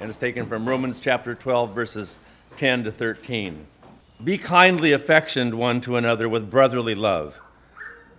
and 0.00 0.08
it's 0.08 0.18
taken 0.18 0.46
from 0.46 0.66
Romans 0.66 0.98
chapter 0.98 1.34
12, 1.34 1.74
verses 1.74 2.16
10 2.56 2.84
to 2.84 2.92
13. 2.92 3.66
Be 4.24 4.38
kindly 4.38 4.92
affectioned 4.92 5.54
one 5.54 5.82
to 5.82 5.96
another 5.96 6.26
with 6.26 6.50
brotherly 6.50 6.94
love, 6.94 7.38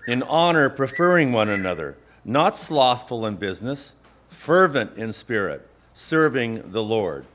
in 0.07 0.21
honor 0.23 0.70
preferring 0.70 1.31
one 1.31 1.49
another, 1.49 1.97
not 2.23 2.55
slothful 2.55 3.25
in 3.25 3.36
business, 3.36 3.96
fervent 4.29 4.96
in 4.96 5.12
spirit, 5.12 5.67
serving 5.91 6.71
the 6.71 6.83
Lord, 6.83 7.25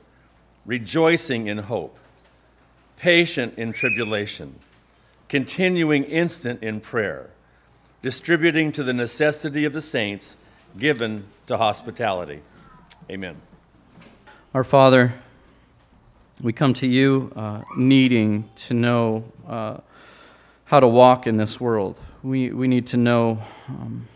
rejoicing 0.65 1.47
in 1.47 1.59
hope, 1.59 1.97
patient 2.97 3.53
in 3.57 3.73
tribulation, 3.73 4.55
continuing 5.27 6.05
instant 6.05 6.63
in 6.63 6.79
prayer, 6.79 7.29
distributing 8.01 8.71
to 8.71 8.83
the 8.83 8.93
necessity 8.93 9.65
of 9.65 9.73
the 9.73 9.81
saints, 9.81 10.37
given 10.77 11.25
to 11.47 11.57
hospitality. 11.57 12.41
Amen. 13.09 13.35
Our 14.53 14.63
Father, 14.63 15.13
we 16.41 16.53
come 16.53 16.73
to 16.75 16.87
you 16.87 17.33
uh, 17.35 17.63
needing 17.75 18.49
to 18.55 18.73
know 18.73 19.25
uh, 19.45 19.79
how 20.63 20.79
to 20.79 20.87
walk 20.87 21.27
in 21.27 21.35
this 21.35 21.59
world. 21.59 21.99
We, 22.23 22.51
we 22.51 22.69
need 22.69 22.87
to 22.87 22.97
know, 22.97 23.39
um, 23.67 24.07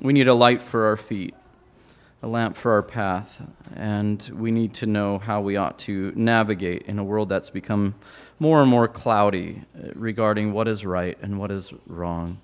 we 0.00 0.12
need 0.12 0.28
a 0.28 0.34
light 0.34 0.62
for 0.62 0.86
our 0.86 0.96
feet, 0.96 1.34
a 2.22 2.28
lamp 2.28 2.56
for 2.56 2.72
our 2.72 2.82
path, 2.82 3.42
and 3.74 4.22
we 4.32 4.52
need 4.52 4.72
to 4.74 4.86
know 4.86 5.18
how 5.18 5.40
we 5.40 5.56
ought 5.56 5.80
to 5.80 6.12
navigate 6.14 6.82
in 6.82 7.00
a 7.00 7.04
world 7.04 7.28
that's 7.28 7.50
become 7.50 7.96
more 8.38 8.60
and 8.60 8.70
more 8.70 8.86
cloudy 8.86 9.62
uh, 9.76 9.88
regarding 9.96 10.52
what 10.52 10.68
is 10.68 10.86
right 10.86 11.18
and 11.20 11.40
what 11.40 11.50
is 11.50 11.74
wrong. 11.88 12.40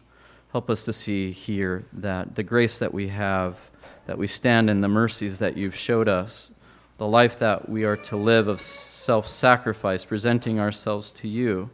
Help 0.50 0.68
us 0.68 0.84
to 0.86 0.92
see 0.92 1.30
here 1.30 1.84
that 1.92 2.34
the 2.34 2.42
grace 2.42 2.78
that 2.78 2.92
we 2.92 3.08
have, 3.08 3.70
that 4.06 4.18
we 4.18 4.27
stand 4.27 4.68
in 4.68 4.80
the 4.80 4.88
mercies 4.88 5.38
that 5.38 5.56
you've 5.56 5.77
showed 5.77 6.08
us, 6.08 6.50
the 6.98 7.06
life 7.06 7.38
that 7.38 7.68
we 7.68 7.84
are 7.84 7.96
to 7.96 8.16
live 8.16 8.48
of 8.48 8.60
self 8.60 9.26
sacrifice, 9.26 10.04
presenting 10.04 10.60
ourselves 10.60 11.12
to 11.12 11.28
you, 11.28 11.70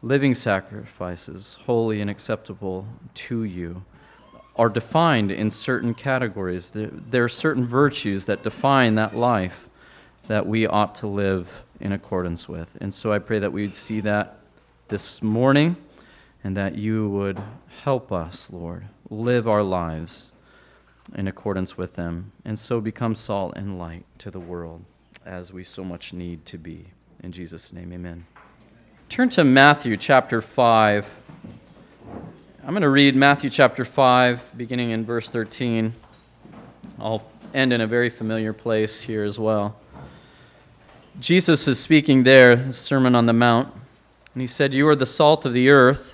living 0.00 0.34
sacrifices, 0.34 1.58
holy 1.66 2.00
and 2.00 2.08
acceptable 2.08 2.86
to 3.14 3.42
you, 3.42 3.84
are 4.56 4.68
defined 4.68 5.32
in 5.32 5.50
certain 5.50 5.92
categories. 5.92 6.70
There, 6.70 7.24
are 7.24 7.28
certain 7.28 7.66
virtues 7.66 8.26
that 8.26 8.44
define 8.44 8.94
that 8.94 9.16
life 9.16 9.68
that 10.28 10.46
we 10.46 10.66
ought 10.66 10.94
to 10.96 11.06
live 11.08 11.64
in 11.80 11.92
accordance 11.92 12.48
with. 12.48 12.78
And 12.80 12.94
so 12.94 13.12
I 13.12 13.18
pray 13.18 13.40
that 13.40 13.52
we 13.52 13.62
would 13.62 13.74
see 13.74 14.00
that 14.00 14.38
this 14.88 15.20
morning 15.20 15.76
and 16.44 16.56
that 16.56 16.76
you 16.76 17.08
would 17.08 17.40
help 17.82 18.12
us, 18.12 18.52
Lord, 18.52 18.84
live 19.10 19.48
our 19.48 19.62
lives 19.62 20.30
in 21.14 21.28
accordance 21.28 21.76
with 21.76 21.96
them, 21.96 22.32
and 22.44 22.58
so 22.58 22.80
become 22.80 23.14
salt 23.14 23.54
and 23.56 23.78
light 23.78 24.04
to 24.18 24.30
the 24.30 24.40
world 24.40 24.84
as 25.24 25.52
we 25.52 25.64
so 25.64 25.84
much 25.84 26.12
need 26.12 26.44
to 26.46 26.58
be. 26.58 26.86
In 27.22 27.32
Jesus' 27.32 27.72
name, 27.72 27.92
amen. 27.92 28.26
Turn 29.08 29.28
to 29.30 29.44
Matthew 29.44 29.96
chapter 29.96 30.40
5. 30.40 31.06
I'm 32.62 32.70
going 32.70 32.82
to 32.82 32.88
read 32.88 33.14
Matthew 33.14 33.50
chapter 33.50 33.84
5, 33.84 34.52
beginning 34.56 34.90
in 34.90 35.04
verse 35.04 35.30
13. 35.30 35.92
I'll 36.98 37.26
end 37.52 37.72
in 37.72 37.80
a 37.80 37.86
very 37.86 38.10
familiar 38.10 38.52
place 38.52 39.02
here 39.02 39.24
as 39.24 39.38
well. 39.38 39.76
Jesus 41.20 41.68
is 41.68 41.78
speaking 41.78 42.24
there, 42.24 42.72
Sermon 42.72 43.14
on 43.14 43.26
the 43.26 43.32
Mount, 43.32 43.72
and 44.32 44.40
he 44.40 44.46
said, 44.46 44.74
You 44.74 44.88
are 44.88 44.96
the 44.96 45.06
salt 45.06 45.46
of 45.46 45.52
the 45.52 45.68
earth. 45.70 46.13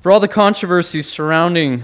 For 0.00 0.10
all 0.10 0.18
the 0.18 0.28
controversies 0.28 1.06
surrounding 1.06 1.82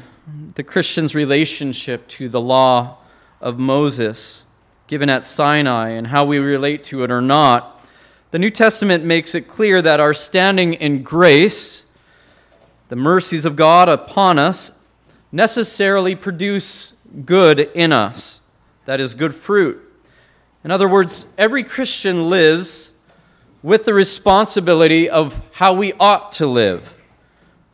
the 0.54 0.62
Christian's 0.62 1.14
relationship 1.14 2.08
to 2.08 2.30
the 2.30 2.40
law 2.40 2.96
of 3.42 3.58
Moses 3.58 4.46
given 4.86 5.10
at 5.10 5.22
Sinai 5.22 5.90
and 5.90 6.06
how 6.06 6.24
we 6.24 6.38
relate 6.38 6.82
to 6.84 7.04
it 7.04 7.10
or 7.10 7.20
not, 7.20 7.86
the 8.30 8.38
New 8.38 8.48
Testament 8.48 9.04
makes 9.04 9.34
it 9.34 9.42
clear 9.46 9.82
that 9.82 10.00
our 10.00 10.14
standing 10.14 10.72
in 10.72 11.02
grace, 11.02 11.84
the 12.88 12.96
mercies 12.96 13.44
of 13.44 13.54
God 13.54 13.90
upon 13.90 14.38
us, 14.38 14.72
necessarily 15.30 16.14
produce 16.14 16.94
good 17.26 17.60
in 17.60 17.92
us. 17.92 18.40
That 18.86 18.98
is, 18.98 19.14
good 19.14 19.34
fruit. 19.34 19.78
In 20.64 20.70
other 20.70 20.88
words, 20.88 21.26
every 21.36 21.62
Christian 21.62 22.30
lives 22.30 22.92
with 23.62 23.84
the 23.84 23.92
responsibility 23.92 25.06
of 25.06 25.42
how 25.52 25.74
we 25.74 25.92
ought 26.00 26.32
to 26.32 26.46
live 26.46 26.95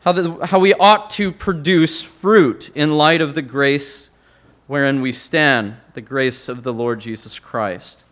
how, 0.03 0.13
the, 0.13 0.47
how 0.47 0.59
we 0.59 0.75
ought 0.75 1.11
to 1.11 1.31
produce 1.31 2.03
fruit 2.03 2.71
in 2.75 2.97
light 2.97 3.21
of 3.21 3.35
the 3.35 3.43
grace 3.43 4.11
wherein 4.67 5.01
we 5.01 5.13
stand, 5.13 5.77
the 5.95 6.01
grace 6.01 6.49
of 6.49 6.63
the 6.63 6.73
Lord 6.73 7.01
Jesus 7.01 7.39
Christ. 7.39 8.05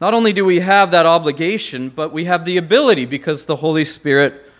Not 0.00 0.14
only 0.14 0.32
do 0.32 0.44
we 0.44 0.60
have 0.60 0.90
that 0.90 1.06
obligation, 1.06 1.88
but 1.88 2.12
we 2.12 2.24
have 2.24 2.44
the 2.44 2.56
ability 2.56 3.04
because 3.04 3.44
the 3.44 3.56
Holy 3.56 3.84
Spirit 3.84 4.50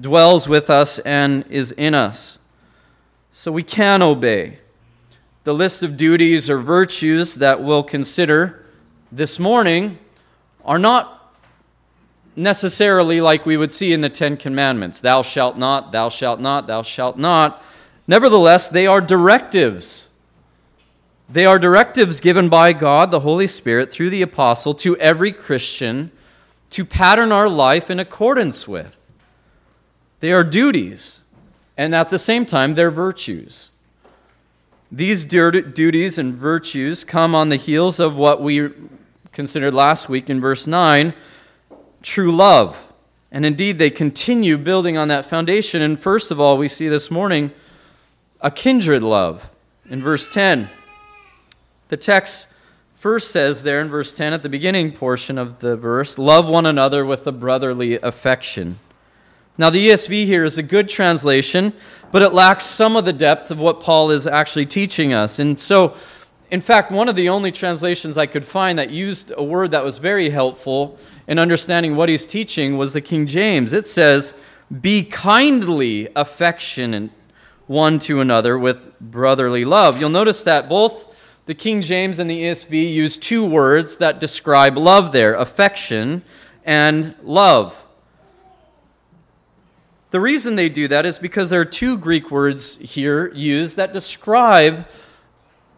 dwells 0.00 0.48
with 0.48 0.68
us 0.70 0.98
and 1.00 1.44
is 1.48 1.72
in 1.72 1.94
us. 1.94 2.38
So 3.32 3.50
we 3.50 3.62
can 3.62 4.02
obey. 4.02 4.58
The 5.44 5.54
list 5.54 5.82
of 5.82 5.96
duties 5.96 6.50
or 6.50 6.58
virtues 6.58 7.36
that 7.36 7.62
we'll 7.62 7.82
consider 7.82 8.64
this 9.10 9.38
morning 9.38 9.98
are 10.64 10.78
not 10.78 11.21
necessarily 12.36 13.20
like 13.20 13.46
we 13.46 13.56
would 13.56 13.72
see 13.72 13.92
in 13.92 14.00
the 14.00 14.08
Ten 14.08 14.36
Commandments 14.36 15.00
Thou 15.00 15.22
shalt 15.22 15.56
not, 15.58 15.92
thou 15.92 16.08
shalt 16.08 16.40
not, 16.40 16.66
thou 16.66 16.82
shalt 16.82 17.18
not. 17.18 17.62
Nevertheless, 18.06 18.68
they 18.68 18.86
are 18.86 19.00
directives. 19.00 20.08
They 21.28 21.46
are 21.46 21.58
directives 21.58 22.20
given 22.20 22.48
by 22.48 22.72
God, 22.72 23.10
the 23.10 23.20
Holy 23.20 23.46
Spirit, 23.46 23.90
through 23.90 24.10
the 24.10 24.22
apostle 24.22 24.74
to 24.74 24.96
every 24.98 25.32
Christian 25.32 26.10
to 26.70 26.84
pattern 26.84 27.32
our 27.32 27.48
life 27.48 27.90
in 27.90 28.00
accordance 28.00 28.66
with. 28.66 29.10
They 30.20 30.32
are 30.32 30.44
duties, 30.44 31.22
and 31.76 31.94
at 31.94 32.10
the 32.10 32.18
same 32.18 32.44
time, 32.44 32.74
they're 32.74 32.90
virtues. 32.90 33.70
These 34.90 35.24
duties 35.24 36.18
and 36.18 36.34
virtues 36.34 37.02
come 37.02 37.34
on 37.34 37.48
the 37.48 37.56
heels 37.56 37.98
of 37.98 38.14
what 38.14 38.42
we 38.42 38.68
considered 39.32 39.72
last 39.72 40.08
week 40.08 40.28
in 40.28 40.40
verse 40.40 40.66
9 40.66 41.14
true 42.02 42.32
love. 42.32 42.92
And 43.30 43.46
indeed, 43.46 43.78
they 43.78 43.90
continue 43.90 44.58
building 44.58 44.96
on 44.96 45.08
that 45.08 45.24
foundation. 45.24 45.80
And 45.80 45.98
first 45.98 46.30
of 46.30 46.38
all, 46.38 46.58
we 46.58 46.68
see 46.68 46.88
this 46.88 47.10
morning 47.10 47.50
a 48.40 48.50
kindred 48.50 49.02
love. 49.02 49.48
In 49.88 50.02
verse 50.02 50.28
10, 50.28 50.68
the 51.88 51.96
text 51.96 52.48
first 52.96 53.30
says 53.30 53.62
there 53.62 53.80
in 53.80 53.88
verse 53.88 54.14
10, 54.14 54.32
at 54.32 54.42
the 54.42 54.48
beginning 54.48 54.92
portion 54.92 55.38
of 55.38 55.60
the 55.60 55.76
verse, 55.76 56.18
love 56.18 56.46
one 56.46 56.66
another 56.66 57.04
with 57.04 57.26
a 57.26 57.32
brotherly 57.32 57.94
affection. 58.00 58.78
Now, 59.58 59.70
the 59.70 59.88
ESV 59.88 60.24
here 60.24 60.44
is 60.44 60.56
a 60.56 60.62
good 60.62 60.88
translation, 60.88 61.72
but 62.10 62.22
it 62.22 62.32
lacks 62.32 62.64
some 62.64 62.96
of 62.96 63.04
the 63.04 63.12
depth 63.12 63.50
of 63.50 63.58
what 63.58 63.80
Paul 63.80 64.10
is 64.10 64.26
actually 64.26 64.66
teaching 64.66 65.12
us. 65.12 65.38
And 65.38 65.58
so, 65.58 65.94
in 66.52 66.60
fact, 66.60 66.92
one 66.92 67.08
of 67.08 67.16
the 67.16 67.30
only 67.30 67.50
translations 67.50 68.18
I 68.18 68.26
could 68.26 68.44
find 68.44 68.78
that 68.78 68.90
used 68.90 69.32
a 69.34 69.42
word 69.42 69.70
that 69.70 69.82
was 69.82 69.96
very 69.96 70.28
helpful 70.28 70.98
in 71.26 71.38
understanding 71.38 71.96
what 71.96 72.10
he's 72.10 72.26
teaching 72.26 72.76
was 72.76 72.92
the 72.92 73.00
King 73.00 73.26
James. 73.26 73.72
It 73.72 73.88
says, 73.88 74.34
Be 74.82 75.02
kindly 75.02 76.10
affectionate 76.14 77.10
one 77.66 77.98
to 78.00 78.20
another 78.20 78.58
with 78.58 78.98
brotherly 79.00 79.64
love. 79.64 79.98
You'll 79.98 80.10
notice 80.10 80.42
that 80.42 80.68
both 80.68 81.16
the 81.46 81.54
King 81.54 81.80
James 81.80 82.18
and 82.18 82.28
the 82.28 82.42
ESV 82.42 82.92
use 82.92 83.16
two 83.16 83.46
words 83.46 83.96
that 83.96 84.20
describe 84.20 84.76
love 84.76 85.10
there 85.10 85.32
affection 85.32 86.22
and 86.66 87.14
love. 87.22 87.82
The 90.10 90.20
reason 90.20 90.56
they 90.56 90.68
do 90.68 90.86
that 90.88 91.06
is 91.06 91.18
because 91.18 91.48
there 91.48 91.62
are 91.62 91.64
two 91.64 91.96
Greek 91.96 92.30
words 92.30 92.76
here 92.76 93.32
used 93.32 93.78
that 93.78 93.94
describe 93.94 94.86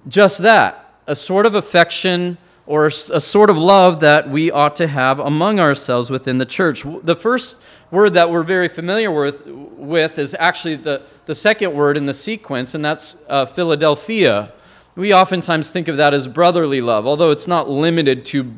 just 0.09 0.39
that 0.43 0.95
a 1.07 1.15
sort 1.15 1.47
of 1.47 1.55
affection 1.55 2.39
or 2.67 2.87
a 2.87 2.91
sort 2.91 3.51
of 3.51 3.59
love 3.59 4.01
that 4.01 4.29
we 4.31 4.51
ought 4.51 4.75
to 4.77 4.87
have 4.87 5.19
among 5.19 5.61
ourselves 5.61 6.09
within 6.11 6.39
the 6.39 6.47
church. 6.47 6.83
The 7.03 7.15
first 7.17 7.59
word 7.91 8.15
that 8.15 8.31
we're 8.31 8.43
very 8.43 8.69
familiar 8.69 9.11
with, 9.11 9.47
with 9.47 10.19
is 10.19 10.35
actually 10.39 10.77
the, 10.77 11.03
the 11.27 11.35
second 11.35 11.75
word 11.75 11.99
in 11.99 12.07
the 12.07 12.15
sequence, 12.15 12.75
and 12.75 12.83
that's 12.83 13.17
uh, 13.29 13.45
Philadelphia. 13.45 14.53
We 14.97 15.13
oftentimes 15.13 15.71
think 15.73 15.89
of 15.89 15.99
that 15.99 16.15
as 16.15 16.27
brotherly 16.27 16.81
love, 16.81 17.07
although 17.07 17.31
it's 17.31 17.47
not 17.47 17.69
limited 17.69 18.25
to 18.27 18.55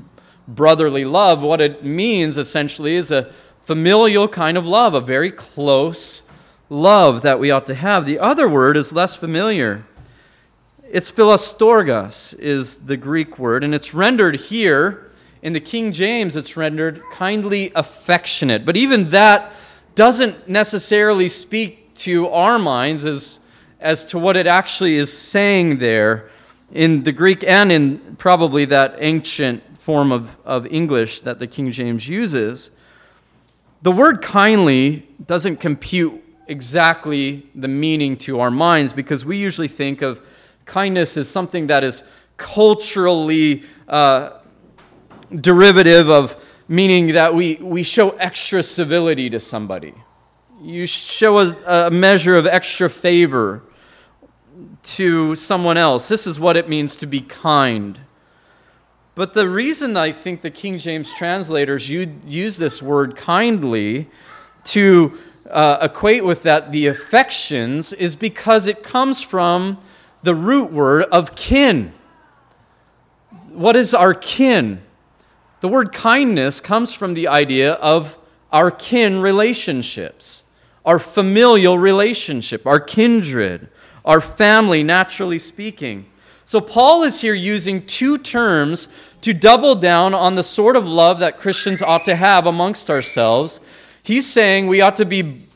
brotherly 0.46 1.04
love. 1.04 1.42
What 1.42 1.60
it 1.60 1.84
means 1.84 2.38
essentially 2.38 2.94
is 2.94 3.10
a 3.10 3.32
familial 3.62 4.28
kind 4.28 4.56
of 4.56 4.64
love, 4.64 4.94
a 4.94 5.00
very 5.00 5.32
close 5.32 6.22
love 6.68 7.22
that 7.22 7.40
we 7.40 7.50
ought 7.50 7.66
to 7.66 7.74
have. 7.74 8.06
The 8.06 8.20
other 8.20 8.48
word 8.48 8.76
is 8.76 8.92
less 8.92 9.16
familiar. 9.16 9.84
It's 10.90 11.10
philostorgos 11.10 12.34
is 12.38 12.78
the 12.78 12.96
Greek 12.96 13.38
word, 13.38 13.64
and 13.64 13.74
it's 13.74 13.92
rendered 13.92 14.36
here 14.36 15.10
in 15.42 15.52
the 15.52 15.60
King 15.60 15.92
James, 15.92 16.36
it's 16.36 16.56
rendered 16.56 17.02
kindly 17.12 17.72
affectionate. 17.74 18.64
But 18.64 18.76
even 18.76 19.10
that 19.10 19.52
doesn't 19.94 20.48
necessarily 20.48 21.28
speak 21.28 21.94
to 21.94 22.28
our 22.28 22.58
minds 22.58 23.04
as, 23.04 23.40
as 23.80 24.04
to 24.06 24.18
what 24.18 24.36
it 24.36 24.46
actually 24.46 24.94
is 24.96 25.16
saying 25.16 25.78
there 25.78 26.30
in 26.72 27.02
the 27.02 27.12
Greek 27.12 27.42
and 27.44 27.72
in 27.72 28.16
probably 28.16 28.64
that 28.66 28.96
ancient 28.98 29.78
form 29.78 30.12
of, 30.12 30.38
of 30.44 30.66
English 30.66 31.20
that 31.20 31.38
the 31.38 31.46
King 31.46 31.72
James 31.72 32.08
uses. 32.08 32.70
The 33.82 33.92
word 33.92 34.22
kindly 34.22 35.08
doesn't 35.24 35.56
compute 35.56 36.22
exactly 36.48 37.46
the 37.54 37.68
meaning 37.68 38.16
to 38.18 38.40
our 38.40 38.50
minds 38.50 38.92
because 38.92 39.24
we 39.24 39.36
usually 39.36 39.68
think 39.68 40.02
of 40.02 40.20
kindness 40.66 41.16
is 41.16 41.28
something 41.28 41.68
that 41.68 41.82
is 41.82 42.04
culturally 42.36 43.62
uh, 43.88 44.30
derivative 45.40 46.10
of 46.10 46.36
meaning 46.68 47.12
that 47.12 47.34
we, 47.34 47.54
we 47.56 47.82
show 47.82 48.10
extra 48.10 48.62
civility 48.62 49.30
to 49.30 49.40
somebody. 49.40 49.94
You 50.60 50.86
show 50.86 51.38
a, 51.38 51.86
a 51.86 51.90
measure 51.90 52.34
of 52.34 52.46
extra 52.46 52.90
favor 52.90 53.62
to 54.82 55.34
someone 55.34 55.76
else. 55.76 56.08
This 56.08 56.26
is 56.26 56.40
what 56.40 56.56
it 56.56 56.68
means 56.68 56.96
to 56.96 57.06
be 57.06 57.20
kind. 57.20 58.00
But 59.14 59.34
the 59.34 59.48
reason 59.48 59.96
I 59.96 60.12
think 60.12 60.42
the 60.42 60.50
King 60.50 60.78
James 60.78 61.12
translators 61.12 61.88
use 61.88 62.58
this 62.58 62.82
word 62.82 63.16
kindly 63.16 64.08
to 64.64 65.18
uh, 65.50 65.78
equate 65.80 66.24
with 66.24 66.42
that 66.42 66.72
the 66.72 66.86
affections 66.86 67.92
is 67.92 68.16
because 68.16 68.66
it 68.66 68.82
comes 68.82 69.22
from 69.22 69.78
the 70.22 70.34
root 70.34 70.72
word 70.72 71.04
of 71.04 71.34
kin. 71.34 71.92
What 73.50 73.76
is 73.76 73.94
our 73.94 74.14
kin? 74.14 74.82
The 75.60 75.68
word 75.68 75.92
kindness 75.92 76.60
comes 76.60 76.92
from 76.92 77.14
the 77.14 77.28
idea 77.28 77.72
of 77.74 78.18
our 78.52 78.70
kin 78.70 79.20
relationships, 79.20 80.44
our 80.84 80.98
familial 80.98 81.78
relationship, 81.78 82.66
our 82.66 82.80
kindred, 82.80 83.68
our 84.04 84.20
family, 84.20 84.82
naturally 84.82 85.38
speaking. 85.38 86.06
So, 86.44 86.60
Paul 86.60 87.02
is 87.02 87.20
here 87.20 87.34
using 87.34 87.84
two 87.86 88.18
terms 88.18 88.86
to 89.22 89.34
double 89.34 89.74
down 89.74 90.14
on 90.14 90.36
the 90.36 90.44
sort 90.44 90.76
of 90.76 90.86
love 90.86 91.18
that 91.18 91.38
Christians 91.38 91.82
ought 91.82 92.04
to 92.04 92.14
have 92.14 92.46
amongst 92.46 92.88
ourselves. 92.88 93.60
He's 94.02 94.26
saying 94.26 94.68
we 94.68 94.80
ought 94.80 94.96
to 94.96 95.04
be 95.04 95.48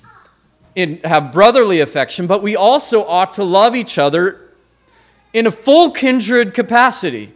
in, 0.74 0.98
have 1.04 1.32
brotherly 1.32 1.80
affection, 1.80 2.26
but 2.26 2.42
we 2.42 2.56
also 2.56 3.04
ought 3.04 3.34
to 3.34 3.44
love 3.44 3.76
each 3.76 3.98
other 3.98 4.49
in 5.32 5.46
a 5.46 5.50
full 5.50 5.90
kindred 5.90 6.54
capacity. 6.54 7.32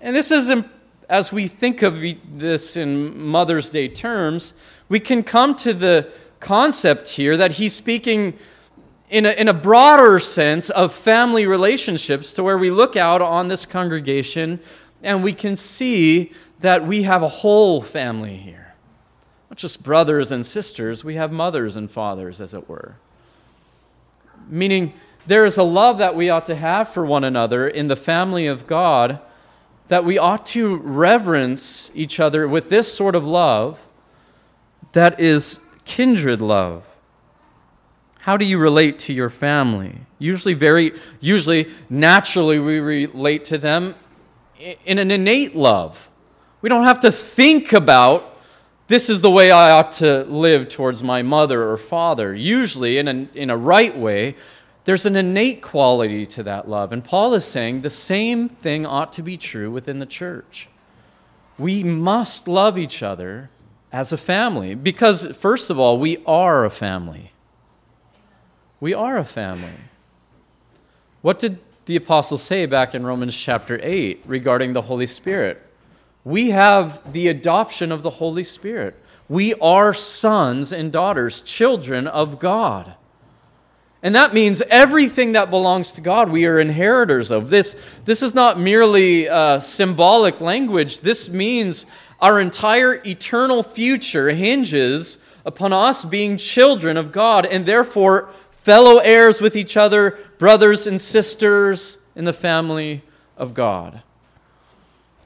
And 0.00 0.14
this 0.14 0.30
is, 0.30 0.52
as 1.08 1.32
we 1.32 1.48
think 1.48 1.82
of 1.82 2.02
this 2.32 2.76
in 2.76 3.20
Mother's 3.20 3.70
Day 3.70 3.88
terms, 3.88 4.54
we 4.88 5.00
can 5.00 5.22
come 5.22 5.54
to 5.56 5.74
the 5.74 6.10
concept 6.40 7.10
here 7.10 7.36
that 7.36 7.54
he's 7.54 7.74
speaking 7.74 8.38
in 9.10 9.26
a, 9.26 9.30
in 9.30 9.48
a 9.48 9.54
broader 9.54 10.20
sense 10.20 10.70
of 10.70 10.92
family 10.92 11.46
relationships 11.46 12.32
to 12.34 12.42
where 12.42 12.58
we 12.58 12.70
look 12.70 12.96
out 12.96 13.22
on 13.22 13.48
this 13.48 13.64
congregation 13.64 14.60
and 15.02 15.22
we 15.22 15.32
can 15.32 15.56
see 15.56 16.32
that 16.60 16.86
we 16.86 17.04
have 17.04 17.22
a 17.22 17.28
whole 17.28 17.80
family 17.80 18.36
here. 18.36 18.74
Not 19.50 19.58
just 19.58 19.82
brothers 19.82 20.30
and 20.32 20.44
sisters, 20.44 21.04
we 21.04 21.14
have 21.14 21.32
mothers 21.32 21.76
and 21.76 21.90
fathers, 21.90 22.40
as 22.40 22.52
it 22.52 22.68
were. 22.68 22.96
Meaning, 24.48 24.92
there 25.28 25.44
is 25.44 25.58
a 25.58 25.62
love 25.62 25.98
that 25.98 26.16
we 26.16 26.30
ought 26.30 26.46
to 26.46 26.54
have 26.54 26.88
for 26.88 27.04
one 27.04 27.22
another 27.22 27.68
in 27.68 27.88
the 27.88 27.96
family 27.96 28.46
of 28.46 28.66
God, 28.66 29.20
that 29.88 30.02
we 30.02 30.16
ought 30.16 30.46
to 30.46 30.78
reverence 30.78 31.90
each 31.94 32.18
other 32.18 32.48
with 32.48 32.70
this 32.70 32.92
sort 32.92 33.14
of 33.14 33.26
love 33.26 33.86
that 34.92 35.20
is 35.20 35.60
kindred 35.84 36.40
love. 36.40 36.82
How 38.20 38.38
do 38.38 38.46
you 38.46 38.58
relate 38.58 38.98
to 39.00 39.12
your 39.12 39.28
family? 39.28 39.98
Usually, 40.18 40.54
very, 40.54 40.92
usually, 41.20 41.68
naturally, 41.90 42.58
we 42.58 42.80
relate 42.80 43.44
to 43.46 43.58
them 43.58 43.96
in 44.58 44.98
an 44.98 45.10
innate 45.10 45.54
love. 45.54 46.08
We 46.62 46.70
don't 46.70 46.84
have 46.84 47.00
to 47.00 47.12
think 47.12 47.74
about 47.74 48.38
this 48.86 49.10
is 49.10 49.20
the 49.20 49.30
way 49.30 49.50
I 49.50 49.72
ought 49.72 49.92
to 49.92 50.24
live 50.24 50.70
towards 50.70 51.02
my 51.02 51.20
mother 51.20 51.68
or 51.70 51.76
father. 51.76 52.34
Usually, 52.34 52.96
in 52.96 53.06
a, 53.06 53.28
in 53.34 53.50
a 53.50 53.56
right 53.56 53.96
way, 53.96 54.34
there's 54.88 55.04
an 55.04 55.16
innate 55.16 55.60
quality 55.60 56.24
to 56.24 56.42
that 56.44 56.66
love. 56.66 56.94
And 56.94 57.04
Paul 57.04 57.34
is 57.34 57.44
saying 57.44 57.82
the 57.82 57.90
same 57.90 58.48
thing 58.48 58.86
ought 58.86 59.12
to 59.12 59.22
be 59.22 59.36
true 59.36 59.70
within 59.70 59.98
the 59.98 60.06
church. 60.06 60.70
We 61.58 61.84
must 61.84 62.48
love 62.48 62.78
each 62.78 63.02
other 63.02 63.50
as 63.92 64.14
a 64.14 64.16
family 64.16 64.74
because, 64.74 65.26
first 65.36 65.68
of 65.68 65.78
all, 65.78 65.98
we 65.98 66.22
are 66.24 66.64
a 66.64 66.70
family. 66.70 67.32
We 68.80 68.94
are 68.94 69.18
a 69.18 69.26
family. 69.26 69.76
What 71.20 71.38
did 71.38 71.58
the 71.84 71.96
apostle 71.96 72.38
say 72.38 72.64
back 72.64 72.94
in 72.94 73.04
Romans 73.04 73.36
chapter 73.36 73.78
8 73.82 74.22
regarding 74.24 74.72
the 74.72 74.80
Holy 74.80 75.06
Spirit? 75.06 75.60
We 76.24 76.48
have 76.48 77.12
the 77.12 77.28
adoption 77.28 77.92
of 77.92 78.02
the 78.02 78.08
Holy 78.08 78.42
Spirit. 78.42 78.98
We 79.28 79.52
are 79.56 79.92
sons 79.92 80.72
and 80.72 80.90
daughters, 80.90 81.42
children 81.42 82.06
of 82.06 82.38
God. 82.38 82.94
And 84.02 84.14
that 84.14 84.32
means 84.32 84.62
everything 84.70 85.32
that 85.32 85.50
belongs 85.50 85.92
to 85.92 86.00
God, 86.00 86.30
we 86.30 86.46
are 86.46 86.60
inheritors 86.60 87.30
of. 87.30 87.50
This, 87.50 87.76
this 88.04 88.22
is 88.22 88.34
not 88.34 88.58
merely 88.58 89.28
uh, 89.28 89.58
symbolic 89.58 90.40
language. 90.40 91.00
This 91.00 91.28
means 91.28 91.84
our 92.20 92.40
entire 92.40 93.02
eternal 93.04 93.62
future 93.62 94.30
hinges 94.30 95.18
upon 95.44 95.72
us 95.72 96.04
being 96.04 96.36
children 96.36 96.96
of 96.96 97.10
God 97.10 97.44
and 97.46 97.66
therefore 97.66 98.30
fellow 98.50 98.98
heirs 98.98 99.40
with 99.40 99.56
each 99.56 99.76
other, 99.76 100.18
brothers 100.38 100.86
and 100.86 101.00
sisters 101.00 101.98
in 102.14 102.24
the 102.24 102.32
family 102.32 103.02
of 103.36 103.54
God. 103.54 104.02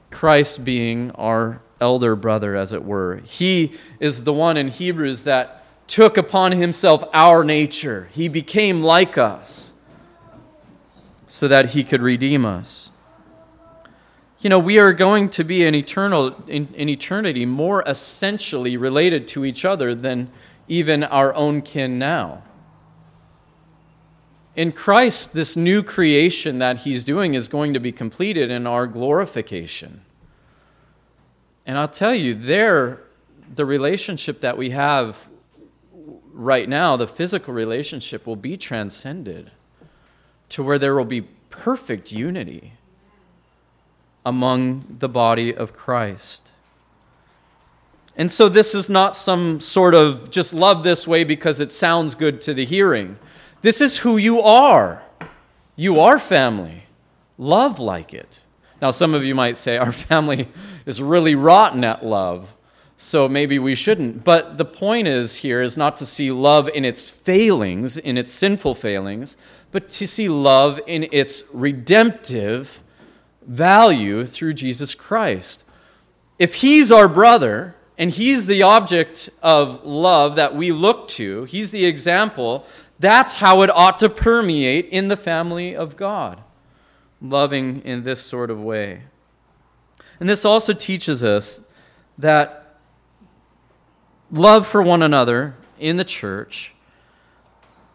Christ 0.09 0.63
being 0.63 1.11
our 1.11 1.61
elder 1.81 2.15
brother, 2.15 2.55
as 2.55 2.71
it 2.71 2.83
were. 2.83 3.17
He 3.17 3.73
is 3.99 4.23
the 4.23 4.33
one 4.33 4.57
in 4.57 4.69
Hebrews 4.69 5.23
that 5.23 5.62
took 5.87 6.17
upon 6.17 6.53
himself 6.53 7.03
our 7.13 7.43
nature. 7.43 8.09
He 8.11 8.27
became 8.27 8.83
like 8.83 9.17
us 9.17 9.73
so 11.27 11.47
that 11.47 11.71
he 11.71 11.83
could 11.83 12.01
redeem 12.01 12.45
us. 12.45 12.89
You 14.39 14.49
know, 14.49 14.59
we 14.59 14.77
are 14.77 14.91
going 14.91 15.29
to 15.29 15.43
be 15.43 15.65
in, 15.65 15.73
eternal, 15.73 16.35
in, 16.47 16.67
in 16.73 16.89
eternity 16.89 17.45
more 17.45 17.81
essentially 17.87 18.75
related 18.75 19.27
to 19.29 19.45
each 19.45 19.63
other 19.63 19.95
than 19.95 20.29
even 20.67 21.03
our 21.03 21.33
own 21.33 21.61
kin 21.61 21.97
now. 21.97 22.43
In 24.55 24.71
Christ, 24.71 25.33
this 25.33 25.55
new 25.55 25.81
creation 25.81 26.59
that 26.59 26.81
He's 26.81 27.03
doing 27.03 27.33
is 27.33 27.47
going 27.47 27.73
to 27.73 27.79
be 27.79 27.91
completed 27.91 28.51
in 28.51 28.67
our 28.67 28.85
glorification. 28.85 30.01
And 31.65 31.77
I'll 31.77 31.87
tell 31.87 32.13
you, 32.13 32.35
there, 32.35 33.01
the 33.55 33.65
relationship 33.65 34.41
that 34.41 34.57
we 34.57 34.71
have 34.71 35.25
right 36.33 36.67
now, 36.67 36.97
the 36.97 37.07
physical 37.07 37.53
relationship, 37.53 38.27
will 38.27 38.35
be 38.35 38.57
transcended 38.57 39.51
to 40.49 40.63
where 40.63 40.79
there 40.79 40.95
will 40.95 41.05
be 41.05 41.21
perfect 41.49 42.11
unity 42.11 42.73
among 44.25 44.97
the 44.99 45.09
body 45.09 45.55
of 45.55 45.73
Christ. 45.73 46.51
And 48.15 48.31
so, 48.31 48.49
this 48.49 48.75
is 48.75 48.89
not 48.89 49.15
some 49.15 49.59
sort 49.59 49.95
of 49.95 50.29
just 50.29 50.53
love 50.53 50.83
this 50.83 51.07
way 51.07 51.23
because 51.23 51.59
it 51.59 51.71
sounds 51.71 52.13
good 52.13 52.41
to 52.41 52.53
the 52.53 52.65
hearing. 52.65 53.17
This 53.61 53.81
is 53.81 53.97
who 53.97 54.17
you 54.17 54.41
are. 54.41 55.01
You 55.75 55.99
are 55.99 56.19
family. 56.19 56.83
Love 57.37 57.79
like 57.79 58.13
it. 58.13 58.41
Now, 58.81 58.91
some 58.91 59.15
of 59.15 59.23
you 59.23 59.33
might 59.33 59.57
say, 59.57 59.77
Our 59.77 59.91
family 59.91 60.49
is 60.85 61.01
really 61.01 61.35
rotten 61.35 61.83
at 61.83 62.05
love, 62.05 62.53
so 63.03 63.27
maybe 63.27 63.59
we 63.59 63.75
shouldn't. 63.75 64.23
But 64.23 64.57
the 64.57 64.65
point 64.65 65.07
is 65.07 65.37
here 65.37 65.61
is 65.61 65.75
not 65.75 65.97
to 65.97 66.05
see 66.05 66.31
love 66.31 66.69
in 66.69 66.85
its 66.85 67.09
failings, 67.09 67.97
in 67.97 68.17
its 68.17 68.31
sinful 68.31 68.75
failings, 68.75 69.35
but 69.71 69.89
to 69.89 70.07
see 70.07 70.29
love 70.29 70.79
in 70.87 71.07
its 71.11 71.43
redemptive 71.51 72.81
value 73.45 74.25
through 74.25 74.53
Jesus 74.53 74.95
Christ. 74.95 75.65
If 76.39 76.55
He's 76.55 76.91
our 76.91 77.09
brother, 77.09 77.75
and 77.97 78.09
He's 78.09 78.45
the 78.45 78.63
object 78.63 79.29
of 79.41 79.83
love 79.83 80.35
that 80.37 80.55
we 80.55 80.71
look 80.71 81.09
to, 81.09 81.43
He's 81.43 81.71
the 81.71 81.85
example 81.85 82.65
that's 82.99 83.37
how 83.37 83.63
it 83.63 83.69
ought 83.69 83.99
to 83.99 84.09
permeate 84.09 84.85
in 84.85 85.09
the 85.09 85.17
family 85.17 85.75
of 85.75 85.97
God. 85.97 86.41
loving 87.23 87.81
in 87.85 88.03
this 88.03 88.21
sort 88.21 88.51
of 88.51 88.61
way. 88.61 89.03
And 90.19 90.27
this 90.29 90.45
also 90.45 90.73
teaches 90.73 91.23
us 91.23 91.61
that 92.17 92.62
love 94.33 94.67
for 94.67 94.81
one 94.81 95.01
another 95.01 95.55
in 95.79 95.97
the 95.97 96.03
church, 96.03 96.73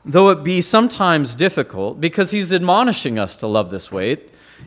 though 0.04 0.30
it 0.30 0.44
be 0.44 0.60
sometimes 0.60 1.34
difficult, 1.34 2.00
because 2.00 2.30
he's 2.30 2.52
admonishing 2.52 3.18
us 3.18 3.36
to 3.36 3.46
love 3.46 3.70
this 3.70 3.90
way, 3.92 4.16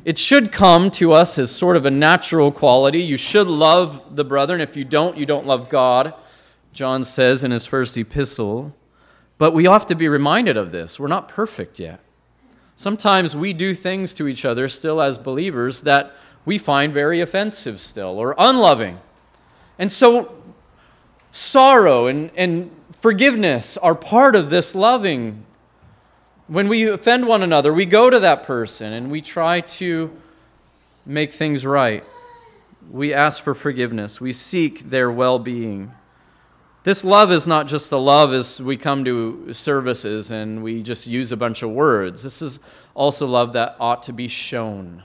it 0.06 0.18
should 0.18 0.52
come 0.52 0.92
to 0.92 1.14
us 1.14 1.40
as 1.40 1.52
sort 1.52 1.76
of 1.76 1.86
a 1.86 1.92
natural 1.92 2.52
quality. 2.52 3.02
You 3.02 3.18
should 3.18 3.48
love 3.48 4.16
the 4.16 4.24
brother, 4.24 4.54
and 4.54 4.62
if 4.62 4.76
you 4.76 4.84
don't, 4.84 5.18
you 5.18 5.26
don't 5.26 5.46
love 5.46 5.70
God, 5.70 6.14
John 6.74 7.04
says 7.04 7.44
in 7.44 7.52
his 7.52 7.66
first 7.66 7.98
epistle. 7.98 8.76
But 9.38 9.54
we 9.54 9.66
have 9.66 9.86
to 9.88 9.96
be 9.96 10.08
reminded 10.08 10.56
of 10.56 10.72
this. 10.72 11.00
We're 11.00 11.08
not 11.08 11.28
perfect 11.28 11.80
yet. 11.80 12.00
Sometimes 12.76 13.36
we 13.36 13.54
do 13.54 13.74
things 13.74 14.14
to 14.16 14.28
each 14.28 14.46
other 14.46 14.70
still 14.70 15.02
as 15.02 15.18
believers 15.18 15.82
that 15.82 16.14
we 16.46 16.58
find 16.58 16.94
very 16.94 17.22
offensive 17.22 17.80
still 17.80 18.18
or 18.18 18.36
unloving. 18.38 19.00
And 19.78 19.92
so, 19.92 20.41
sorrow 21.32 22.08
and, 22.08 22.32
and 22.36 22.72
forgiveness 23.00 23.78
are 23.78 23.96
part 23.96 24.36
of 24.36 24.50
this 24.50 24.76
loving 24.76 25.46
when 26.52 26.68
we 26.68 26.90
offend 26.90 27.28
one 27.28 27.44
another, 27.44 27.72
we 27.72 27.86
go 27.86 28.10
to 28.10 28.20
that 28.20 28.44
person 28.44 28.92
and 28.92 29.10
we 29.10 29.22
try 29.22 29.62
to 29.62 30.12
make 31.06 31.32
things 31.32 31.66
right. 31.66 32.04
We 32.90 33.14
ask 33.14 33.42
for 33.42 33.56
forgiveness. 33.56 34.20
We 34.20 34.34
seek 34.34 34.90
their 34.90 35.10
well 35.10 35.40
being. 35.40 35.94
This 36.84 37.06
love 37.06 37.32
is 37.32 37.48
not 37.48 37.68
just 37.68 37.90
a 37.94 37.98
love 37.98 38.34
as 38.34 38.62
we 38.62 38.76
come 38.76 39.06
to 39.06 39.54
services 39.54 40.30
and 40.30 40.62
we 40.62 40.84
just 40.84 41.08
use 41.08 41.32
a 41.32 41.38
bunch 41.38 41.64
of 41.64 41.70
words. 41.70 42.22
This 42.22 42.42
is 42.42 42.60
also 42.96 43.26
love 43.28 43.54
that 43.54 43.78
ought 43.80 44.04
to 44.04 44.14
be 44.14 44.28
shown, 44.28 45.04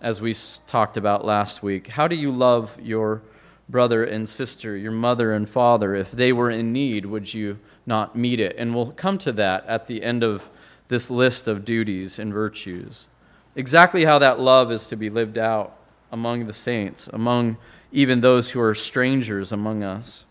as 0.00 0.20
we 0.20 0.34
talked 0.68 0.96
about 0.96 1.24
last 1.24 1.64
week. 1.64 1.88
How 1.88 2.06
do 2.06 2.14
you 2.14 2.30
love 2.30 2.78
your 2.80 3.22
brother 3.70 4.04
and 4.04 4.28
sister, 4.28 4.76
your 4.76 4.92
mother 4.92 5.32
and 5.32 5.48
father? 5.48 5.94
If 5.94 6.10
they 6.10 6.32
were 6.32 6.50
in 6.50 6.72
need, 6.72 7.06
would 7.06 7.32
you 7.32 7.58
not 7.86 8.16
meet 8.16 8.40
it? 8.40 8.56
And 8.58 8.74
we'll 8.74 8.92
come 8.92 9.18
to 9.18 9.32
that 9.32 9.64
at 9.66 9.86
the 9.86 10.02
end 10.02 10.22
of 10.22 10.50
this 10.88 11.10
list 11.10 11.48
of 11.48 11.64
duties 11.64 12.18
and 12.18 12.32
virtues. 12.32 13.08
Exactly 13.54 14.04
how 14.04 14.18
that 14.18 14.40
love 14.40 14.70
is 14.72 14.88
to 14.88 14.96
be 14.96 15.10
lived 15.10 15.38
out 15.38 15.76
among 16.12 16.46
the 16.46 16.52
saints, 16.52 17.08
among 17.12 17.56
even 17.92 18.20
those 18.20 18.50
who 18.50 18.60
are 18.60 18.74
strangers 18.74 19.52
among 19.52 19.82
us. 19.82 20.24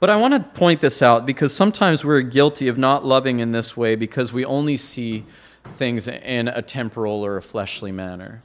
But 0.00 0.10
I 0.10 0.16
want 0.16 0.34
to 0.34 0.58
point 0.58 0.80
this 0.80 1.00
out 1.00 1.26
because 1.26 1.54
sometimes 1.54 2.04
we're 2.04 2.22
guilty 2.22 2.66
of 2.68 2.76
not 2.76 3.04
loving 3.04 3.38
in 3.38 3.52
this 3.52 3.76
way 3.76 3.94
because 3.94 4.32
we 4.32 4.44
only 4.44 4.76
see 4.76 5.24
things 5.74 6.08
in 6.08 6.48
a 6.48 6.60
temporal 6.60 7.24
or 7.24 7.36
a 7.36 7.42
fleshly 7.42 7.92
manner 7.92 8.42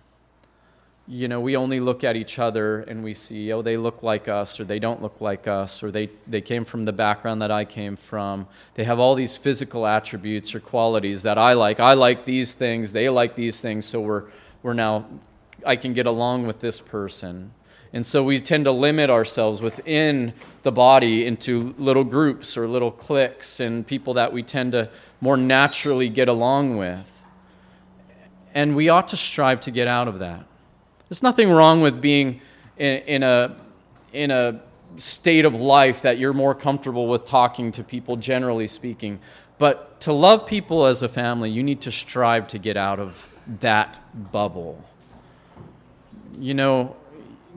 you 1.09 1.29
know, 1.29 1.39
we 1.39 1.55
only 1.55 1.79
look 1.79 2.03
at 2.03 2.17
each 2.17 2.37
other 2.37 2.81
and 2.81 3.01
we 3.01 3.13
see, 3.13 3.53
oh, 3.53 3.61
they 3.61 3.77
look 3.77 4.03
like 4.03 4.27
us 4.27 4.59
or 4.59 4.65
they 4.65 4.77
don't 4.77 5.01
look 5.01 5.21
like 5.21 5.47
us 5.47 5.81
or 5.81 5.89
they, 5.89 6.09
they 6.27 6.41
came 6.41 6.65
from 6.65 6.83
the 6.83 6.91
background 6.91 7.41
that 7.41 7.49
I 7.49 7.63
came 7.63 7.95
from. 7.95 8.45
They 8.73 8.83
have 8.83 8.99
all 8.99 9.15
these 9.15 9.37
physical 9.37 9.87
attributes 9.87 10.53
or 10.53 10.59
qualities 10.59 11.23
that 11.23 11.37
I 11.37 11.53
like. 11.53 11.79
I 11.79 11.93
like 11.93 12.25
these 12.25 12.53
things, 12.53 12.91
they 12.91 13.07
like 13.07 13.35
these 13.35 13.61
things, 13.61 13.85
so 13.85 14.01
we're, 14.01 14.25
we're 14.63 14.73
now, 14.73 15.05
I 15.65 15.77
can 15.77 15.93
get 15.93 16.07
along 16.07 16.45
with 16.45 16.59
this 16.59 16.81
person. 16.81 17.51
And 17.93 18.05
so 18.05 18.21
we 18.21 18.41
tend 18.41 18.65
to 18.65 18.71
limit 18.71 19.09
ourselves 19.09 19.61
within 19.61 20.33
the 20.63 20.73
body 20.73 21.25
into 21.25 21.73
little 21.77 22.03
groups 22.03 22.57
or 22.57 22.67
little 22.67 22.91
cliques 22.91 23.61
and 23.61 23.87
people 23.87 24.15
that 24.15 24.33
we 24.33 24.43
tend 24.43 24.73
to 24.73 24.89
more 25.21 25.37
naturally 25.37 26.09
get 26.09 26.27
along 26.27 26.75
with. 26.75 27.23
And 28.53 28.75
we 28.75 28.89
ought 28.89 29.07
to 29.09 29.17
strive 29.17 29.61
to 29.61 29.71
get 29.71 29.87
out 29.87 30.09
of 30.09 30.19
that. 30.19 30.45
There's 31.09 31.23
nothing 31.23 31.49
wrong 31.49 31.81
with 31.81 32.01
being 32.01 32.41
in, 32.77 32.97
in, 33.03 33.23
a, 33.23 33.55
in 34.13 34.31
a 34.31 34.61
state 34.97 35.45
of 35.45 35.55
life 35.55 36.01
that 36.01 36.17
you're 36.17 36.33
more 36.33 36.55
comfortable 36.55 37.07
with 37.07 37.25
talking 37.25 37.71
to 37.73 37.83
people, 37.83 38.15
generally 38.17 38.67
speaking. 38.67 39.19
But 39.57 39.99
to 40.01 40.13
love 40.13 40.45
people 40.45 40.85
as 40.85 41.01
a 41.01 41.09
family, 41.09 41.49
you 41.49 41.63
need 41.63 41.81
to 41.81 41.91
strive 41.91 42.47
to 42.49 42.59
get 42.59 42.77
out 42.77 42.99
of 42.99 43.27
that 43.59 43.99
bubble. 44.31 44.83
You 46.39 46.53
know, 46.53 46.95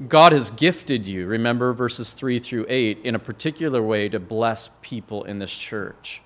God 0.08 0.32
has 0.32 0.50
gifted 0.50 1.06
you, 1.06 1.26
remember 1.26 1.74
verses 1.74 2.14
3 2.14 2.38
through 2.38 2.66
8, 2.68 3.00
in 3.04 3.14
a 3.14 3.18
particular 3.18 3.82
way 3.82 4.08
to 4.08 4.18
bless 4.18 4.70
people 4.80 5.24
in 5.24 5.38
this 5.38 5.52
church. 5.52 6.22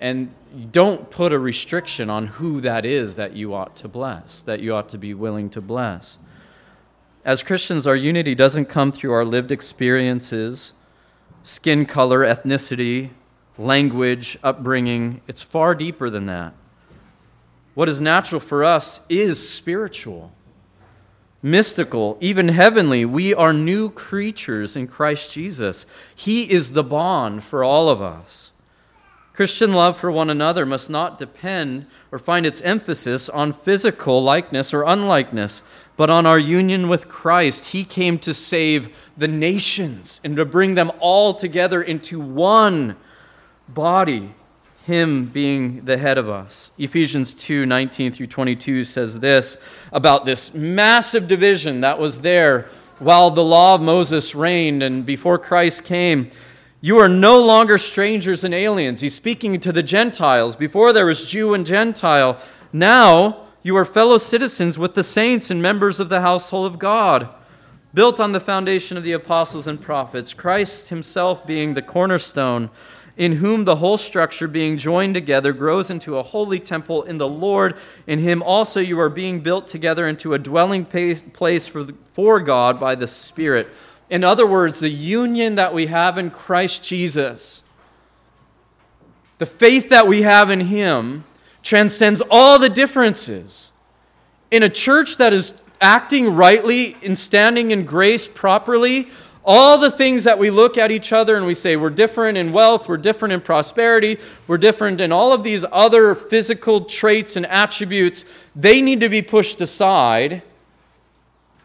And 0.00 0.34
don't 0.70 1.10
put 1.10 1.32
a 1.32 1.38
restriction 1.38 2.10
on 2.10 2.26
who 2.26 2.60
that 2.60 2.84
is 2.84 3.14
that 3.14 3.34
you 3.34 3.54
ought 3.54 3.76
to 3.76 3.88
bless, 3.88 4.42
that 4.42 4.60
you 4.60 4.74
ought 4.74 4.88
to 4.90 4.98
be 4.98 5.14
willing 5.14 5.48
to 5.50 5.60
bless. 5.60 6.18
As 7.24 7.42
Christians, 7.42 7.86
our 7.86 7.96
unity 7.96 8.34
doesn't 8.34 8.66
come 8.66 8.92
through 8.92 9.12
our 9.12 9.24
lived 9.24 9.50
experiences, 9.50 10.74
skin 11.42 11.86
color, 11.86 12.20
ethnicity, 12.20 13.10
language, 13.58 14.38
upbringing. 14.42 15.22
It's 15.26 15.42
far 15.42 15.74
deeper 15.74 16.10
than 16.10 16.26
that. 16.26 16.52
What 17.74 17.88
is 17.88 18.00
natural 18.00 18.40
for 18.40 18.64
us 18.64 19.00
is 19.08 19.48
spiritual, 19.48 20.32
mystical, 21.42 22.16
even 22.20 22.48
heavenly. 22.48 23.04
We 23.04 23.34
are 23.34 23.52
new 23.52 23.90
creatures 23.90 24.76
in 24.76 24.86
Christ 24.86 25.32
Jesus. 25.32 25.84
He 26.14 26.50
is 26.50 26.72
the 26.72 26.84
bond 26.84 27.44
for 27.44 27.64
all 27.64 27.88
of 27.88 28.00
us. 28.00 28.52
Christian 29.36 29.74
love 29.74 29.98
for 29.98 30.10
one 30.10 30.30
another 30.30 30.64
must 30.64 30.88
not 30.88 31.18
depend 31.18 31.84
or 32.10 32.18
find 32.18 32.46
its 32.46 32.62
emphasis 32.62 33.28
on 33.28 33.52
physical 33.52 34.22
likeness 34.22 34.72
or 34.72 34.82
unlikeness, 34.82 35.62
but 35.94 36.08
on 36.08 36.24
our 36.24 36.38
union 36.38 36.88
with 36.88 37.10
Christ. 37.10 37.66
He 37.66 37.84
came 37.84 38.18
to 38.20 38.32
save 38.32 38.88
the 39.14 39.28
nations 39.28 40.22
and 40.24 40.36
to 40.36 40.46
bring 40.46 40.74
them 40.74 40.90
all 41.00 41.34
together 41.34 41.82
into 41.82 42.18
one 42.18 42.96
body, 43.68 44.34
Him 44.86 45.26
being 45.26 45.84
the 45.84 45.98
head 45.98 46.16
of 46.16 46.30
us. 46.30 46.72
Ephesians 46.78 47.34
2 47.34 47.66
19 47.66 48.12
through 48.12 48.28
22 48.28 48.84
says 48.84 49.20
this 49.20 49.58
about 49.92 50.24
this 50.24 50.54
massive 50.54 51.28
division 51.28 51.82
that 51.82 51.98
was 51.98 52.22
there 52.22 52.68
while 53.00 53.30
the 53.30 53.44
law 53.44 53.74
of 53.74 53.82
Moses 53.82 54.34
reigned 54.34 54.82
and 54.82 55.04
before 55.04 55.38
Christ 55.38 55.84
came. 55.84 56.30
You 56.86 56.98
are 56.98 57.08
no 57.08 57.44
longer 57.44 57.78
strangers 57.78 58.44
and 58.44 58.54
aliens. 58.54 59.00
He's 59.00 59.12
speaking 59.12 59.58
to 59.58 59.72
the 59.72 59.82
Gentiles. 59.82 60.54
Before 60.54 60.92
there 60.92 61.06
was 61.06 61.26
Jew 61.26 61.52
and 61.52 61.66
Gentile. 61.66 62.40
Now 62.72 63.48
you 63.64 63.76
are 63.76 63.84
fellow 63.84 64.18
citizens 64.18 64.78
with 64.78 64.94
the 64.94 65.02
saints 65.02 65.50
and 65.50 65.60
members 65.60 65.98
of 65.98 66.10
the 66.10 66.20
household 66.20 66.64
of 66.64 66.78
God, 66.78 67.28
built 67.92 68.20
on 68.20 68.30
the 68.30 68.38
foundation 68.38 68.96
of 68.96 69.02
the 69.02 69.10
apostles 69.10 69.66
and 69.66 69.80
prophets, 69.80 70.32
Christ 70.32 70.90
himself 70.90 71.44
being 71.44 71.74
the 71.74 71.82
cornerstone, 71.82 72.70
in 73.16 73.32
whom 73.32 73.64
the 73.64 73.74
whole 73.74 73.98
structure 73.98 74.46
being 74.46 74.76
joined 74.76 75.14
together 75.14 75.52
grows 75.52 75.90
into 75.90 76.18
a 76.18 76.22
holy 76.22 76.60
temple 76.60 77.02
in 77.02 77.18
the 77.18 77.26
Lord. 77.26 77.76
In 78.06 78.20
him 78.20 78.44
also 78.44 78.78
you 78.78 79.00
are 79.00 79.10
being 79.10 79.40
built 79.40 79.66
together 79.66 80.06
into 80.06 80.34
a 80.34 80.38
dwelling 80.38 80.84
place 80.84 81.66
for, 81.66 82.40
God 82.40 82.78
by 82.78 82.94
the 82.94 83.08
Spirit. 83.08 83.70
In 84.08 84.22
other 84.22 84.46
words, 84.46 84.80
the 84.80 84.88
union 84.88 85.56
that 85.56 85.74
we 85.74 85.86
have 85.86 86.16
in 86.18 86.30
Christ 86.30 86.84
Jesus, 86.84 87.62
the 89.38 89.46
faith 89.46 89.88
that 89.88 90.06
we 90.06 90.22
have 90.22 90.50
in 90.50 90.60
Him, 90.60 91.24
transcends 91.62 92.22
all 92.30 92.58
the 92.58 92.68
differences. 92.68 93.72
In 94.50 94.62
a 94.62 94.68
church 94.68 95.16
that 95.16 95.32
is 95.32 95.54
acting 95.80 96.34
rightly 96.34 96.96
and 97.02 97.18
standing 97.18 97.72
in 97.72 97.84
grace 97.84 98.28
properly, 98.28 99.08
all 99.44 99.78
the 99.78 99.90
things 99.90 100.24
that 100.24 100.38
we 100.38 100.50
look 100.50 100.76
at 100.76 100.90
each 100.90 101.12
other 101.12 101.36
and 101.36 101.46
we 101.46 101.54
say 101.54 101.76
we're 101.76 101.88
different 101.88 102.36
in 102.36 102.52
wealth, 102.52 102.88
we're 102.88 102.96
different 102.96 103.32
in 103.32 103.40
prosperity, 103.40 104.18
we're 104.48 104.58
different 104.58 105.00
in 105.00 105.12
all 105.12 105.32
of 105.32 105.44
these 105.44 105.64
other 105.70 106.16
physical 106.16 106.84
traits 106.84 107.36
and 107.36 107.46
attributes, 107.46 108.24
they 108.56 108.80
need 108.80 108.98
to 109.00 109.08
be 109.08 109.22
pushed 109.22 109.60
aside. 109.60 110.42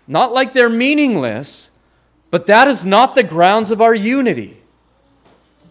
Not 0.07 0.31
like 0.31 0.53
they're 0.53 0.69
meaningless, 0.69 1.70
but 2.31 2.47
that 2.47 2.67
is 2.67 2.83
not 2.83 3.13
the 3.13 3.23
grounds 3.23 3.69
of 3.69 3.81
our 3.81 3.93
unity. 3.93 4.57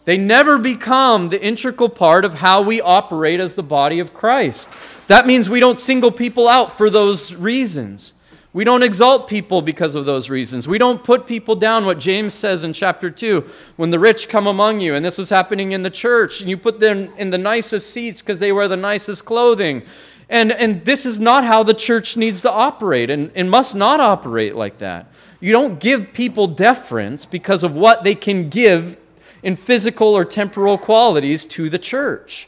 They 0.04 0.16
never 0.16 0.58
become 0.58 1.28
the 1.28 1.42
integral 1.42 1.88
part 1.88 2.24
of 2.24 2.34
how 2.34 2.62
we 2.62 2.80
operate 2.80 3.40
as 3.40 3.54
the 3.54 3.62
body 3.62 3.98
of 3.98 4.14
Christ. 4.14 4.70
That 5.08 5.26
means 5.26 5.48
we 5.48 5.60
don't 5.60 5.78
single 5.78 6.12
people 6.12 6.48
out 6.48 6.78
for 6.78 6.88
those 6.88 7.34
reasons. 7.34 8.14
We 8.52 8.64
don't 8.64 8.82
exalt 8.82 9.28
people 9.28 9.62
because 9.62 9.94
of 9.94 10.06
those 10.06 10.28
reasons. 10.28 10.66
We 10.66 10.78
don't 10.78 11.04
put 11.04 11.26
people 11.26 11.54
down, 11.54 11.84
what 11.84 12.00
James 12.00 12.34
says 12.34 12.64
in 12.64 12.72
chapter 12.72 13.08
2 13.08 13.48
when 13.76 13.90
the 13.90 13.98
rich 13.98 14.28
come 14.28 14.48
among 14.48 14.80
you, 14.80 14.94
and 14.94 15.04
this 15.04 15.18
was 15.18 15.30
happening 15.30 15.72
in 15.72 15.84
the 15.84 15.90
church, 15.90 16.40
and 16.40 16.50
you 16.50 16.56
put 16.56 16.80
them 16.80 17.12
in 17.16 17.30
the 17.30 17.38
nicest 17.38 17.90
seats 17.90 18.20
because 18.20 18.40
they 18.40 18.50
wear 18.50 18.66
the 18.66 18.76
nicest 18.76 19.24
clothing. 19.24 19.84
And, 20.28 20.50
and 20.50 20.84
this 20.84 21.06
is 21.06 21.20
not 21.20 21.44
how 21.44 21.62
the 21.62 21.74
church 21.74 22.16
needs 22.16 22.42
to 22.42 22.50
operate 22.50 23.10
and, 23.10 23.30
and 23.36 23.48
must 23.48 23.76
not 23.76 24.00
operate 24.00 24.56
like 24.56 24.78
that. 24.78 25.06
You 25.40 25.52
don't 25.52 25.80
give 25.80 26.12
people 26.12 26.46
deference 26.46 27.24
because 27.24 27.62
of 27.62 27.74
what 27.74 28.04
they 28.04 28.14
can 28.14 28.50
give 28.50 28.98
in 29.42 29.56
physical 29.56 30.08
or 30.08 30.24
temporal 30.24 30.76
qualities 30.76 31.46
to 31.46 31.70
the 31.70 31.78
church. 31.78 32.46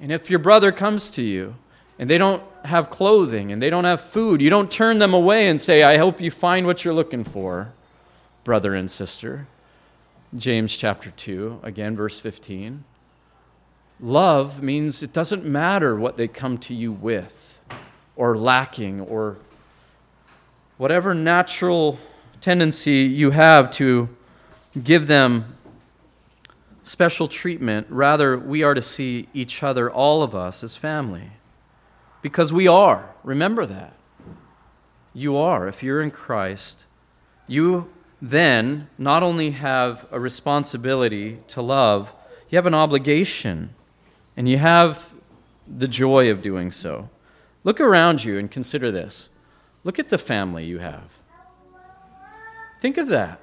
And 0.00 0.12
if 0.12 0.30
your 0.30 0.38
brother 0.38 0.72
comes 0.72 1.10
to 1.12 1.22
you 1.22 1.56
and 1.98 2.08
they 2.08 2.18
don't 2.18 2.42
have 2.64 2.88
clothing 2.88 3.50
and 3.50 3.60
they 3.60 3.68
don't 3.68 3.84
have 3.84 4.00
food, 4.00 4.40
you 4.40 4.48
don't 4.48 4.70
turn 4.70 4.98
them 4.98 5.12
away 5.12 5.48
and 5.48 5.60
say, 5.60 5.82
I 5.82 5.98
hope 5.98 6.20
you 6.20 6.30
find 6.30 6.66
what 6.66 6.84
you're 6.84 6.94
looking 6.94 7.24
for, 7.24 7.72
brother 8.44 8.74
and 8.74 8.90
sister. 8.90 9.48
James 10.36 10.76
chapter 10.76 11.10
2, 11.10 11.60
again, 11.64 11.96
verse 11.96 12.20
15. 12.20 12.84
Love 13.98 14.62
means 14.62 15.02
it 15.02 15.12
doesn't 15.12 15.44
matter 15.44 15.96
what 15.96 16.16
they 16.16 16.28
come 16.28 16.56
to 16.56 16.74
you 16.74 16.92
with 16.92 17.60
or 18.16 18.38
lacking 18.38 19.00
or 19.00 19.36
whatever 20.80 21.12
natural 21.12 21.98
tendency 22.40 23.00
you 23.00 23.32
have 23.32 23.70
to 23.70 24.08
give 24.82 25.08
them 25.08 25.54
special 26.82 27.28
treatment. 27.28 27.86
Rather, 27.90 28.38
we 28.38 28.62
are 28.62 28.72
to 28.72 28.80
see 28.80 29.28
each 29.34 29.62
other, 29.62 29.90
all 29.90 30.22
of 30.22 30.34
us, 30.34 30.64
as 30.64 30.76
family. 30.76 31.32
Because 32.22 32.50
we 32.50 32.66
are. 32.66 33.14
Remember 33.22 33.66
that. 33.66 33.92
You 35.12 35.36
are. 35.36 35.68
If 35.68 35.82
you're 35.82 36.00
in 36.00 36.10
Christ, 36.10 36.86
you 37.46 37.90
then 38.22 38.88
not 38.96 39.22
only 39.22 39.50
have 39.50 40.06
a 40.10 40.18
responsibility 40.18 41.40
to 41.48 41.60
love, 41.60 42.14
you 42.48 42.56
have 42.56 42.64
an 42.64 42.72
obligation, 42.72 43.74
and 44.34 44.48
you 44.48 44.56
have 44.56 45.12
the 45.68 45.88
joy 45.88 46.30
of 46.30 46.40
doing 46.40 46.72
so. 46.72 47.10
Look 47.64 47.82
around 47.82 48.24
you 48.24 48.38
and 48.38 48.50
consider 48.50 48.90
this. 48.90 49.28
Look 49.84 49.98
at 49.98 50.08
the 50.08 50.18
family 50.18 50.64
you 50.64 50.78
have. 50.78 51.04
Think 52.80 52.98
of 52.98 53.08
that. 53.08 53.40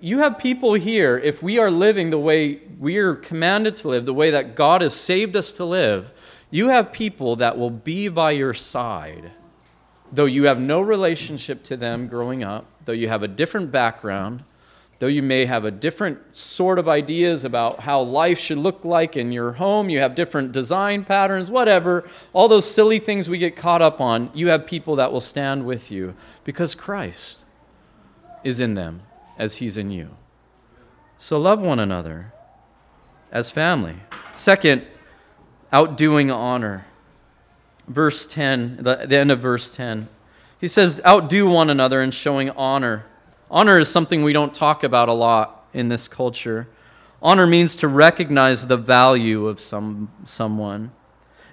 You 0.00 0.18
have 0.18 0.38
people 0.38 0.74
here, 0.74 1.18
if 1.18 1.42
we 1.42 1.58
are 1.58 1.70
living 1.70 2.10
the 2.10 2.18
way 2.18 2.60
we 2.78 2.98
are 2.98 3.14
commanded 3.14 3.76
to 3.78 3.88
live, 3.88 4.04
the 4.04 4.12
way 4.12 4.30
that 4.30 4.54
God 4.54 4.82
has 4.82 4.94
saved 4.94 5.34
us 5.34 5.52
to 5.52 5.64
live, 5.64 6.12
you 6.50 6.68
have 6.68 6.92
people 6.92 7.36
that 7.36 7.56
will 7.56 7.70
be 7.70 8.08
by 8.08 8.32
your 8.32 8.54
side, 8.54 9.32
though 10.12 10.26
you 10.26 10.44
have 10.44 10.60
no 10.60 10.80
relationship 10.80 11.62
to 11.64 11.76
them 11.76 12.06
growing 12.06 12.44
up, 12.44 12.66
though 12.84 12.92
you 12.92 13.08
have 13.08 13.22
a 13.22 13.28
different 13.28 13.70
background, 13.70 14.44
though 14.98 15.06
you 15.06 15.22
may 15.22 15.46
have 15.46 15.64
a 15.64 15.70
different 15.70 16.34
sort 16.34 16.78
of 16.78 16.88
ideas 16.88 17.44
about 17.44 17.80
how 17.80 18.00
life 18.00 18.38
should 18.38 18.58
look 18.58 18.84
like 18.84 19.16
in 19.16 19.32
your 19.32 19.52
home, 19.52 19.90
you 19.90 20.00
have 20.00 20.14
different 20.14 20.52
design 20.52 21.04
patterns, 21.04 21.50
whatever, 21.50 22.08
all 22.32 22.48
those 22.48 22.70
silly 22.70 22.98
things 22.98 23.28
we 23.28 23.38
get 23.38 23.56
caught 23.56 23.82
up 23.82 24.00
on, 24.00 24.30
you 24.34 24.48
have 24.48 24.66
people 24.66 24.96
that 24.96 25.12
will 25.12 25.20
stand 25.20 25.66
with 25.66 25.90
you 25.90 26.14
because 26.44 26.74
Christ 26.74 27.44
is 28.42 28.60
in 28.60 28.74
them 28.74 29.02
as 29.38 29.56
he's 29.56 29.76
in 29.76 29.90
you. 29.90 30.10
So 31.18 31.38
love 31.38 31.60
one 31.60 31.80
another 31.80 32.32
as 33.32 33.50
family. 33.50 33.96
Second, 34.34 34.84
outdoing 35.72 36.30
honor. 36.30 36.86
Verse 37.88 38.26
10, 38.26 38.78
the, 38.82 39.04
the 39.06 39.16
end 39.16 39.30
of 39.30 39.40
verse 39.40 39.70
10. 39.74 40.08
He 40.58 40.68
says, 40.68 41.00
outdo 41.06 41.48
one 41.48 41.68
another 41.68 42.00
in 42.00 42.10
showing 42.10 42.48
honor. 42.50 43.04
Honor 43.54 43.78
is 43.78 43.88
something 43.88 44.24
we 44.24 44.32
don't 44.32 44.52
talk 44.52 44.82
about 44.82 45.08
a 45.08 45.12
lot 45.12 45.68
in 45.72 45.88
this 45.88 46.08
culture. 46.08 46.66
Honor 47.22 47.46
means 47.46 47.76
to 47.76 47.86
recognize 47.86 48.66
the 48.66 48.76
value 48.76 49.46
of 49.46 49.60
some, 49.60 50.10
someone. 50.24 50.90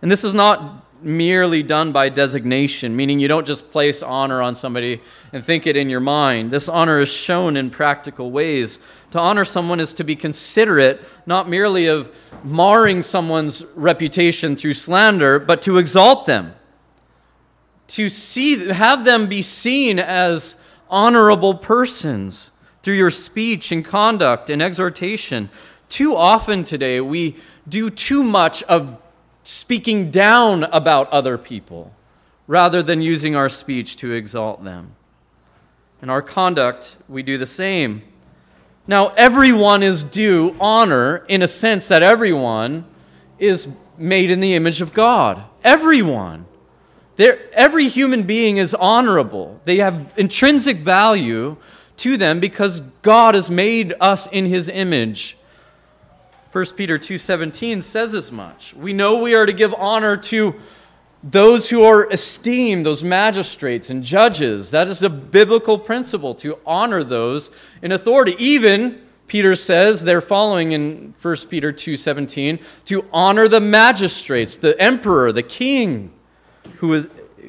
And 0.01 0.10
this 0.10 0.24
is 0.24 0.34
not 0.34 0.84
merely 1.03 1.62
done 1.62 1.91
by 1.91 2.10
designation, 2.10 2.96
meaning 2.96 3.20
you 3.20 3.27
don't 3.27 3.46
just 3.46 3.70
place 3.70 4.01
honor 4.01 4.41
on 4.41 4.55
somebody 4.55 5.00
and 5.31 5.46
think 5.46 5.67
it 5.67 5.77
in 5.77 5.91
your 5.91 6.00
mind. 6.00 6.50
This 6.50 6.67
honor 6.67 7.00
is 7.00 7.13
shown 7.13 7.55
in 7.55 7.70
practical 7.70 8.31
ways. 8.31 8.79
To 9.12 9.20
honor 9.20 9.46
someone 9.46 9.79
is 9.79 9.93
to 9.93 10.03
be 10.03 10.15
considerate, 10.15 11.03
not 11.27 11.48
merely 11.48 11.86
of 11.86 12.15
marring 12.43 13.03
someone's 13.03 13.63
reputation 13.75 14.55
through 14.55 14.74
slander, 14.74 15.38
but 15.38 15.62
to 15.62 15.77
exalt 15.77 16.25
them. 16.25 16.55
To 17.89 18.10
see, 18.10 18.70
have 18.70 19.05
them 19.05 19.27
be 19.27 19.43
seen 19.43 20.00
as 20.00 20.58
honorable 20.91 21.55
persons 21.55 22.51
through 22.83 22.96
your 22.96 23.09
speech 23.09 23.72
and 23.72 23.83
conduct 23.83 24.50
and 24.50 24.61
exhortation. 24.61 25.50
Too 25.89 26.15
often 26.15 26.63
today, 26.63 27.01
we 27.01 27.37
do 27.68 27.89
too 27.89 28.24
much 28.24 28.61
of 28.63 28.98
speaking 29.44 30.11
down 30.11 30.65
about 30.65 31.09
other 31.09 31.37
people 31.37 31.94
rather 32.48 32.83
than 32.83 33.01
using 33.01 33.35
our 33.35 33.50
speech 33.50 33.96
to 33.98 34.11
exalt 34.11 34.63
them. 34.63 34.96
In 36.01 36.09
our 36.09 36.22
conduct, 36.22 36.98
we 37.07 37.24
do 37.24 37.37
the 37.37 37.46
same. 37.46 38.01
Now, 38.87 39.09
everyone 39.09 39.83
is 39.83 40.03
due 40.03 40.55
honor 40.59 41.24
in 41.27 41.42
a 41.42 41.48
sense 41.48 41.87
that 41.87 42.03
everyone 42.03 42.85
is 43.37 43.68
made 43.98 44.31
in 44.31 44.39
the 44.39 44.55
image 44.55 44.81
of 44.81 44.94
God. 44.94 45.44
Everyone. 45.63 46.46
They're, 47.22 47.40
every 47.53 47.88
human 47.88 48.24
being 48.24 48.57
is 48.57 48.74
honorable. 48.74 49.62
They 49.64 49.77
have 49.77 50.12
intrinsic 50.18 50.77
value 50.77 51.57
to 51.98 52.18
them 52.18 52.40
because 52.40 52.79
God 53.03 53.36
has 53.36 53.48
made 53.48 53.94
us 54.01 54.25
in 54.25 54.48
his 54.48 54.68
image. 54.68 55.38
1 56.51 56.66
Peter 56.75 56.98
2:17 56.98 57.84
says 57.84 58.16
as 58.16 58.31
much. 58.31 58.74
We 58.74 58.92
know 58.92 59.22
we 59.22 59.36
are 59.36 59.46
to 59.46 59.53
give 59.53 59.72
honor 59.75 60.18
to 60.18 60.55
those 61.24 61.70
who 61.70 61.84
are 61.84 62.12
esteemed, 62.12 62.88
those 62.88 63.03
magistrates 63.03 63.92
and 63.92 64.03
judges. 64.03 64.72
That 64.72 64.88
is 64.88 65.03
a 65.03 65.10
biblical 65.10 65.77
principle 65.77 66.34
to 66.34 66.57
honor 66.66 67.03
those 67.03 67.51
in 67.84 67.92
authority. 67.92 68.36
Even 68.40 69.00
Peter 69.27 69.55
says 69.55 70.01
they're 70.01 70.22
following 70.22 70.72
in 70.72 71.14
1 71.22 71.50
Peter 71.50 71.72
2:17 71.72 72.57
to 72.86 73.05
honor 73.14 73.48
the 73.48 73.62
magistrates, 73.62 74.57
the 74.57 74.75
emperor, 74.81 75.31
the 75.31 75.44
king 75.44 76.14
who 76.77 76.93
is 76.93 77.07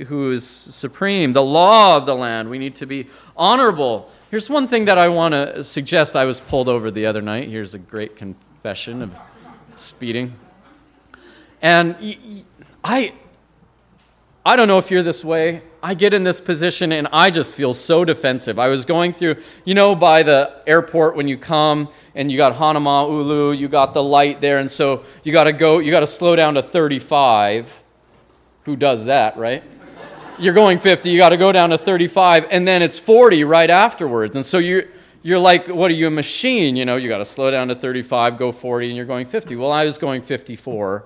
who 0.08 0.32
is 0.32 0.46
supreme, 0.46 1.32
the 1.32 1.42
law 1.42 1.96
of 1.96 2.06
the 2.06 2.14
land. 2.14 2.48
We 2.48 2.58
need 2.58 2.74
to 2.76 2.86
be 2.86 3.08
honorable. 3.36 4.10
Here's 4.30 4.48
one 4.48 4.66
thing 4.66 4.86
that 4.86 4.98
I 4.98 5.08
want 5.08 5.32
to 5.32 5.62
suggest. 5.62 6.16
I 6.16 6.24
was 6.24 6.40
pulled 6.40 6.68
over 6.68 6.90
the 6.90 7.06
other 7.06 7.20
night. 7.20 7.48
Here's 7.48 7.74
a 7.74 7.78
great 7.78 8.16
confession 8.16 9.02
of 9.02 9.10
speeding. 9.76 10.34
And 11.60 12.44
I 12.82 13.12
I 14.44 14.56
don't 14.56 14.66
know 14.66 14.78
if 14.78 14.90
you're 14.90 15.04
this 15.04 15.24
way. 15.24 15.62
I 15.84 15.94
get 15.94 16.14
in 16.14 16.24
this 16.24 16.40
position 16.40 16.90
and 16.90 17.06
I 17.12 17.30
just 17.30 17.54
feel 17.54 17.72
so 17.72 18.04
defensive. 18.04 18.58
I 18.58 18.68
was 18.68 18.84
going 18.84 19.12
through, 19.12 19.36
you 19.64 19.74
know, 19.74 19.94
by 19.94 20.24
the 20.24 20.62
airport 20.66 21.14
when 21.14 21.28
you 21.28 21.38
come 21.38 21.88
and 22.16 22.30
you 22.30 22.36
got 22.38 22.54
Hanama'ulu, 22.54 23.56
you 23.56 23.68
got 23.68 23.94
the 23.94 24.02
light 24.02 24.40
there, 24.40 24.58
and 24.58 24.70
so 24.70 25.04
you 25.22 25.32
got 25.32 25.44
to 25.44 25.52
go, 25.52 25.78
you 25.78 25.92
got 25.92 26.00
to 26.00 26.06
slow 26.08 26.34
down 26.34 26.54
to 26.54 26.62
35. 26.62 27.81
Who 28.64 28.76
does 28.76 29.06
that, 29.06 29.36
right? 29.36 29.62
You're 30.38 30.54
going 30.54 30.78
50, 30.78 31.10
you 31.10 31.18
got 31.18 31.30
to 31.30 31.36
go 31.36 31.52
down 31.52 31.70
to 31.70 31.78
35, 31.78 32.46
and 32.50 32.66
then 32.66 32.82
it's 32.82 32.98
40 32.98 33.44
right 33.44 33.70
afterwards. 33.70 34.34
And 34.34 34.44
so 34.44 34.58
you're, 34.58 34.84
you're 35.22 35.38
like, 35.38 35.68
what 35.68 35.90
are 35.90 35.94
you, 35.94 36.06
a 36.06 36.10
machine? 36.10 36.74
You 36.74 36.84
know, 36.84 36.96
you 36.96 37.08
got 37.08 37.18
to 37.18 37.24
slow 37.24 37.50
down 37.50 37.68
to 37.68 37.74
35, 37.74 38.38
go 38.38 38.50
40, 38.50 38.88
and 38.88 38.96
you're 38.96 39.04
going 39.04 39.26
50. 39.26 39.56
Well, 39.56 39.70
I 39.70 39.84
was 39.84 39.98
going 39.98 40.22
54 40.22 41.04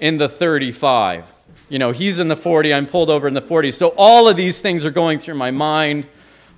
in 0.00 0.16
the 0.16 0.28
35 0.28 1.26
you 1.68 1.78
know, 1.78 1.90
he's 1.90 2.18
in 2.18 2.28
the 2.28 2.36
40, 2.36 2.74
I'm 2.74 2.86
pulled 2.86 3.08
over 3.10 3.26
in 3.26 3.32
the 3.32 3.40
40. 3.40 3.70
So 3.70 3.94
all 3.96 4.28
of 4.28 4.36
these 4.36 4.60
things 4.60 4.84
are 4.84 4.90
going 4.90 5.18
through 5.18 5.36
my 5.36 5.50
mind. 5.50 6.06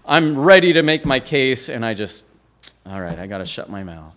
I'm 0.05 0.37
ready 0.37 0.73
to 0.73 0.83
make 0.83 1.05
my 1.05 1.21
case, 1.21 1.69
and 1.69 1.87
I 1.87 1.95
just, 1.95 2.27
all 2.85 3.01
right, 3.01 3.17
I 3.17 3.29
got 3.29 3.39
to 3.39 3.47
shut 3.47 3.71
my 3.71 3.85
mouth. 3.85 4.13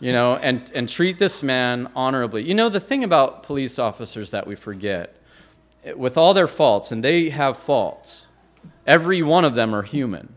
You 0.00 0.12
know, 0.12 0.34
and, 0.36 0.68
and 0.74 0.88
treat 0.88 1.18
this 1.18 1.44
man 1.44 1.90
honorably. 1.94 2.42
You 2.42 2.54
know, 2.54 2.68
the 2.68 2.80
thing 2.80 3.04
about 3.04 3.44
police 3.44 3.78
officers 3.78 4.30
that 4.32 4.46
we 4.46 4.56
forget, 4.56 5.14
with 5.96 6.16
all 6.16 6.34
their 6.34 6.48
faults, 6.48 6.92
and 6.92 7.02
they 7.02 7.30
have 7.30 7.56
faults, 7.56 8.26
every 8.86 9.22
one 9.22 9.44
of 9.44 9.54
them 9.54 9.74
are 9.74 9.82
human, 9.82 10.34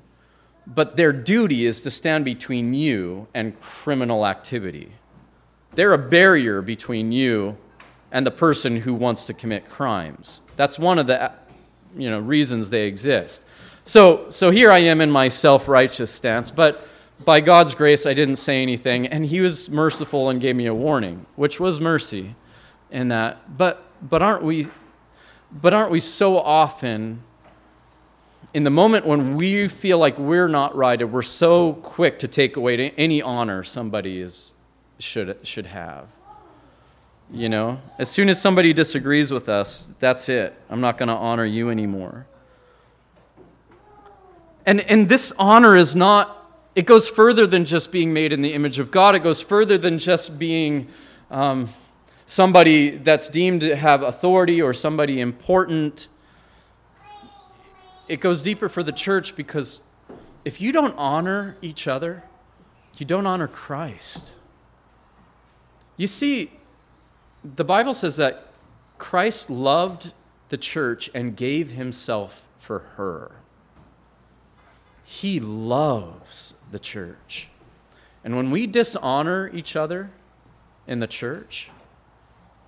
but 0.66 0.96
their 0.96 1.12
duty 1.12 1.66
is 1.66 1.82
to 1.82 1.92
stand 1.92 2.26
between 2.26 2.74
you 2.74 3.28
and 3.34 3.60
criminal 3.60 4.26
activity. 4.26 4.92
They're 5.76 5.94
a 5.94 5.98
barrier 5.98 6.62
between 6.62 7.12
you 7.12 7.58
and 8.12 8.26
the 8.26 8.32
person 8.32 8.78
who 8.78 8.94
wants 8.94 9.26
to 9.26 9.34
commit 9.34 9.70
crimes. 9.70 10.40
That's 10.56 10.78
one 10.78 11.00
of 11.00 11.08
the 11.08 11.32
you 11.96 12.10
know, 12.10 12.20
reasons 12.20 12.70
they 12.70 12.86
exist. 12.86 13.44
So, 13.84 14.30
so 14.30 14.50
here 14.52 14.72
I 14.72 14.80
am 14.80 15.02
in 15.02 15.12
my 15.12 15.28
self 15.28 15.68
righteous 15.68 16.12
stance, 16.12 16.52
but 16.52 16.88
by 17.26 17.42
God's 17.42 17.76
grace, 17.76 18.06
I 18.06 18.14
didn't 18.14 18.38
say 18.38 18.62
anything, 18.62 19.08
and 19.08 19.26
He 19.26 19.42
was 19.42 19.70
merciful 19.70 20.30
and 20.30 20.40
gave 20.42 20.56
me 20.56 20.68
a 20.68 20.74
warning, 20.74 21.26
which 21.36 21.60
was 21.60 21.80
mercy 21.80 22.36
in 22.92 23.10
that. 23.10 23.58
But, 23.58 23.86
but, 24.02 24.22
aren't, 24.22 24.44
we, 24.44 24.68
but 25.62 25.74
aren't 25.74 25.92
we 25.92 26.00
so 26.00 26.40
often, 26.40 27.24
in 28.54 28.64
the 28.64 28.70
moment 28.70 29.06
when 29.06 29.36
we 29.38 29.68
feel 29.68 29.98
like 29.98 30.18
we're 30.18 30.48
not 30.48 30.76
righted, 30.76 31.12
we're 31.12 31.22
so 31.22 31.74
quick 31.74 32.20
to 32.20 32.28
take 32.28 32.56
away 32.56 32.92
any 32.98 33.22
honor 33.22 33.64
somebody 33.64 34.20
is, 34.20 34.54
should, 35.00 35.38
should 35.44 35.68
have? 35.68 36.08
You 37.32 37.50
know, 37.50 37.80
as 37.98 38.10
soon 38.10 38.30
as 38.30 38.40
somebody 38.40 38.74
disagrees 38.74 39.32
with 39.32 39.50
us, 39.50 39.88
that's 40.00 40.30
it. 40.30 40.54
I'm 40.70 40.82
not 40.82 40.98
going 40.98 41.10
to 41.10 41.16
honor 41.16 41.46
you 41.46 41.70
anymore. 41.70 42.28
And, 44.66 44.82
and 44.82 45.10
this 45.10 45.34
honor 45.38 45.76
is 45.76 45.96
not, 45.96 46.48
it 46.76 46.86
goes 46.86 47.10
further 47.10 47.48
than 47.48 47.66
just 47.66 47.92
being 47.92 48.14
made 48.14 48.34
in 48.34 48.42
the 48.42 48.54
image 48.54 48.80
of 48.80 48.92
God. 48.92 49.16
It 49.16 49.24
goes 49.24 49.42
further 49.42 49.78
than 49.78 50.00
just 50.00 50.38
being 50.40 50.88
um, 51.32 51.70
somebody 52.26 52.92
that's 52.92 53.30
deemed 53.30 53.62
to 53.62 53.76
have 53.76 54.02
authority 54.02 54.62
or 54.62 54.74
somebody 54.74 55.20
important. 55.20 56.08
It 58.08 58.20
goes 58.20 58.44
deeper 58.44 58.70
for 58.70 58.84
the 58.84 58.92
church 58.92 59.36
because 59.36 59.82
if 60.46 60.60
you 60.60 60.72
don't 60.72 60.96
honor 60.98 61.58
each 61.62 61.88
other, 61.88 62.24
you 62.98 63.06
don't 63.06 63.26
honor 63.26 63.48
Christ. 63.48 64.34
You 65.98 66.08
see, 66.08 66.52
the 67.44 67.64
Bible 67.64 67.94
says 67.94 68.18
that 68.18 68.48
Christ 68.98 69.50
loved 69.50 70.14
the 70.50 70.58
church 70.58 71.10
and 71.14 71.36
gave 71.36 71.72
himself 71.72 72.48
for 72.60 72.80
her. 72.80 73.32
He 75.04 75.40
loves 75.40 76.56
the 76.72 76.80
church. 76.80 77.50
And 78.24 78.36
when 78.36 78.52
we 78.52 78.68
dishonor 78.68 79.50
each 79.54 79.76
other 79.76 80.12
in 80.88 81.00
the 81.00 81.08
church, 81.08 81.70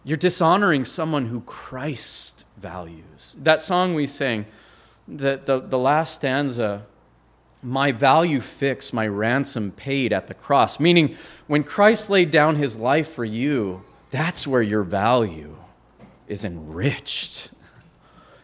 you're 0.05 0.17
dishonoring 0.17 0.85
someone 0.85 1.25
who 1.25 1.41
Christ 1.41 2.45
values. 2.57 3.35
That 3.41 3.59
song 3.59 3.95
we 3.95 4.05
sang, 4.05 4.45
the, 5.07 5.41
the, 5.43 5.59
the 5.59 5.79
last 5.79 6.13
stanza, 6.13 6.85
my 7.63 7.91
value 7.91 8.39
fixed, 8.39 8.93
my 8.93 9.07
ransom 9.07 9.71
paid 9.71 10.13
at 10.13 10.27
the 10.27 10.35
cross. 10.35 10.79
Meaning, 10.79 11.15
when 11.47 11.63
Christ 11.63 12.11
laid 12.11 12.29
down 12.29 12.55
his 12.55 12.77
life 12.77 13.13
for 13.13 13.25
you, 13.25 13.83
that's 14.11 14.45
where 14.45 14.61
your 14.61 14.83
value 14.83 15.57
is 16.27 16.45
enriched. 16.45 17.49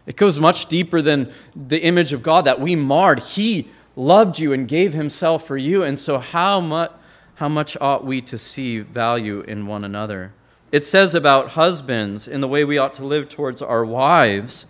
It 0.07 0.15
goes 0.15 0.39
much 0.39 0.65
deeper 0.65 0.99
than 0.99 1.31
the 1.55 1.79
image 1.83 2.11
of 2.11 2.23
God 2.23 2.45
that 2.45 2.59
we 2.59 2.75
marred. 2.75 3.19
He 3.19 3.67
loved 3.95 4.39
you 4.39 4.51
and 4.51 4.67
gave 4.67 4.93
himself 4.93 5.45
for 5.45 5.57
you. 5.57 5.83
And 5.83 5.97
so, 5.97 6.17
how 6.17 6.59
much, 6.59 6.91
how 7.35 7.47
much 7.47 7.77
ought 7.79 8.03
we 8.03 8.19
to 8.21 8.37
see 8.39 8.79
value 8.79 9.41
in 9.41 9.67
one 9.67 9.83
another? 9.83 10.33
It 10.71 10.85
says 10.85 11.13
about 11.13 11.49
husbands 11.49 12.27
in 12.27 12.39
the 12.39 12.47
way 12.47 12.63
we 12.63 12.77
ought 12.77 12.93
to 12.95 13.05
live 13.05 13.27
towards 13.27 13.61
our 13.61 13.83
wives. 13.83 14.65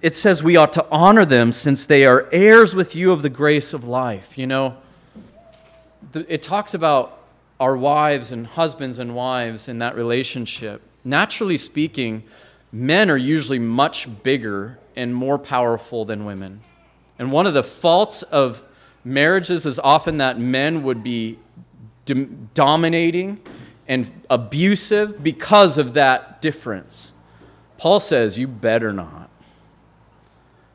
It 0.00 0.16
says 0.16 0.42
we 0.42 0.56
ought 0.56 0.72
to 0.72 0.86
honor 0.90 1.24
them 1.24 1.52
since 1.52 1.86
they 1.86 2.04
are 2.04 2.28
heirs 2.32 2.74
with 2.74 2.96
you 2.96 3.12
of 3.12 3.22
the 3.22 3.28
grace 3.28 3.72
of 3.72 3.84
life. 3.84 4.36
You 4.36 4.48
know, 4.48 4.76
it 6.12 6.42
talks 6.42 6.74
about 6.74 7.20
our 7.60 7.76
wives 7.76 8.32
and 8.32 8.48
husbands 8.48 8.98
and 8.98 9.14
wives 9.14 9.68
in 9.68 9.78
that 9.78 9.94
relationship. 9.94 10.82
Naturally 11.04 11.56
speaking, 11.56 12.24
men 12.72 13.08
are 13.08 13.16
usually 13.16 13.60
much 13.60 14.08
bigger 14.24 14.78
and 14.96 15.14
more 15.14 15.38
powerful 15.38 16.04
than 16.04 16.24
women. 16.24 16.60
And 17.20 17.30
one 17.30 17.46
of 17.46 17.54
the 17.54 17.62
faults 17.62 18.24
of 18.24 18.64
marriages 19.04 19.66
is 19.66 19.78
often 19.78 20.16
that 20.16 20.40
men 20.40 20.82
would 20.82 21.04
be 21.04 21.38
dominating 22.54 23.40
and 23.92 24.10
abusive 24.30 25.22
because 25.22 25.76
of 25.76 25.92
that 25.92 26.40
difference. 26.40 27.12
Paul 27.76 28.00
says, 28.00 28.38
You 28.38 28.48
better 28.48 28.90
not. 28.90 29.28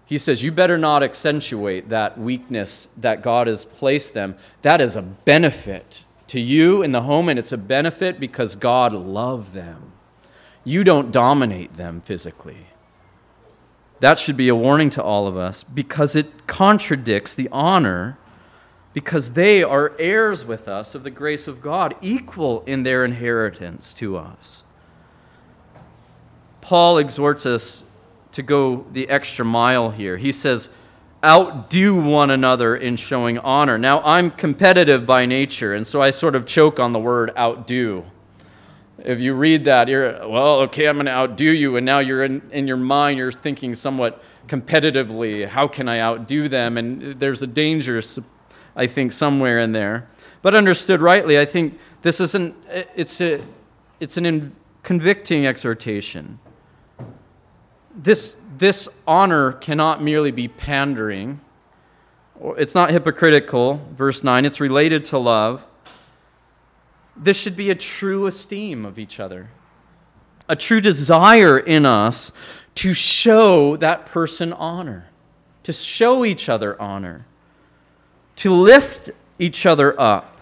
He 0.06 0.20
says, 0.20 0.44
You 0.44 0.52
better 0.52 0.78
not 0.78 1.02
accentuate 1.02 1.90
that 1.90 2.20
weakness 2.20 2.90
that 2.98 3.24
God 3.24 3.48
has 3.48 3.66
placed 3.66 4.14
them. 4.14 4.36
That 4.62 4.82
is 4.82 4.96
a 4.96 5.02
benefit 5.02 6.06
to 6.28 6.40
you 6.40 6.84
in 6.84 6.92
the 6.92 7.02
home, 7.02 7.28
and 7.28 7.40
it's 7.40 7.52
a 7.52 7.58
benefit 7.58 8.20
because 8.20 8.56
God 8.56 8.94
loved 8.94 9.54
them. 9.54 9.94
You 10.64 10.84
don't 10.84 11.12
dominate 11.12 11.76
them 11.76 12.02
physically. 12.02 12.68
That 14.00 14.20
should 14.20 14.38
be 14.38 14.50
a 14.50 14.56
warning 14.56 14.92
to 14.92 15.02
all 15.02 15.26
of 15.26 15.36
us 15.36 15.64
because 15.64 16.16
it 16.16 16.46
contradicts 16.46 17.34
the 17.34 17.50
honor 17.52 18.20
because 18.98 19.34
they 19.34 19.62
are 19.62 19.94
heirs 20.00 20.44
with 20.44 20.68
us 20.68 20.96
of 20.96 21.04
the 21.04 21.12
grace 21.12 21.48
of 21.48 21.62
God, 21.62 21.94
equal 22.02 22.64
in 22.66 22.82
their 22.82 23.06
inheritance 23.06 23.94
to 23.94 24.18
us. 24.18 24.64
Paul 26.62 26.98
exhorts 26.98 27.46
us 27.46 27.84
to 28.32 28.42
go 28.42 28.88
the 28.94 29.08
extra 29.08 29.46
mile 29.46 29.92
here. 29.92 30.18
He 30.18 30.32
says, 30.32 30.72
outdo 31.24 31.94
one 32.02 32.32
another 32.32 32.76
in 32.76 32.96
showing 32.96 33.38
honor. 33.38 33.78
Now, 33.78 34.02
I'm 34.02 34.32
competitive 34.32 35.06
by 35.06 35.28
nature, 35.28 35.76
and 35.76 35.86
so 35.86 36.02
I 36.02 36.10
sort 36.10 36.34
of 36.34 36.48
choke 36.48 36.80
on 36.80 36.92
the 36.92 37.00
word 37.00 37.32
outdo. 37.38 38.04
If 38.98 39.20
you 39.20 39.36
read 39.36 39.66
that, 39.66 39.90
you're, 39.90 40.28
well, 40.28 40.62
okay, 40.62 40.88
I'm 40.88 40.96
going 40.96 41.06
to 41.06 41.12
outdo 41.12 41.52
you, 41.52 41.78
and 41.78 41.86
now 41.86 42.00
you're 42.00 42.24
in, 42.24 42.42
in 42.52 42.68
your 42.68 42.78
mind, 42.78 43.20
you're 43.20 43.32
thinking 43.32 43.76
somewhat 43.76 44.24
competitively, 44.48 45.48
how 45.48 45.68
can 45.68 45.88
I 45.88 46.00
outdo 46.00 46.50
them? 46.50 46.80
And 46.80 47.20
there's 47.20 47.44
a 47.44 47.48
danger 47.48 48.02
I 48.78 48.86
think, 48.86 49.12
somewhere 49.12 49.60
in 49.60 49.72
there. 49.72 50.08
But 50.44 50.54
understood 50.54 51.02
rightly, 51.02 51.40
I 51.40 51.46
think 51.46 51.80
this 52.04 52.22
isn't, 52.22 52.56
it's, 52.96 53.20
a, 53.20 53.42
it's 54.00 54.18
an 54.18 54.26
in, 54.26 54.56
convicting 54.84 55.48
exhortation. 55.48 56.40
This, 57.94 58.38
this 58.58 58.88
honor 59.08 59.54
cannot 59.54 60.04
merely 60.04 60.30
be 60.30 60.48
pandering. 60.48 61.42
It's 62.40 62.76
not 62.76 62.92
hypocritical, 62.92 63.82
verse 63.94 64.24
9. 64.24 64.46
It's 64.46 64.62
related 64.62 65.04
to 65.06 65.18
love. 65.18 65.66
This 67.16 67.42
should 67.42 67.58
be 67.58 67.72
a 67.72 67.76
true 67.76 68.28
esteem 68.28 68.86
of 68.86 69.00
each 69.00 69.20
other, 69.20 69.50
a 70.48 70.56
true 70.56 70.82
desire 70.82 71.58
in 71.58 71.84
us 71.84 72.32
to 72.76 72.94
show 72.94 73.76
that 73.78 74.06
person 74.06 74.54
honor, 74.54 75.08
to 75.64 75.74
show 75.74 76.24
each 76.24 76.48
other 76.48 76.80
honor 76.80 77.26
to 78.38 78.54
lift 78.54 79.12
each 79.40 79.66
other 79.66 80.00
up. 80.00 80.38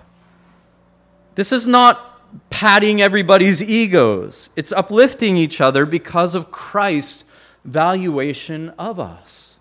This 1.35 1.51
is 1.51 1.67
not 1.67 2.49
patting 2.49 3.01
everybody's 3.01 3.63
egos, 3.63 4.49
it's 4.55 4.71
uplifting 4.71 5.37
each 5.37 5.61
other 5.61 5.85
because 5.85 6.35
of 6.35 6.51
Christ's 6.51 7.25
valuation 7.63 8.69
of 8.77 8.99
us. 8.99 9.59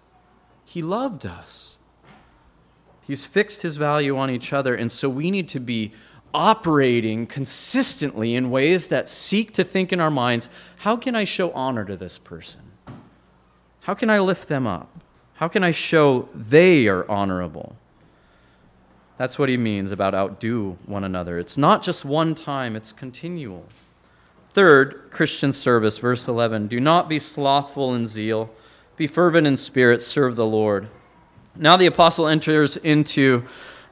He 0.65 0.83
loved 0.83 1.25
us. 1.25 1.79
He's 3.07 3.27
fixed 3.27 3.63
his 3.63 3.77
value 3.77 4.17
on 4.17 4.31
each 4.31 4.53
other, 4.53 4.75
and 4.75 4.91
so 4.91 5.09
we 5.09 5.31
need 5.31 5.49
to 5.51 5.61
be 5.61 5.93
operating 6.33 7.27
consistently 7.27 8.35
in 8.35 8.51
ways 8.51 8.89
that 8.89 9.09
seek 9.09 9.53
to 9.53 9.63
think 9.63 9.93
in 9.93 10.01
our 10.01 10.11
minds 10.11 10.49
how 10.79 10.97
can 10.97 11.15
I 11.15 11.25
show 11.25 11.53
honor 11.53 11.85
to 11.85 11.97
this 11.97 12.19
person? 12.19 12.63
How 13.83 13.95
can 13.95 14.11
I 14.11 14.19
lift 14.19 14.49
them 14.49 14.67
up? 14.67 14.91
How 15.35 15.49
can 15.49 15.63
I 15.63 15.71
show 15.71 16.29
they 16.35 16.89
are 16.89 17.09
honorable? 17.11 17.77
That's 19.17 19.39
what 19.39 19.49
he 19.49 19.57
means 19.57 19.93
about 19.93 20.15
outdo 20.15 20.77
one 20.87 21.05
another. 21.05 21.39
It's 21.39 21.57
not 21.57 21.83
just 21.83 22.05
one 22.05 22.35
time, 22.35 22.75
it's 22.75 22.93
continual. 22.93 23.65
Third, 24.53 25.11
Christian 25.11 25.53
service, 25.53 25.99
verse 25.99 26.27
11 26.27 26.69
Do 26.69 26.81
not 26.81 27.09
be 27.09 27.19
slothful 27.19 27.95
in 27.95 28.07
zeal, 28.07 28.51
be 28.97 29.07
fervent 29.07 29.47
in 29.47 29.57
spirit, 29.57 30.03
serve 30.03 30.37
the 30.37 30.47
Lord. 30.47 30.89
Now 31.57 31.77
the 31.77 31.87
apostle 31.87 32.27
enters 32.27 32.77
into 32.77 33.45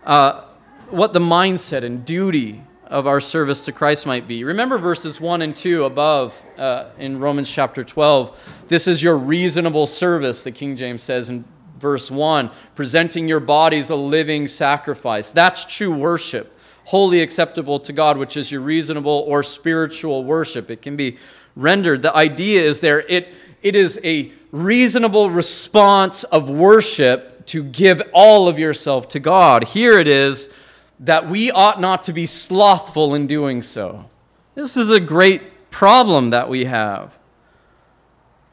uh, 0.04 0.44
what 0.90 1.12
the 1.12 1.20
mindset 1.20 1.85
and 1.85 2.04
duty 2.04 2.62
of 2.87 3.06
our 3.06 3.20
service 3.20 3.64
to 3.64 3.72
Christ 3.72 4.06
might 4.06 4.28
be. 4.28 4.44
Remember 4.44 4.76
verses 4.76 5.20
1 5.20 5.40
and 5.40 5.56
2 5.56 5.85
above 5.85 6.40
uh, 6.58 6.90
in 6.98 7.18
Romans 7.18 7.50
chapter 7.50 7.82
12. 7.82 8.66
This 8.68 8.87
is 8.87 9.02
your 9.02 9.16
reasonable 9.16 9.87
service, 9.87 10.42
the 10.42 10.52
King 10.52 10.76
James 10.76 11.02
says 11.02 11.28
in 11.28 11.44
verse 11.83 12.11
1 12.11 12.51
presenting 12.75 13.29
your 13.29 13.40
bodies 13.40 13.90
a 13.90 13.97
living 13.97 14.49
sacrifice. 14.49 15.31
That's 15.31 15.66
true 15.66 15.95
worship, 15.95 16.59
wholly 16.85 17.21
acceptable 17.21 17.79
to 17.81 17.92
God, 17.92 18.16
which 18.16 18.38
is 18.38 18.51
your 18.51 18.62
reasonable 18.62 19.25
or 19.27 19.42
spiritual 19.42 20.25
worship. 20.25 20.71
It 20.71 20.81
can 20.81 20.97
be 20.97 21.18
rendered. 21.55 22.01
The 22.01 22.16
idea 22.16 22.62
is 22.62 22.81
there, 22.81 23.01
it, 23.01 23.35
it 23.62 23.77
is 23.77 24.01
a 24.03 24.33
reasonable 24.53 25.29
response 25.29 26.25
of 26.25 26.49
worship 26.49 27.45
to 27.47 27.64
give 27.64 28.01
all 28.14 28.49
of 28.49 28.59
yourself 28.59 29.09
to 29.09 29.21
God. 29.21 29.64
Here 29.64 29.99
it 29.99 30.09
is 30.09 30.53
that 31.01 31.29
we 31.29 31.51
ought 31.51 31.81
not 31.81 32.05
to 32.05 32.12
be 32.12 32.27
slothful 32.27 33.14
in 33.14 33.27
doing 33.27 33.62
so. 33.62 34.09
This 34.55 34.77
is 34.77 34.90
a 34.90 35.01
great 35.01 35.71
problem 35.71 36.31
that 36.31 36.49
we 36.49 36.66
have. 36.66 37.18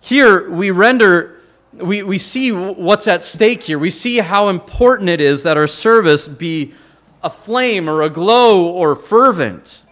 Here 0.02 0.50
we 0.50 0.72
render 0.72 1.39
we, 1.74 2.04
we 2.04 2.18
see 2.18 2.52
what's 2.52 3.08
at 3.08 3.24
stake 3.24 3.64
here. 3.64 3.80
We 3.80 3.90
see 3.90 4.18
how 4.18 4.48
important 4.50 5.10
it 5.10 5.22
is 5.22 5.44
that 5.44 5.58
our 5.58 5.68
service 5.68 6.28
be 6.28 6.74
a 7.22 7.30
flame 7.30 7.90
or 7.90 8.02
a 8.02 8.10
glow 8.10 8.66
or 8.68 8.96
fervent. 8.96 9.86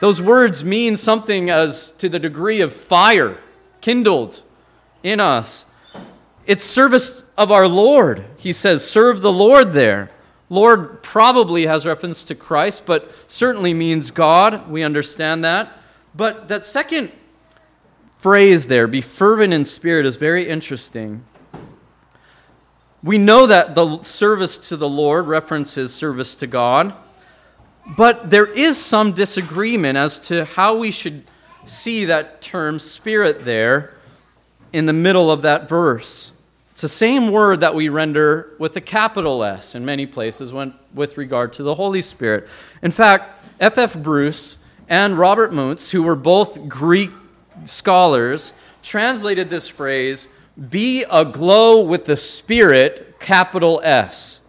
Those 0.00 0.20
words 0.20 0.64
mean 0.64 0.96
something 0.96 1.48
as 1.48 1.92
to 1.92 2.08
the 2.08 2.18
degree 2.18 2.60
of 2.60 2.74
fire 2.74 3.38
kindled 3.80 4.42
in 5.02 5.20
us. 5.20 5.66
It's 6.46 6.64
service 6.64 7.22
of 7.38 7.50
our 7.50 7.68
Lord. 7.68 8.24
He 8.36 8.52
says, 8.52 8.88
serve 8.88 9.22
the 9.22 9.32
Lord 9.32 9.72
there. 9.72 10.10
Lord 10.50 11.02
probably 11.02 11.66
has 11.66 11.86
reference 11.86 12.22
to 12.24 12.34
Christ, 12.34 12.84
but 12.84 13.10
certainly 13.28 13.72
means 13.72 14.10
God. 14.10 14.68
We 14.68 14.82
understand 14.82 15.42
that. 15.44 15.72
But 16.14 16.48
that 16.48 16.64
second 16.64 17.10
phrase 18.24 18.68
there, 18.68 18.86
be 18.86 19.02
fervent 19.02 19.52
in 19.52 19.66
spirit, 19.66 20.06
is 20.06 20.16
very 20.16 20.48
interesting. 20.48 21.22
We 23.02 23.18
know 23.18 23.46
that 23.46 23.74
the 23.74 24.02
service 24.02 24.56
to 24.70 24.78
the 24.78 24.88
Lord 24.88 25.26
references 25.26 25.94
service 25.94 26.34
to 26.36 26.46
God, 26.46 26.94
but 27.98 28.30
there 28.30 28.46
is 28.46 28.82
some 28.82 29.12
disagreement 29.12 29.98
as 29.98 30.18
to 30.20 30.46
how 30.46 30.74
we 30.74 30.90
should 30.90 31.24
see 31.66 32.06
that 32.06 32.40
term 32.40 32.78
spirit 32.78 33.44
there 33.44 33.92
in 34.72 34.86
the 34.86 34.94
middle 34.94 35.30
of 35.30 35.42
that 35.42 35.68
verse. 35.68 36.32
It's 36.72 36.80
the 36.80 36.88
same 36.88 37.30
word 37.30 37.60
that 37.60 37.74
we 37.74 37.90
render 37.90 38.54
with 38.58 38.74
a 38.76 38.80
capital 38.80 39.44
S 39.44 39.74
in 39.74 39.84
many 39.84 40.06
places 40.06 40.50
when, 40.50 40.72
with 40.94 41.18
regard 41.18 41.52
to 41.52 41.62
the 41.62 41.74
Holy 41.74 42.00
Spirit. 42.00 42.48
In 42.80 42.90
fact, 42.90 43.44
F.F. 43.60 43.98
Bruce 43.98 44.56
and 44.88 45.18
Robert 45.18 45.52
Mounce, 45.52 45.90
who 45.90 46.02
were 46.02 46.16
both 46.16 46.66
Greek 46.70 47.10
scholars, 47.64 48.52
translated 48.82 49.50
this 49.50 49.68
phrase, 49.68 50.28
be 50.70 51.04
aglow 51.10 51.82
with 51.82 52.04
the 52.04 52.16
Spirit, 52.16 53.16
capital 53.18 53.80
S, 53.82 54.40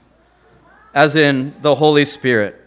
as 0.94 1.16
in 1.16 1.54
the 1.62 1.76
Holy 1.76 2.06
Spirit. 2.06 2.62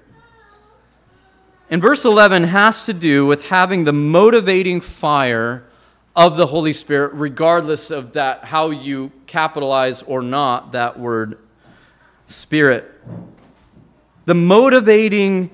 And 1.71 1.83
verse 1.83 2.05
11 2.05 2.45
has 2.45 2.87
to 2.87 2.95
do 2.95 3.27
with 3.27 3.49
having 3.49 3.85
the 3.85 3.93
motivating 3.93 4.81
fire 4.81 5.65
of 6.17 6.37
the 6.37 6.47
Holy 6.47 6.73
Spirit, 6.73 7.13
regardless 7.15 7.91
of 7.91 8.15
that, 8.15 8.45
how 8.45 8.71
you 8.71 9.13
capitalize 9.27 10.03
or 10.03 10.23
not 10.23 10.73
that 10.73 10.99
word 10.99 11.39
Spirit. 12.27 12.93
The 14.27 14.35
motivating 14.35 15.51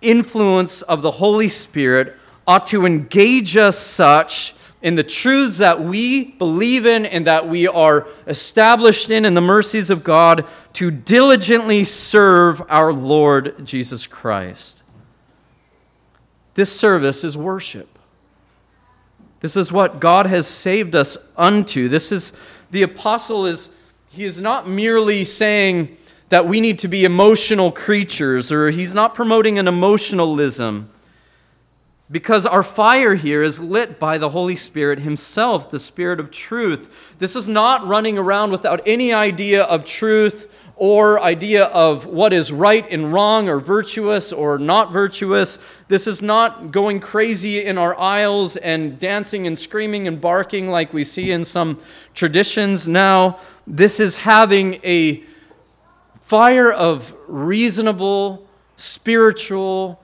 influence 0.00 0.82
of 0.82 1.02
the 1.02 1.10
Holy 1.10 1.48
Spirit 1.48 2.16
ought 2.46 2.66
to 2.66 2.86
engage 2.86 3.56
us 3.56 3.78
such 3.78 4.54
in 4.82 4.96
the 4.96 5.02
truths 5.02 5.58
that 5.58 5.82
we 5.82 6.32
believe 6.32 6.84
in 6.84 7.06
and 7.06 7.26
that 7.26 7.48
we 7.48 7.66
are 7.66 8.06
established 8.26 9.08
in 9.08 9.24
in 9.24 9.32
the 9.32 9.40
mercies 9.40 9.88
of 9.88 10.04
God 10.04 10.46
to 10.74 10.90
diligently 10.90 11.84
serve 11.84 12.60
our 12.68 12.92
Lord 12.92 13.64
Jesus 13.64 14.06
Christ. 14.06 14.82
This 16.52 16.70
service 16.70 17.24
is 17.24 17.36
worship. 17.36 17.98
This 19.40 19.56
is 19.56 19.72
what 19.72 20.00
God 20.00 20.26
has 20.26 20.46
saved 20.46 20.94
us 20.94 21.16
unto. 21.36 21.88
This 21.88 22.12
is 22.12 22.32
the 22.70 22.82
apostle 22.82 23.46
is 23.46 23.70
he 24.10 24.24
is 24.24 24.40
not 24.40 24.68
merely 24.68 25.24
saying 25.24 25.96
that 26.28 26.46
we 26.46 26.60
need 26.60 26.78
to 26.80 26.88
be 26.88 27.04
emotional 27.04 27.72
creatures 27.72 28.52
or 28.52 28.70
he's 28.70 28.94
not 28.94 29.14
promoting 29.14 29.58
an 29.58 29.66
emotionalism 29.66 30.90
because 32.10 32.44
our 32.44 32.62
fire 32.62 33.14
here 33.14 33.42
is 33.42 33.58
lit 33.58 33.98
by 33.98 34.18
the 34.18 34.28
Holy 34.28 34.56
Spirit 34.56 34.98
Himself, 34.98 35.70
the 35.70 35.78
Spirit 35.78 36.20
of 36.20 36.30
truth. 36.30 36.94
This 37.18 37.34
is 37.34 37.48
not 37.48 37.86
running 37.86 38.18
around 38.18 38.50
without 38.50 38.82
any 38.86 39.12
idea 39.12 39.62
of 39.64 39.84
truth 39.84 40.52
or 40.76 41.22
idea 41.22 41.64
of 41.66 42.04
what 42.04 42.32
is 42.32 42.52
right 42.52 42.86
and 42.90 43.12
wrong 43.12 43.48
or 43.48 43.58
virtuous 43.58 44.32
or 44.32 44.58
not 44.58 44.92
virtuous. 44.92 45.58
This 45.88 46.06
is 46.06 46.20
not 46.20 46.72
going 46.72 47.00
crazy 47.00 47.64
in 47.64 47.78
our 47.78 47.98
aisles 47.98 48.56
and 48.56 48.98
dancing 48.98 49.46
and 49.46 49.58
screaming 49.58 50.06
and 50.06 50.20
barking 50.20 50.68
like 50.68 50.92
we 50.92 51.04
see 51.04 51.30
in 51.30 51.44
some 51.44 51.80
traditions 52.12 52.86
now. 52.86 53.38
This 53.66 53.98
is 53.98 54.18
having 54.18 54.74
a 54.84 55.22
fire 56.20 56.70
of 56.70 57.14
reasonable, 57.28 58.46
spiritual, 58.76 60.00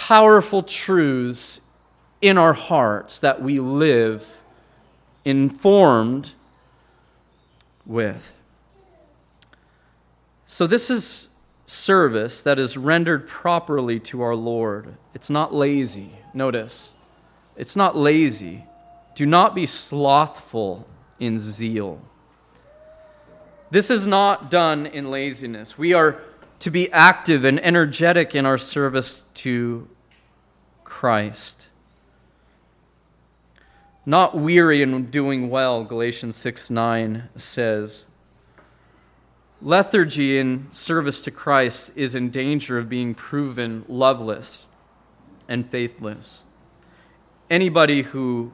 powerful 0.00 0.62
truths 0.62 1.60
in 2.22 2.38
our 2.38 2.54
hearts 2.54 3.18
that 3.18 3.42
we 3.42 3.60
live 3.60 4.40
informed 5.26 6.32
with. 7.84 8.34
So, 10.46 10.66
this 10.66 10.88
is 10.88 11.28
service 11.66 12.40
that 12.42 12.58
is 12.58 12.78
rendered 12.78 13.28
properly 13.28 14.00
to 14.00 14.22
our 14.22 14.34
Lord. 14.34 14.96
It's 15.12 15.28
not 15.28 15.52
lazy. 15.52 16.12
Notice, 16.32 16.94
it's 17.54 17.76
not 17.76 17.94
lazy. 17.94 18.64
Do 19.14 19.26
not 19.26 19.54
be 19.54 19.66
slothful 19.66 20.88
in 21.18 21.38
zeal. 21.38 22.00
This 23.70 23.90
is 23.90 24.06
not 24.06 24.50
done 24.50 24.86
in 24.86 25.10
laziness. 25.10 25.76
We 25.76 25.92
are 25.92 26.22
to 26.60 26.70
be 26.70 26.92
active 26.92 27.44
and 27.44 27.58
energetic 27.64 28.34
in 28.34 28.46
our 28.46 28.58
service 28.58 29.24
to 29.34 29.88
Christ. 30.84 31.68
Not 34.06 34.36
weary 34.36 34.82
in 34.82 35.06
doing 35.06 35.50
well, 35.50 35.84
Galatians 35.84 36.36
6 36.36 36.70
9 36.70 37.28
says. 37.36 38.06
Lethargy 39.62 40.38
in 40.38 40.70
service 40.70 41.20
to 41.22 41.30
Christ 41.30 41.92
is 41.94 42.14
in 42.14 42.30
danger 42.30 42.78
of 42.78 42.88
being 42.88 43.14
proven 43.14 43.84
loveless 43.88 44.66
and 45.48 45.68
faithless. 45.68 46.44
Anybody 47.50 48.02
who 48.02 48.52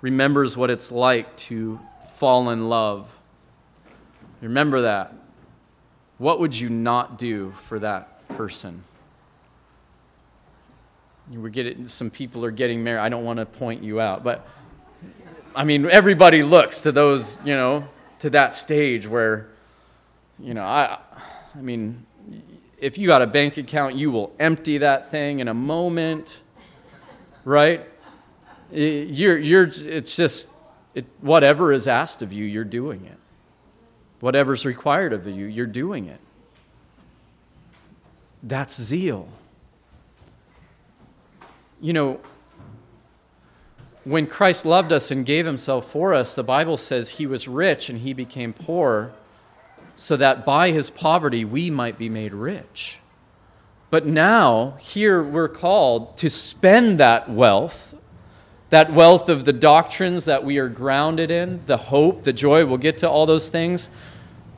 remembers 0.00 0.56
what 0.56 0.70
it's 0.70 0.90
like 0.90 1.36
to 1.36 1.80
fall 2.16 2.48
in 2.48 2.68
love, 2.68 3.18
remember 4.40 4.82
that. 4.82 5.12
What 6.18 6.40
would 6.40 6.58
you 6.58 6.68
not 6.68 7.18
do 7.18 7.50
for 7.50 7.78
that 7.78 8.26
person? 8.28 8.82
We're 11.30 11.48
getting, 11.48 11.88
some 11.88 12.10
people 12.10 12.44
are 12.44 12.50
getting 12.50 12.84
married. 12.84 13.00
I 13.00 13.08
don't 13.08 13.24
want 13.24 13.38
to 13.38 13.46
point 13.46 13.82
you 13.82 14.00
out, 14.00 14.22
but 14.22 14.46
I 15.54 15.64
mean, 15.64 15.90
everybody 15.90 16.42
looks 16.42 16.82
to 16.82 16.92
those, 16.92 17.40
you 17.44 17.54
know, 17.54 17.84
to 18.20 18.30
that 18.30 18.54
stage 18.54 19.06
where 19.06 19.48
you 20.38 20.54
know, 20.54 20.62
I, 20.62 20.98
I 21.54 21.60
mean, 21.60 22.04
if 22.78 22.98
you 22.98 23.06
got 23.06 23.22
a 23.22 23.26
bank 23.26 23.56
account, 23.56 23.94
you 23.94 24.10
will 24.10 24.34
empty 24.38 24.78
that 24.78 25.10
thing 25.10 25.40
in 25.40 25.48
a 25.48 25.54
moment, 25.54 26.42
right? 27.44 27.86
You're, 28.70 29.38
you're, 29.38 29.70
it's 29.74 30.16
just, 30.16 30.50
it, 30.94 31.06
whatever 31.20 31.72
is 31.72 31.88
asked 31.88 32.22
of 32.22 32.32
you, 32.32 32.44
you're 32.44 32.64
doing 32.64 33.06
it. 33.06 33.18
Whatever's 34.26 34.64
required 34.64 35.12
of 35.12 35.24
you, 35.28 35.46
you're 35.46 35.66
doing 35.66 36.06
it. 36.06 36.18
That's 38.42 38.74
zeal. 38.74 39.28
You 41.80 41.92
know, 41.92 42.20
when 44.02 44.26
Christ 44.26 44.66
loved 44.66 44.90
us 44.90 45.12
and 45.12 45.24
gave 45.24 45.46
himself 45.46 45.88
for 45.92 46.12
us, 46.12 46.34
the 46.34 46.42
Bible 46.42 46.76
says 46.76 47.08
he 47.08 47.26
was 47.28 47.46
rich 47.46 47.88
and 47.88 48.00
he 48.00 48.12
became 48.12 48.52
poor 48.52 49.12
so 49.94 50.16
that 50.16 50.44
by 50.44 50.72
his 50.72 50.90
poverty 50.90 51.44
we 51.44 51.70
might 51.70 51.96
be 51.96 52.08
made 52.08 52.34
rich. 52.34 52.98
But 53.90 54.06
now, 54.06 54.72
here 54.80 55.22
we're 55.22 55.48
called 55.48 56.16
to 56.16 56.28
spend 56.28 56.98
that 56.98 57.30
wealth, 57.30 57.94
that 58.70 58.92
wealth 58.92 59.28
of 59.28 59.44
the 59.44 59.52
doctrines 59.52 60.24
that 60.24 60.42
we 60.42 60.58
are 60.58 60.68
grounded 60.68 61.30
in, 61.30 61.64
the 61.66 61.76
hope, 61.76 62.24
the 62.24 62.32
joy, 62.32 62.66
we'll 62.66 62.78
get 62.78 62.98
to 62.98 63.08
all 63.08 63.24
those 63.24 63.48
things, 63.48 63.88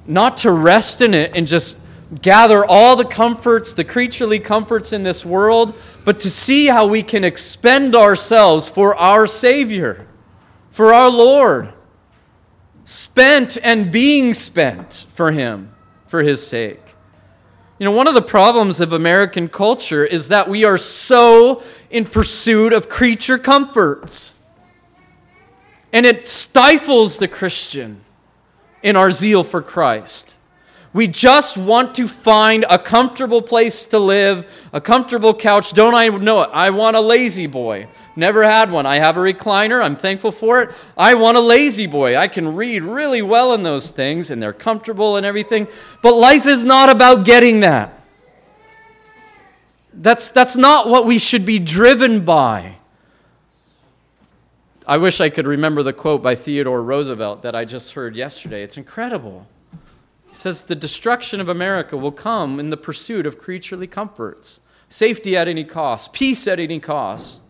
not 0.08 0.38
to 0.38 0.50
rest 0.50 1.02
in 1.02 1.14
it 1.14 1.32
and 1.34 1.46
just 1.46 1.78
gather 2.22 2.64
all 2.64 2.96
the 2.96 3.04
comforts, 3.04 3.74
the 3.74 3.84
creaturely 3.84 4.38
comforts 4.38 4.92
in 4.92 5.02
this 5.02 5.24
world, 5.24 5.74
but 6.04 6.18
to 6.20 6.30
see 6.30 6.66
how 6.66 6.86
we 6.86 7.02
can 7.02 7.22
expend 7.22 7.94
ourselves 7.94 8.66
for 8.66 8.96
our 8.96 9.26
Savior, 9.26 10.06
for 10.70 10.94
our 10.94 11.10
Lord 11.10 11.72
spent 12.86 13.58
and 13.62 13.92
being 13.92 14.32
spent 14.32 15.04
for 15.10 15.30
Him, 15.30 15.74
for 16.06 16.22
His 16.22 16.44
sake. 16.44 16.80
You 17.78 17.84
know, 17.84 17.92
one 17.92 18.08
of 18.08 18.14
the 18.14 18.22
problems 18.22 18.80
of 18.80 18.94
American 18.94 19.48
culture 19.48 20.04
is 20.04 20.28
that 20.28 20.48
we 20.48 20.64
are 20.64 20.78
so 20.78 21.62
in 21.90 22.06
pursuit 22.06 22.72
of 22.72 22.88
creature 22.88 23.38
comforts. 23.38 24.34
And 25.92 26.04
it 26.04 26.26
stifles 26.26 27.18
the 27.18 27.28
Christian 27.28 28.00
in 28.82 28.96
our 28.96 29.10
zeal 29.10 29.44
for 29.44 29.62
Christ. 29.62 30.36
We 30.92 31.06
just 31.06 31.56
want 31.56 31.94
to 31.96 32.08
find 32.08 32.64
a 32.68 32.78
comfortable 32.78 33.42
place 33.42 33.84
to 33.86 33.98
live, 33.98 34.50
a 34.72 34.80
comfortable 34.80 35.34
couch. 35.34 35.72
Don't 35.72 35.94
I 35.94 36.08
know 36.08 36.42
it? 36.42 36.50
I 36.52 36.70
want 36.70 36.96
a 36.96 37.00
La-Z-Boy. 37.00 37.88
Never 38.16 38.42
had 38.42 38.72
one. 38.72 38.84
I 38.86 38.96
have 38.96 39.16
a 39.16 39.20
recliner. 39.20 39.80
I'm 39.80 39.94
thankful 39.94 40.32
for 40.32 40.62
it. 40.62 40.70
I 40.96 41.14
want 41.14 41.36
a 41.36 41.40
La-Z-Boy. 41.40 42.16
I 42.16 42.26
can 42.26 42.56
read 42.56 42.82
really 42.82 43.22
well 43.22 43.54
in 43.54 43.62
those 43.62 43.90
things 43.90 44.30
and 44.30 44.42
they're 44.42 44.52
comfortable 44.52 45.16
and 45.16 45.24
everything. 45.24 45.68
But 46.02 46.16
life 46.16 46.46
is 46.46 46.64
not 46.64 46.88
about 46.88 47.24
getting 47.24 47.60
that. 47.60 47.92
That's, 49.92 50.30
that's 50.30 50.56
not 50.56 50.88
what 50.88 51.06
we 51.06 51.18
should 51.18 51.44
be 51.44 51.58
driven 51.58 52.24
by. 52.24 52.78
I 54.88 54.96
wish 54.96 55.20
I 55.20 55.28
could 55.28 55.46
remember 55.46 55.82
the 55.82 55.92
quote 55.92 56.22
by 56.22 56.34
Theodore 56.34 56.82
Roosevelt 56.82 57.42
that 57.42 57.54
I 57.54 57.66
just 57.66 57.92
heard 57.92 58.16
yesterday. 58.16 58.62
It's 58.62 58.78
incredible. 58.78 59.46
He 60.30 60.34
says, 60.34 60.62
The 60.62 60.74
destruction 60.74 61.42
of 61.42 61.48
America 61.50 61.94
will 61.94 62.10
come 62.10 62.58
in 62.58 62.70
the 62.70 62.76
pursuit 62.78 63.26
of 63.26 63.38
creaturely 63.38 63.86
comforts, 63.86 64.60
safety 64.88 65.36
at 65.36 65.46
any 65.46 65.64
cost, 65.64 66.14
peace 66.14 66.48
at 66.48 66.58
any 66.58 66.80
cost. 66.80 67.42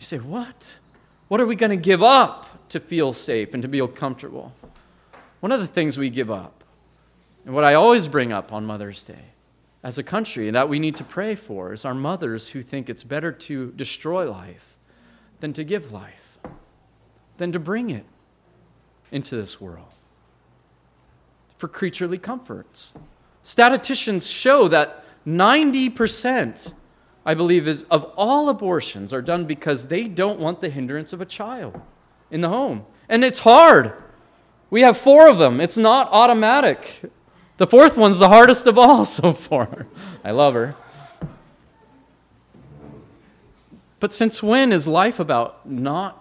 You 0.00 0.04
say, 0.04 0.18
What? 0.18 0.80
What 1.28 1.40
are 1.40 1.46
we 1.46 1.54
going 1.54 1.70
to 1.70 1.76
give 1.76 2.02
up 2.02 2.68
to 2.70 2.80
feel 2.80 3.12
safe 3.12 3.54
and 3.54 3.62
to 3.62 3.68
feel 3.68 3.86
comfortable? 3.86 4.52
One 5.38 5.52
of 5.52 5.60
the 5.60 5.68
things 5.68 5.98
we 5.98 6.10
give 6.10 6.32
up, 6.32 6.64
and 7.46 7.54
what 7.54 7.62
I 7.62 7.74
always 7.74 8.08
bring 8.08 8.32
up 8.32 8.52
on 8.52 8.66
Mother's 8.66 9.04
Day 9.04 9.24
as 9.84 9.98
a 9.98 10.02
country, 10.02 10.48
and 10.48 10.56
that 10.56 10.68
we 10.68 10.80
need 10.80 10.96
to 10.96 11.04
pray 11.04 11.36
for, 11.36 11.72
is 11.72 11.84
our 11.84 11.94
mothers 11.94 12.48
who 12.48 12.60
think 12.60 12.90
it's 12.90 13.04
better 13.04 13.30
to 13.30 13.70
destroy 13.76 14.28
life 14.28 14.76
than 15.38 15.52
to 15.52 15.62
give 15.62 15.92
life, 15.92 16.29
than 17.40 17.52
to 17.52 17.58
bring 17.58 17.88
it 17.88 18.04
into 19.10 19.34
this 19.34 19.58
world 19.58 19.88
for 21.56 21.68
creaturely 21.68 22.18
comforts. 22.18 22.92
Statisticians 23.42 24.28
show 24.28 24.68
that 24.68 25.02
90%, 25.26 26.74
I 27.24 27.32
believe, 27.32 27.66
is, 27.66 27.84
of 27.84 28.04
all 28.14 28.50
abortions 28.50 29.14
are 29.14 29.22
done 29.22 29.46
because 29.46 29.88
they 29.88 30.06
don't 30.06 30.38
want 30.38 30.60
the 30.60 30.68
hindrance 30.68 31.14
of 31.14 31.22
a 31.22 31.24
child 31.24 31.80
in 32.30 32.42
the 32.42 32.50
home. 32.50 32.84
And 33.08 33.24
it's 33.24 33.38
hard. 33.38 33.94
We 34.68 34.82
have 34.82 34.98
four 34.98 35.26
of 35.26 35.38
them, 35.38 35.62
it's 35.62 35.78
not 35.78 36.08
automatic. 36.12 37.10
The 37.56 37.66
fourth 37.66 37.96
one's 37.96 38.18
the 38.18 38.28
hardest 38.28 38.66
of 38.66 38.76
all 38.76 39.04
so 39.06 39.32
far. 39.32 39.86
I 40.22 40.32
love 40.32 40.52
her. 40.52 40.76
But 43.98 44.12
since 44.12 44.42
when 44.42 44.72
is 44.72 44.86
life 44.86 45.18
about 45.18 45.68
not 45.68 46.19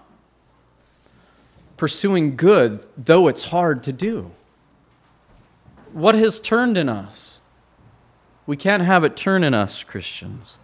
pursuing 1.79 2.35
good, 2.35 2.77
though 2.97 3.29
it's 3.29 3.45
hard 3.45 3.81
to 3.83 3.93
do? 3.93 4.29
What 5.93 6.13
has 6.13 6.37
turned 6.37 6.77
in 6.77 6.89
us? 6.89 7.39
We 8.45 8.57
can't 8.57 8.83
have 8.83 9.05
it 9.05 9.15
turn 9.15 9.45
in 9.45 9.53
us, 9.53 9.81
Christians. 9.83 10.59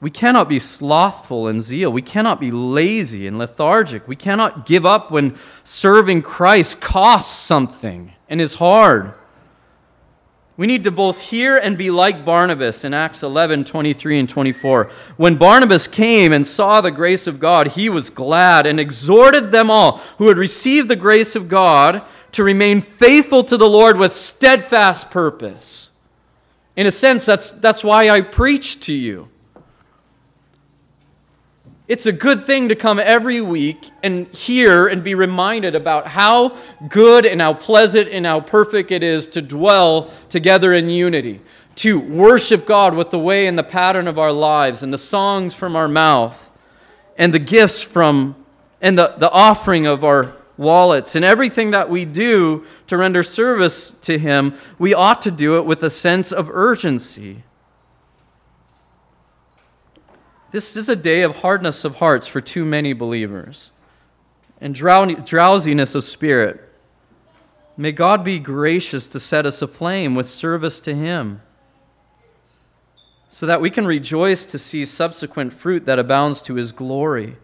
We 0.00 0.10
cannot 0.10 0.48
be 0.48 0.58
slothful 0.58 1.48
in 1.48 1.60
zeal. 1.60 1.92
We 1.92 2.00
cannot 2.00 2.40
be 2.40 2.50
lazy 2.50 3.26
and 3.26 3.36
lethargic. 3.36 4.08
We 4.08 4.16
cannot 4.16 4.64
give 4.64 4.86
up 4.86 5.10
when 5.10 5.36
serving 5.64 6.22
Christ 6.22 6.80
costs 6.80 7.36
something 7.36 8.12
and 8.26 8.40
is 8.40 8.54
hard. 8.54 9.12
We 10.58 10.66
need 10.66 10.82
to 10.84 10.90
both 10.90 11.20
hear 11.20 11.56
and 11.56 11.78
be 11.78 11.88
like 11.88 12.24
Barnabas 12.24 12.82
in 12.82 12.92
Acts 12.92 13.22
11 13.22 13.62
23 13.62 14.18
and 14.18 14.28
24. 14.28 14.90
When 15.16 15.36
Barnabas 15.36 15.86
came 15.86 16.32
and 16.32 16.44
saw 16.44 16.80
the 16.80 16.90
grace 16.90 17.28
of 17.28 17.38
God, 17.38 17.68
he 17.68 17.88
was 17.88 18.10
glad 18.10 18.66
and 18.66 18.80
exhorted 18.80 19.52
them 19.52 19.70
all 19.70 19.98
who 20.18 20.26
had 20.26 20.36
received 20.36 20.88
the 20.88 20.96
grace 20.96 21.36
of 21.36 21.48
God 21.48 22.02
to 22.32 22.42
remain 22.42 22.80
faithful 22.80 23.44
to 23.44 23.56
the 23.56 23.68
Lord 23.68 23.98
with 23.98 24.12
steadfast 24.12 25.12
purpose. 25.12 25.92
In 26.74 26.88
a 26.88 26.90
sense, 26.90 27.24
that's, 27.24 27.52
that's 27.52 27.84
why 27.84 28.10
I 28.10 28.20
preach 28.20 28.80
to 28.80 28.92
you. 28.92 29.28
It's 31.88 32.04
a 32.04 32.12
good 32.12 32.44
thing 32.44 32.68
to 32.68 32.74
come 32.74 32.98
every 32.98 33.40
week 33.40 33.90
and 34.02 34.26
hear 34.26 34.86
and 34.86 35.02
be 35.02 35.14
reminded 35.14 35.74
about 35.74 36.06
how 36.06 36.54
good 36.86 37.24
and 37.24 37.40
how 37.40 37.54
pleasant 37.54 38.10
and 38.10 38.26
how 38.26 38.40
perfect 38.40 38.90
it 38.90 39.02
is 39.02 39.26
to 39.28 39.40
dwell 39.40 40.12
together 40.28 40.74
in 40.74 40.90
unity, 40.90 41.40
to 41.76 41.98
worship 41.98 42.66
God 42.66 42.94
with 42.94 43.08
the 43.08 43.18
way 43.18 43.46
and 43.46 43.58
the 43.58 43.62
pattern 43.62 44.06
of 44.06 44.18
our 44.18 44.32
lives 44.32 44.82
and 44.82 44.92
the 44.92 44.98
songs 44.98 45.54
from 45.54 45.74
our 45.76 45.88
mouth 45.88 46.50
and 47.16 47.32
the 47.32 47.38
gifts 47.38 47.80
from 47.80 48.36
and 48.82 48.98
the, 48.98 49.14
the 49.16 49.30
offering 49.30 49.86
of 49.86 50.04
our 50.04 50.36
wallets 50.58 51.14
and 51.14 51.24
everything 51.24 51.70
that 51.70 51.88
we 51.88 52.04
do 52.04 52.66
to 52.88 52.98
render 52.98 53.22
service 53.22 53.92
to 54.02 54.18
Him, 54.18 54.54
we 54.78 54.92
ought 54.92 55.22
to 55.22 55.30
do 55.30 55.56
it 55.56 55.64
with 55.64 55.82
a 55.82 55.90
sense 55.90 56.32
of 56.32 56.50
urgency. 56.50 57.44
This 60.50 60.76
is 60.76 60.88
a 60.88 60.96
day 60.96 61.22
of 61.22 61.38
hardness 61.38 61.84
of 61.84 61.96
hearts 61.96 62.26
for 62.26 62.40
too 62.40 62.64
many 62.64 62.92
believers 62.94 63.70
and 64.60 64.74
drowsiness 64.74 65.94
of 65.94 66.04
spirit. 66.04 66.64
May 67.76 67.92
God 67.92 68.24
be 68.24 68.38
gracious 68.38 69.06
to 69.08 69.20
set 69.20 69.46
us 69.46 69.62
aflame 69.62 70.14
with 70.14 70.26
service 70.26 70.80
to 70.80 70.94
Him 70.94 71.42
so 73.28 73.46
that 73.46 73.60
we 73.60 73.70
can 73.70 73.86
rejoice 73.86 74.46
to 74.46 74.58
see 74.58 74.84
subsequent 74.84 75.52
fruit 75.52 75.84
that 75.84 75.98
abounds 75.98 76.40
to 76.42 76.54
His 76.54 76.72
glory. 76.72 77.36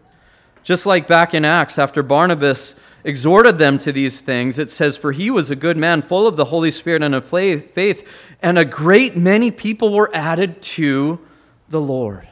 Just 0.63 0.87
like 0.87 1.07
back 1.07 1.35
in 1.35 1.45
Acts, 1.45 1.77
after 1.77 2.01
Barnabas 2.01 2.73
exhorted 3.03 3.59
them 3.59 3.77
to 3.77 3.91
these 3.91 4.19
things, 4.21 4.57
it 4.57 4.71
says, 4.71 4.97
For 4.97 5.11
he 5.11 5.29
was 5.29 5.51
a 5.51 5.55
good 5.55 5.77
man, 5.77 6.01
full 6.01 6.25
of 6.25 6.37
the 6.37 6.45
Holy 6.45 6.71
Spirit 6.71 7.03
and 7.03 7.13
of 7.13 7.23
faith, 7.23 8.09
and 8.41 8.57
a 8.57 8.65
great 8.65 9.15
many 9.15 9.51
people 9.51 9.93
were 9.93 10.09
added 10.11 10.63
to 10.63 11.19
the 11.69 11.79
Lord. 11.79 12.27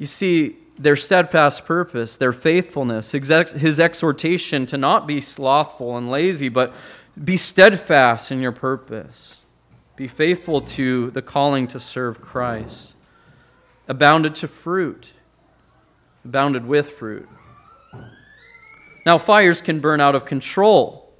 You 0.00 0.06
see, 0.06 0.56
their 0.78 0.96
steadfast 0.96 1.66
purpose, 1.66 2.16
their 2.16 2.32
faithfulness, 2.32 3.12
his 3.12 3.78
exhortation 3.78 4.64
to 4.64 4.78
not 4.78 5.06
be 5.06 5.20
slothful 5.20 5.94
and 5.98 6.10
lazy, 6.10 6.48
but 6.48 6.72
be 7.22 7.36
steadfast 7.36 8.32
in 8.32 8.40
your 8.40 8.50
purpose. 8.50 9.42
Be 9.96 10.08
faithful 10.08 10.62
to 10.62 11.10
the 11.10 11.20
calling 11.20 11.68
to 11.68 11.78
serve 11.78 12.22
Christ. 12.22 12.94
Abounded 13.88 14.34
to 14.36 14.48
fruit, 14.48 15.12
abounded 16.24 16.66
with 16.66 16.88
fruit. 16.88 17.28
Now, 19.04 19.18
fires 19.18 19.60
can 19.60 19.80
burn 19.80 20.00
out 20.00 20.14
of 20.14 20.24
control. 20.24 21.12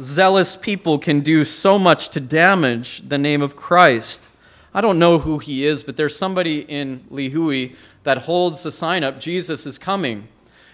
Zealous 0.00 0.56
people 0.56 0.98
can 0.98 1.20
do 1.20 1.44
so 1.44 1.78
much 1.78 2.08
to 2.08 2.18
damage 2.18 3.08
the 3.08 3.18
name 3.18 3.40
of 3.40 3.54
Christ. 3.54 4.28
I 4.74 4.80
don't 4.80 4.98
know 4.98 5.20
who 5.20 5.38
he 5.38 5.64
is, 5.64 5.84
but 5.84 5.96
there's 5.96 6.16
somebody 6.16 6.60
in 6.60 7.04
Lihue 7.10 7.76
that 8.02 8.18
holds 8.18 8.64
the 8.64 8.72
sign 8.72 9.04
up, 9.04 9.20
Jesus 9.20 9.66
is 9.66 9.78
coming. 9.78 10.28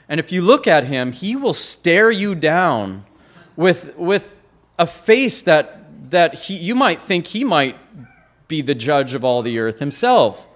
And 0.09 0.19
if 0.19 0.33
you 0.33 0.43
look 0.43 0.67
at 0.67 0.85
him, 0.85 1.13
he 1.13 1.37
will 1.37 1.55
stare 1.55 2.11
you 2.11 2.35
down 2.35 3.05
with, 3.57 3.97
with 3.97 4.41
a 4.79 4.87
face 4.87 5.43
that, 5.43 6.11
that 6.11 6.35
he, 6.35 6.57
you 6.57 6.75
might 6.75 7.01
think 7.01 7.29
he 7.29 7.45
might 7.45 7.77
be 8.49 8.63
the 8.63 8.75
judge 8.75 9.15
of 9.15 9.23
all 9.23 9.43
the 9.43 9.59
earth 9.59 9.79
himself. 9.79 10.49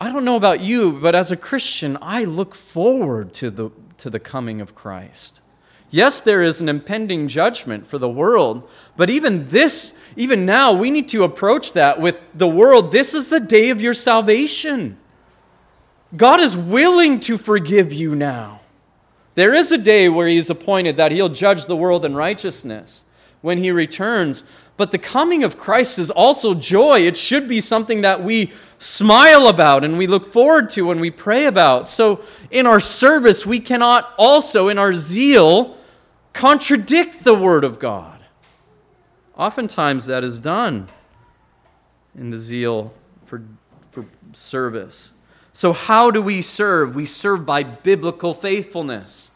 I 0.00 0.12
don't 0.12 0.24
know 0.24 0.36
about 0.36 0.60
you, 0.60 0.92
but 0.92 1.14
as 1.14 1.32
a 1.32 1.36
Christian, 1.36 1.96
I 2.02 2.24
look 2.24 2.54
forward 2.54 3.32
to 3.34 3.50
the, 3.50 3.70
to 3.98 4.10
the 4.10 4.20
coming 4.20 4.60
of 4.60 4.74
Christ. 4.74 5.40
Yes, 5.94 6.22
there 6.22 6.42
is 6.42 6.60
an 6.60 6.68
impending 6.68 7.28
judgment 7.28 7.86
for 7.86 7.98
the 7.98 8.08
world, 8.08 8.68
but 8.96 9.10
even 9.10 9.46
this, 9.46 9.94
even 10.16 10.44
now, 10.44 10.72
we 10.72 10.90
need 10.90 11.06
to 11.10 11.22
approach 11.22 11.72
that 11.74 12.00
with 12.00 12.20
the 12.34 12.48
world. 12.48 12.90
This 12.90 13.14
is 13.14 13.28
the 13.28 13.38
day 13.38 13.70
of 13.70 13.80
your 13.80 13.94
salvation. 13.94 14.98
God 16.16 16.40
is 16.40 16.56
willing 16.56 17.20
to 17.20 17.38
forgive 17.38 17.92
you 17.92 18.16
now. 18.16 18.60
There 19.36 19.54
is 19.54 19.70
a 19.70 19.78
day 19.78 20.08
where 20.08 20.26
He's 20.26 20.50
appointed 20.50 20.96
that 20.96 21.12
He'll 21.12 21.28
judge 21.28 21.66
the 21.66 21.76
world 21.76 22.04
in 22.04 22.16
righteousness 22.16 23.04
when 23.40 23.58
He 23.58 23.70
returns. 23.70 24.42
But 24.76 24.90
the 24.90 24.98
coming 24.98 25.44
of 25.44 25.58
Christ 25.58 26.00
is 26.00 26.10
also 26.10 26.54
joy. 26.54 27.06
It 27.06 27.16
should 27.16 27.46
be 27.46 27.60
something 27.60 28.00
that 28.00 28.20
we 28.20 28.50
smile 28.80 29.46
about 29.46 29.84
and 29.84 29.96
we 29.96 30.08
look 30.08 30.26
forward 30.26 30.70
to 30.70 30.90
and 30.90 31.00
we 31.00 31.12
pray 31.12 31.44
about. 31.44 31.86
So, 31.86 32.24
in 32.50 32.66
our 32.66 32.80
service, 32.80 33.46
we 33.46 33.60
cannot 33.60 34.12
also, 34.18 34.66
in 34.66 34.76
our 34.76 34.92
zeal, 34.92 35.78
contradict 36.34 37.24
the 37.24 37.34
Word 37.34 37.64
of 37.64 37.78
God. 37.78 38.20
Oftentimes 39.36 40.06
that 40.06 40.22
is 40.22 40.40
done 40.40 40.88
in 42.14 42.28
the 42.28 42.38
zeal 42.38 42.92
for, 43.24 43.42
for 43.90 44.04
service. 44.32 45.12
So, 45.52 45.72
how 45.72 46.10
do 46.10 46.20
we 46.20 46.42
serve? 46.42 46.94
We 46.94 47.06
serve 47.06 47.46
by 47.46 47.62
biblical 47.62 48.34
faithfulness. 48.34 49.30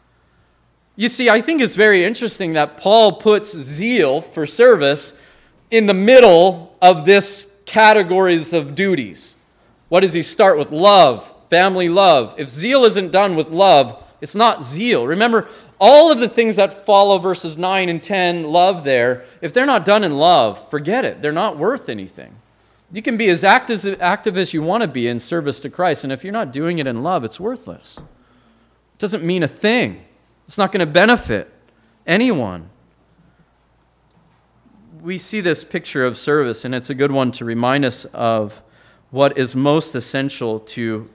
You 0.95 1.07
see, 1.07 1.29
I 1.29 1.41
think 1.41 1.61
it's 1.61 1.75
very 1.75 2.03
interesting 2.03 2.53
that 2.53 2.77
Paul 2.77 3.13
puts 3.13 3.57
zeal 3.57 4.19
for 4.19 4.45
service 4.45 5.13
in 5.71 5.85
the 5.85 5.93
middle 5.93 6.75
of 6.81 7.05
this 7.05 7.55
categories 7.65 8.51
of 8.51 8.75
duties. 8.75 9.37
What 9.87 10.01
does 10.01 10.13
he 10.13 10.21
start 10.21 10.57
with? 10.57 10.71
Love, 10.71 11.33
family 11.49 11.87
love. 11.87 12.35
If 12.37 12.49
zeal 12.49 12.83
isn't 12.83 13.11
done 13.11 13.35
with 13.35 13.49
love, 13.49 14.03
it's 14.21 14.35
not 14.35 14.63
zeal. 14.63 15.07
Remember, 15.07 15.47
all 15.79 16.11
of 16.11 16.19
the 16.19 16.27
things 16.27 16.57
that 16.57 16.85
follow 16.85 17.19
verses 17.19 17.57
9 17.57 17.89
and 17.89 18.03
10, 18.03 18.43
love 18.43 18.83
there, 18.83 19.25
if 19.41 19.53
they're 19.53 19.65
not 19.65 19.85
done 19.85 20.03
in 20.03 20.17
love, 20.17 20.69
forget 20.69 21.05
it. 21.05 21.21
They're 21.21 21.31
not 21.31 21.57
worth 21.57 21.89
anything. 21.89 22.35
You 22.91 23.01
can 23.01 23.17
be 23.17 23.29
as 23.29 23.43
active, 23.43 24.01
active 24.01 24.37
as 24.37 24.53
you 24.53 24.61
want 24.61 24.81
to 24.81 24.87
be 24.87 25.07
in 25.07 25.19
service 25.19 25.59
to 25.61 25.69
Christ, 25.69 26.03
and 26.03 26.11
if 26.11 26.23
you're 26.23 26.33
not 26.33 26.51
doing 26.51 26.79
it 26.79 26.87
in 26.87 27.03
love, 27.03 27.23
it's 27.23 27.39
worthless. 27.39 27.97
It 27.97 28.99
doesn't 28.99 29.23
mean 29.23 29.43
a 29.43 29.47
thing, 29.47 30.03
it's 30.45 30.57
not 30.57 30.71
going 30.71 30.85
to 30.85 30.91
benefit 30.91 31.53
anyone. 32.07 32.69
We 35.01 35.17
see 35.17 35.39
this 35.39 35.63
picture 35.63 36.03
of 36.03 36.17
service, 36.17 36.65
and 36.65 36.75
it's 36.75 36.89
a 36.89 36.95
good 36.95 37.11
one 37.11 37.31
to 37.33 37.45
remind 37.45 37.85
us 37.85 38.05
of 38.05 38.61
what 39.11 39.37
is 39.37 39.55
most 39.55 39.95
essential 39.95 40.59
to 40.59 41.09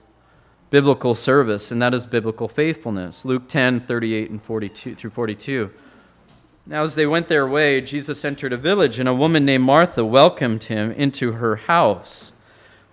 biblical 0.75 1.15
service, 1.15 1.71
and 1.71 1.81
that 1.81 1.93
is 1.93 2.05
biblical 2.05 2.49
faithfulness. 2.49 3.23
Luke 3.23 3.47
10, 3.47 3.79
38 3.79 4.29
and 4.29 4.41
42 4.41 4.95
through 4.95 5.09
42. 5.09 5.71
Now, 6.65 6.83
as 6.83 6.95
they 6.95 7.07
went 7.07 7.29
their 7.29 7.47
way, 7.47 7.79
Jesus 7.79 8.25
entered 8.25 8.51
a 8.51 8.57
village, 8.57 8.99
and 8.99 9.07
a 9.07 9.13
woman 9.13 9.45
named 9.45 9.63
Martha 9.63 10.03
welcomed 10.03 10.65
him 10.65 10.91
into 10.91 11.31
her 11.31 11.55
house. 11.55 12.33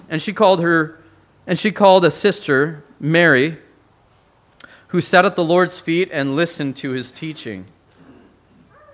And 0.08 0.22
she 0.22 0.32
called 0.32 0.62
her, 0.62 1.02
and 1.44 1.58
she 1.58 1.72
called 1.72 2.04
a 2.04 2.12
sister, 2.12 2.84
Mary, 3.00 3.58
who 4.90 5.00
sat 5.00 5.24
at 5.24 5.34
the 5.34 5.42
Lord's 5.42 5.80
feet 5.80 6.08
and 6.12 6.36
listened 6.36 6.76
to 6.76 6.92
his 6.92 7.10
teaching. 7.10 7.64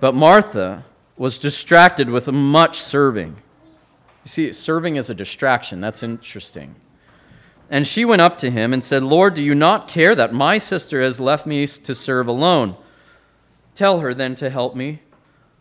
But 0.01 0.15
Martha 0.15 0.87
was 1.19 1.39
distracted 1.39 2.09
with 2.09 2.27
much 2.33 2.81
serving. 2.81 3.37
You 4.25 4.29
see, 4.31 4.53
serving 4.55 4.97
is 4.97 5.11
a 5.11 5.15
distraction. 5.15 5.79
That's 5.79 6.03
interesting. 6.03 6.75
And 7.71 7.87
she 7.87 8.05
went 8.05 8.23
up 8.23 8.39
to 8.39 8.51
him 8.51 8.73
and 8.73 8.83
said, 8.83 9.03
Lord, 9.03 9.35
do 9.35 9.43
you 9.43 9.55
not 9.55 9.89
care 9.89 10.15
that 10.15 10.33
my 10.33 10.59
sister 10.59 11.03
has 11.03 11.21
left 11.21 11.47
me 11.47 11.67
to 11.67 11.95
serve 11.95 12.27
alone? 12.27 12.77
Tell 13.75 14.01
her 14.01 14.15
then 14.15 14.35
to 14.37 14.51
help 14.51 14.75
me. 14.75 15.03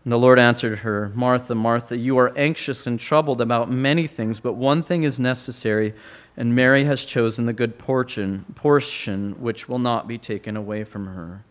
And 0.03 0.11
the 0.13 0.17
Lord 0.17 0.39
answered 0.39 0.79
her, 0.79 1.11
Martha, 1.13 1.53
Martha, 1.53 1.97
you 1.97 2.17
are 2.17 2.31
anxious 2.37 2.87
and 2.87 2.97
troubled 2.97 3.41
about 3.41 3.69
many 3.69 4.07
things, 4.07 4.39
but 4.39 4.53
one 4.53 4.81
thing 4.81 5.03
is 5.03 5.19
necessary, 5.19 5.93
and 6.37 6.55
Mary 6.55 6.85
has 6.85 7.03
chosen 7.03 7.45
the 7.45 7.51
good 7.51 7.77
portion, 7.77 8.45
portion 8.55 9.33
which 9.41 9.67
will 9.67 9.79
not 9.79 10.07
be 10.07 10.17
taken 10.17 10.55
away 10.55 10.85
from 10.85 11.07
her. 11.07 11.43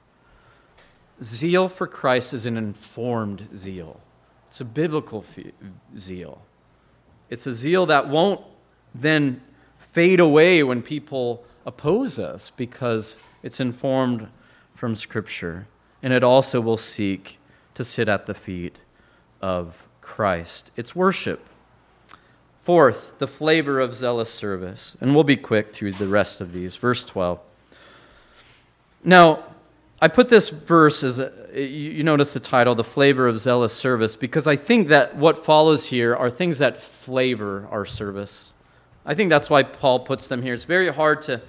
Zeal 1.23 1.69
for 1.69 1.87
Christ 1.87 2.33
is 2.33 2.47
an 2.47 2.57
informed 2.57 3.49
zeal. 3.55 4.01
It's 4.49 4.63
a 4.63 4.65
biblical 4.65 5.23
zeal. 5.95 6.41
It's 7.29 7.47
a 7.47 7.53
zeal 7.53 7.85
that 7.85 8.09
won't 8.09 8.41
then 8.95 9.43
fade 9.97 10.21
away 10.21 10.63
when 10.63 10.83
people 10.83 11.43
oppose 11.65 12.19
us 12.19 12.51
because 12.51 13.19
it's 13.43 13.61
informed 13.61 14.29
from 14.75 14.95
Scripture. 14.95 15.67
And 16.03 16.13
it 16.13 16.23
also 16.23 16.61
will 16.61 16.77
seek 16.77 17.39
to 17.73 17.83
sit 17.83 18.07
at 18.07 18.27
the 18.27 18.35
feet 18.35 18.81
of 19.41 19.89
Christ. 20.03 20.71
It's 20.77 20.95
worship. 20.95 21.49
Fourth, 22.61 23.19
the 23.21 23.27
flavor 23.27 23.81
of 23.81 23.97
zealous 23.97 24.29
service. 24.29 24.99
And 25.01 25.15
we'll 25.15 25.25
be 25.25 25.39
quick 25.39 25.71
through 25.71 25.93
the 25.93 26.09
rest 26.09 26.43
of 26.43 26.53
these. 26.53 26.77
Verse 26.77 27.03
12. 27.07 27.41
Now, 29.03 29.45
I 30.03 30.09
put 30.09 30.29
this 30.29 30.51
verse 30.51 31.03
as 31.03 31.21
a, 31.21 31.33
you 31.59 32.03
notice 32.03 32.35
the 32.35 32.41
title, 32.41 32.75
The 32.75 32.85
Flavor 32.85 33.27
of 33.27 33.39
Zealous 33.39 33.73
Service, 33.73 34.15
because 34.15 34.47
I 34.47 34.57
think 34.57 34.89
that 34.89 35.17
what 35.17 35.43
follows 35.43 35.87
here 35.87 36.15
are 36.15 36.29
things 36.29 36.59
that 36.59 36.77
flavor 36.77 37.67
our 37.71 37.87
service. 37.87 38.53
I 39.07 39.15
think 39.15 39.31
that's 39.31 39.49
why 39.49 39.63
Paul 39.63 40.01
puts 40.01 40.27
them 40.27 40.43
here. 40.43 40.53
It's 40.53 40.65
very 40.65 40.93
hard 40.93 41.23
to, 41.23 41.41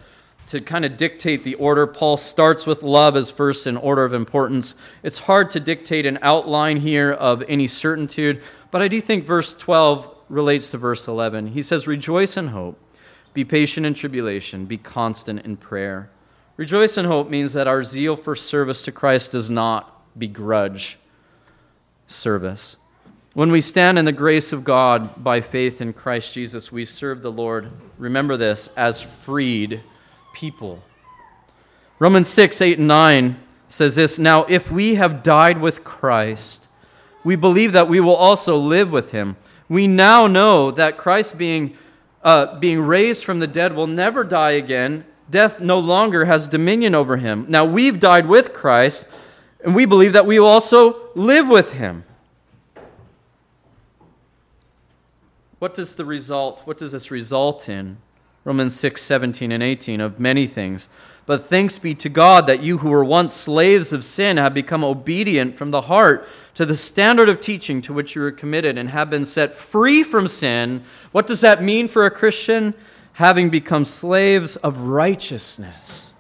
to 0.48 0.62
kind 0.62 0.86
of 0.86 0.96
dictate 0.96 1.44
the 1.44 1.56
order. 1.56 1.88
Paul 1.88 2.16
starts 2.16 2.68
with 2.68 2.84
love 2.84 3.18
as 3.18 3.32
first 3.32 3.66
in 3.66 3.76
order 3.76 4.06
of 4.06 4.14
importance. 4.14 4.76
It's 5.02 5.18
hard 5.20 5.50
to 5.52 5.60
dictate 5.60 6.06
an 6.06 6.20
outline 6.22 6.78
here 6.78 7.12
of 7.12 7.44
any 7.50 7.68
certitude, 7.68 8.44
but 8.70 8.84
I 8.84 8.88
do 8.88 9.02
think 9.02 9.26
verse 9.26 9.56
12 9.56 10.14
relates 10.30 10.70
to 10.72 10.78
verse 10.78 11.08
11. 11.08 11.48
He 11.48 11.64
says, 11.64 11.88
Rejoice 11.88 12.38
in 12.38 12.50
hope, 12.50 12.80
be 13.34 13.44
patient 13.44 13.88
in 13.88 13.96
tribulation, 13.96 14.66
be 14.66 14.78
constant 14.78 15.44
in 15.44 15.58
prayer. 15.58 16.12
Rejoice 16.58 16.98
in 16.98 17.06
hope 17.06 17.30
means 17.30 17.54
that 17.54 17.68
our 17.68 17.84
zeal 17.84 18.16
for 18.16 18.36
service 18.36 18.84
to 18.84 18.92
Christ 18.92 19.32
does 19.32 19.50
not 19.50 19.94
begrudge 20.18 21.00
service. 22.08 22.78
When 23.38 23.52
we 23.52 23.62
stand 23.62 24.00
in 24.00 24.06
the 24.06 24.12
grace 24.12 24.52
of 24.52 24.64
God 24.64 25.24
by 25.24 25.42
faith 25.42 25.80
in 25.80 25.94
Christ 25.94 26.34
Jesus, 26.34 26.72
we 26.72 26.86
serve 26.86 27.22
the 27.22 27.32
Lord, 27.32 27.70
remember 28.00 28.36
this, 28.36 28.68
as 28.76 29.00
freed 29.00 29.82
people. 30.34 30.82
Romans 32.00 32.28
6, 32.30 32.60
8, 32.60 32.80
and 32.80 32.88
9 32.88 33.40
says 33.68 33.96
this 33.96 34.18
Now, 34.18 34.46
if 34.46 34.72
we 34.72 34.96
have 34.96 35.22
died 35.22 35.62
with 35.62 35.84
Christ, 35.84 36.68
we 37.24 37.36
believe 37.36 37.74
that 37.74 37.88
we 37.88 38.00
will 38.00 38.16
also 38.16 38.58
live 38.58 38.92
with 38.92 39.12
him. 39.12 39.36
We 39.70 39.86
now 39.86 40.26
know 40.26 40.72
that 40.72 40.98
Christ, 40.98 41.38
being, 41.38 41.78
uh, 42.24 42.58
being 42.58 42.80
raised 42.80 43.24
from 43.24 43.38
the 43.38 43.46
dead, 43.46 43.76
will 43.76 43.86
never 43.86 44.24
die 44.24 44.54
again. 44.54 45.06
Death 45.30 45.60
no 45.60 45.78
longer 45.78 46.26
has 46.26 46.48
dominion 46.48 46.96
over 46.96 47.18
him. 47.18 47.46
Now, 47.48 47.66
we've 47.66 48.00
died 48.00 48.26
with 48.26 48.56
Christ, 48.56 49.08
and 49.64 49.76
we 49.76 49.86
believe 49.86 50.14
that 50.14 50.26
we 50.26 50.40
will 50.40 50.48
also 50.48 51.12
live 51.14 51.48
with 51.48 51.74
him. 51.74 52.04
What 55.60 55.74
does 55.74 55.96
the 55.96 56.06
result, 56.06 56.62
what 56.66 56.78
does 56.78 56.92
this 56.92 57.10
result 57.10 57.68
in? 57.68 57.98
Romans 58.44 58.80
6, 58.80 59.02
17 59.02 59.52
and 59.52 59.62
18 59.62 60.00
of 60.00 60.20
many 60.20 60.48
things. 60.48 60.88
But 61.26 61.48
thanks 61.48 61.78
be 61.78 61.94
to 61.96 62.08
God 62.08 62.48
that 62.48 62.64
you 62.64 62.78
who 62.78 62.90
were 62.90 63.04
once 63.04 63.34
slaves 63.34 63.92
of 63.92 64.06
sin 64.06 64.38
have 64.38 64.54
become 64.54 64.86
obedient 64.86 65.58
from 65.58 65.72
the 65.72 65.82
heart 65.82 66.26
to 66.54 66.66
the 66.66 66.76
standard 66.76 67.28
of 67.28 67.42
teaching 67.42 67.82
to 67.82 67.92
which 67.92 68.16
you 68.16 68.22
were 68.22 68.32
committed 68.32 68.78
and 68.78 68.92
have 68.92 69.10
been 69.10 69.26
set 69.26 69.54
free 69.54 70.04
from 70.04 70.30
sin. 70.30 70.84
What 71.12 71.28
does 71.28 71.42
that 71.42 71.62
mean 71.62 71.90
for 71.90 72.06
a 72.06 72.12
Christian? 72.12 72.74
Having 73.14 73.50
become 73.50 73.84
slaves 73.84 74.56
of 74.56 74.80
righteousness. 74.80 76.14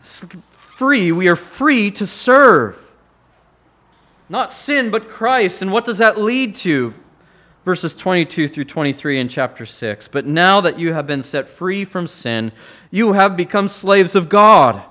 Free, 0.00 1.12
we 1.12 1.28
are 1.28 1.36
free 1.36 1.92
to 1.92 2.06
serve. 2.06 2.90
Not 4.28 4.52
sin, 4.52 4.90
but 4.90 5.08
Christ. 5.08 5.62
And 5.62 5.70
what 5.70 5.84
does 5.84 5.98
that 5.98 6.18
lead 6.18 6.56
to? 6.56 6.94
Verses 7.64 7.94
22 7.94 8.48
through 8.48 8.64
23 8.64 9.18
in 9.18 9.28
chapter 9.28 9.66
6. 9.66 10.08
But 10.08 10.26
now 10.26 10.60
that 10.60 10.78
you 10.78 10.92
have 10.92 11.06
been 11.06 11.22
set 11.22 11.48
free 11.48 11.84
from 11.84 12.06
sin, 12.06 12.52
you 12.90 13.12
have 13.12 13.36
become 13.36 13.68
slaves 13.68 14.14
of 14.14 14.28
God. 14.28 14.82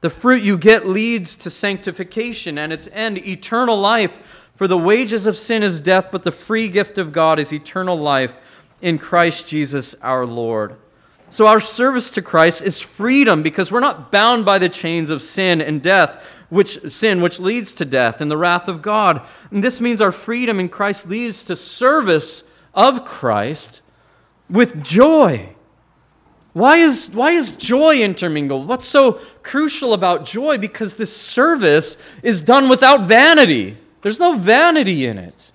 The 0.00 0.10
fruit 0.10 0.42
you 0.42 0.58
get 0.58 0.86
leads 0.86 1.34
to 1.36 1.50
sanctification 1.50 2.58
and 2.58 2.72
its 2.72 2.88
end, 2.92 3.18
eternal 3.26 3.78
life. 3.78 4.18
For 4.54 4.68
the 4.68 4.78
wages 4.78 5.26
of 5.26 5.36
sin 5.36 5.62
is 5.62 5.80
death, 5.80 6.08
but 6.10 6.22
the 6.22 6.32
free 6.32 6.68
gift 6.68 6.98
of 6.98 7.12
God 7.12 7.38
is 7.38 7.52
eternal 7.52 7.98
life 7.98 8.36
in 8.80 8.98
Christ 8.98 9.48
Jesus 9.48 9.94
our 10.02 10.24
Lord. 10.24 10.76
So, 11.28 11.46
our 11.46 11.60
service 11.60 12.12
to 12.12 12.22
Christ 12.22 12.62
is 12.62 12.80
freedom 12.80 13.42
because 13.42 13.72
we're 13.72 13.80
not 13.80 14.12
bound 14.12 14.44
by 14.44 14.58
the 14.58 14.68
chains 14.68 15.10
of 15.10 15.20
sin 15.20 15.60
and 15.60 15.82
death 15.82 16.24
which 16.48 16.92
sin 16.92 17.20
which 17.20 17.40
leads 17.40 17.74
to 17.74 17.84
death 17.84 18.20
and 18.20 18.30
the 18.30 18.36
wrath 18.36 18.68
of 18.68 18.82
God. 18.82 19.20
And 19.50 19.64
this 19.64 19.80
means 19.80 20.00
our 20.00 20.12
freedom 20.12 20.60
in 20.60 20.68
Christ 20.68 21.08
leads 21.08 21.44
to 21.44 21.56
service 21.56 22.44
of 22.74 23.04
Christ 23.04 23.82
with 24.48 24.82
joy. 24.82 25.50
Why 26.52 26.78
is, 26.78 27.10
why 27.10 27.32
is 27.32 27.50
joy 27.50 27.96
intermingled? 27.98 28.66
What's 28.66 28.86
so 28.86 29.20
crucial 29.42 29.92
about 29.92 30.24
joy? 30.24 30.56
Because 30.56 30.94
this 30.94 31.14
service 31.14 31.98
is 32.22 32.40
done 32.40 32.68
without 32.68 33.04
vanity. 33.04 33.76
There's 34.00 34.20
no 34.20 34.36
vanity 34.36 35.04
in 35.04 35.18
it. 35.18 35.52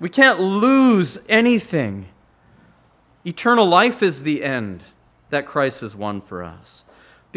We 0.00 0.08
can't 0.08 0.40
lose 0.40 1.18
anything. 1.28 2.06
Eternal 3.24 3.66
life 3.66 4.02
is 4.02 4.22
the 4.22 4.42
end 4.42 4.82
that 5.30 5.46
Christ 5.46 5.80
has 5.82 5.94
won 5.94 6.20
for 6.20 6.42
us. 6.42 6.84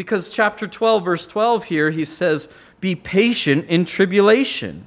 Because 0.00 0.30
chapter 0.30 0.66
12, 0.66 1.04
verse 1.04 1.26
12 1.26 1.64
here, 1.64 1.90
he 1.90 2.06
says, 2.06 2.48
Be 2.80 2.94
patient 2.94 3.66
in 3.66 3.84
tribulation. 3.84 4.86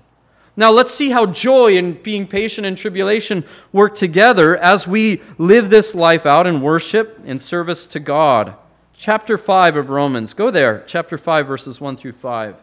Now, 0.58 0.72
let's 0.72 0.92
see 0.92 1.12
how 1.12 1.28
joy 1.28 1.78
and 1.78 2.02
being 2.02 2.26
patient 2.26 2.66
in 2.66 2.76
tribulation 2.76 3.44
work 3.72 3.94
together 3.94 4.58
as 4.58 4.88
we 4.88 5.22
live 5.38 5.70
this 5.70 5.94
life 5.94 6.26
out 6.26 6.48
in 6.48 6.62
worship 6.62 7.20
and 7.28 7.40
service 7.40 7.86
to 7.86 8.00
God. 8.00 8.56
Chapter 8.98 9.38
5 9.38 9.76
of 9.76 9.92
Romans. 9.92 10.34
Go 10.34 10.50
there. 10.50 10.84
Chapter 10.88 11.20
5, 11.20 11.46
verses 11.46 11.80
1 11.80 11.96
through 11.96 12.14
5. 12.14 12.56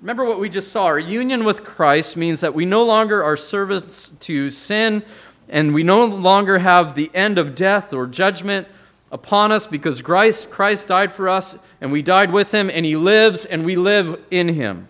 Remember 0.00 0.24
what 0.24 0.38
we 0.38 0.48
just 0.48 0.70
saw. 0.70 0.84
Our 0.84 1.00
union 1.00 1.42
with 1.42 1.64
Christ 1.64 2.16
means 2.16 2.42
that 2.42 2.54
we 2.54 2.64
no 2.64 2.84
longer 2.84 3.24
are 3.24 3.36
servants 3.36 4.10
to 4.10 4.50
sin, 4.50 5.02
and 5.48 5.74
we 5.74 5.82
no 5.82 6.04
longer 6.04 6.58
have 6.58 6.94
the 6.94 7.10
end 7.12 7.38
of 7.38 7.56
death 7.56 7.92
or 7.92 8.06
judgment 8.06 8.68
upon 9.10 9.52
us 9.52 9.66
because 9.66 10.02
Christ, 10.02 10.50
Christ 10.50 10.88
died 10.88 11.12
for 11.12 11.28
us 11.28 11.58
and 11.80 11.90
we 11.92 12.02
died 12.02 12.32
with 12.32 12.52
him 12.52 12.70
and 12.70 12.84
he 12.84 12.96
lives 12.96 13.44
and 13.44 13.64
we 13.64 13.76
live 13.76 14.20
in 14.30 14.48
him. 14.48 14.88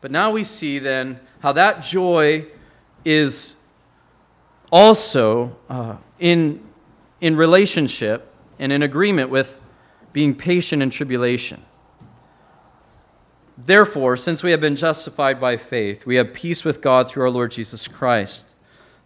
But 0.00 0.10
now 0.10 0.30
we 0.30 0.44
see 0.44 0.78
then 0.78 1.20
how 1.40 1.52
that 1.52 1.82
joy 1.82 2.46
is 3.04 3.56
also 4.72 5.56
uh, 5.68 5.96
in, 6.18 6.62
in 7.20 7.36
relationship 7.36 8.32
and 8.58 8.72
in 8.72 8.82
agreement 8.82 9.30
with 9.30 9.60
being 10.12 10.34
patient 10.34 10.82
in 10.82 10.90
tribulation. 10.90 11.62
Therefore, 13.58 14.16
since 14.16 14.42
we 14.42 14.52
have 14.52 14.60
been 14.60 14.76
justified 14.76 15.38
by 15.38 15.58
faith, 15.58 16.06
we 16.06 16.16
have 16.16 16.32
peace 16.32 16.64
with 16.64 16.80
God 16.80 17.10
through 17.10 17.24
our 17.24 17.30
Lord 17.30 17.50
Jesus 17.50 17.86
Christ 17.86 18.54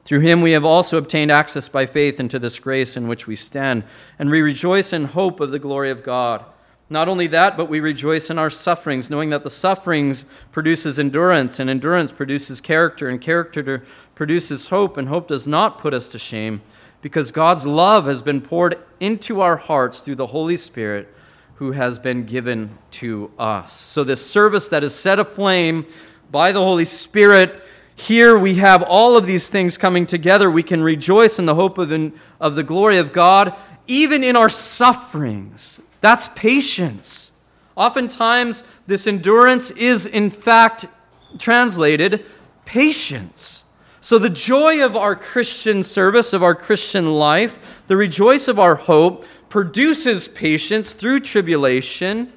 through 0.05 0.21
him 0.21 0.43
we 0.43 0.53
have 0.53 0.65
also 0.65 0.99
obtained 0.99 1.31
access 1.31 1.69
by 1.69 1.87
faith 1.87 2.21
into 2.21 2.39
this 2.39 2.59
grace 2.59 2.97
in 2.97 3.09
which 3.09 3.27
we 3.27 3.37
stand, 3.37 3.85
and 4.19 4.31
we 4.31 4.43
rejoice 4.43 4.93
in 4.93 5.07
hope 5.07 5.41
of 5.41 5.51
the 5.51 5.59
glory 5.59 5.91
of 5.91 6.03
God. 6.03 6.45
Not 6.91 7.09
only 7.09 7.27
that, 7.29 7.57
but 7.57 7.71
we 7.71 7.81
rejoice 7.81 8.29
in 8.29 8.39
our 8.39 8.51
sufferings, 8.51 9.09
knowing 9.09 9.31
that 9.31 9.43
the 9.43 9.51
sufferings 9.51 10.27
produces 10.53 10.99
endurance, 10.99 11.59
and 11.59 11.71
endurance 11.71 12.13
produces 12.13 12.61
character, 12.61 13.09
and 13.09 13.21
character 13.21 13.83
produces 14.15 14.69
hope, 14.69 14.99
and 14.99 15.09
hope 15.09 15.29
does 15.29 15.49
not 15.49 15.79
put 15.79 15.95
us 15.95 16.11
to 16.11 16.19
shame, 16.19 16.61
because 17.01 17.33
God's 17.33 17.67
love 17.67 18.05
has 18.05 18.21
been 18.21 18.43
poured 18.43 18.77
into 19.01 19.41
our 19.41 19.57
hearts 19.57 20.01
through 20.01 20.17
the 20.17 20.27
Holy 20.27 20.57
Spirit 20.59 21.09
who 21.57 21.73
has 21.73 21.99
been 21.99 22.27
given 22.27 22.79
to 22.91 23.31
us. 23.39 23.73
So 23.73 24.05
this 24.05 24.25
service 24.25 24.69
that 24.69 24.85
is 24.85 24.95
set 24.95 25.19
aflame 25.19 25.87
by 26.31 26.53
the 26.53 26.61
Holy 26.63 26.85
Spirit 26.85 27.64
here 27.97 28.37
we 28.37 28.57
have 28.57 28.83
all 28.83 29.17
of 29.17 29.27
these 29.27 29.49
things 29.49 29.79
coming 29.79 30.07
together. 30.07 30.51
We 30.51 30.63
can 30.63 30.83
rejoice 30.83 31.39
in 31.39 31.47
the 31.47 31.55
hope 31.55 31.79
of, 31.79 31.93
in, 31.93 32.13
of 32.41 32.57
the 32.57 32.65
glory 32.65 32.99
of 32.99 33.13
God, 33.13 33.55
even 33.87 34.25
in 34.25 34.37
our 34.37 34.49
sufferings. 34.49 35.81
That's 36.01 36.29
patience. 36.29 37.33
Oftentimes, 37.77 38.65
this 38.87 39.07
endurance 39.07 39.71
is 39.73 40.07
in 40.07 40.31
fact 40.31 40.87
translated 41.39 42.25
patience. 42.65 43.65
So, 44.01 44.19
the 44.19 44.31
joy 44.31 44.85
of 44.85 44.97
our 44.97 45.17
Christian 45.17 45.83
service, 45.83 46.33
of 46.33 46.43
our 46.43 46.55
Christian 46.55 47.15
life, 47.15 47.83
the 47.87 47.97
rejoice 47.97 48.49
of 48.49 48.59
our 48.59 48.75
hope, 48.75 49.25
produces 49.49 50.29
patience 50.29 50.93
through 50.93 51.21
tribulation. 51.21 52.33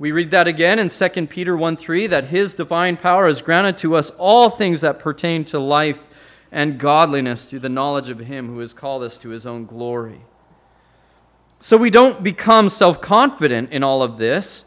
We 0.00 0.12
read 0.12 0.30
that 0.30 0.48
again 0.48 0.78
in 0.78 0.88
2 0.88 1.26
Peter 1.26 1.54
1 1.54 1.76
3 1.76 2.06
that 2.06 2.24
his 2.24 2.54
divine 2.54 2.96
power 2.96 3.26
has 3.26 3.42
granted 3.42 3.76
to 3.78 3.96
us 3.96 4.08
all 4.16 4.48
things 4.48 4.80
that 4.80 4.98
pertain 4.98 5.44
to 5.44 5.58
life 5.58 6.06
and 6.50 6.78
godliness 6.78 7.50
through 7.50 7.58
the 7.58 7.68
knowledge 7.68 8.08
of 8.08 8.18
him 8.18 8.48
who 8.48 8.60
has 8.60 8.72
called 8.72 9.02
us 9.02 9.18
to 9.18 9.28
his 9.28 9.46
own 9.46 9.66
glory. 9.66 10.22
So 11.58 11.76
we 11.76 11.90
don't 11.90 12.22
become 12.22 12.70
self 12.70 13.02
confident 13.02 13.72
in 13.72 13.82
all 13.82 14.02
of 14.02 14.16
this. 14.16 14.64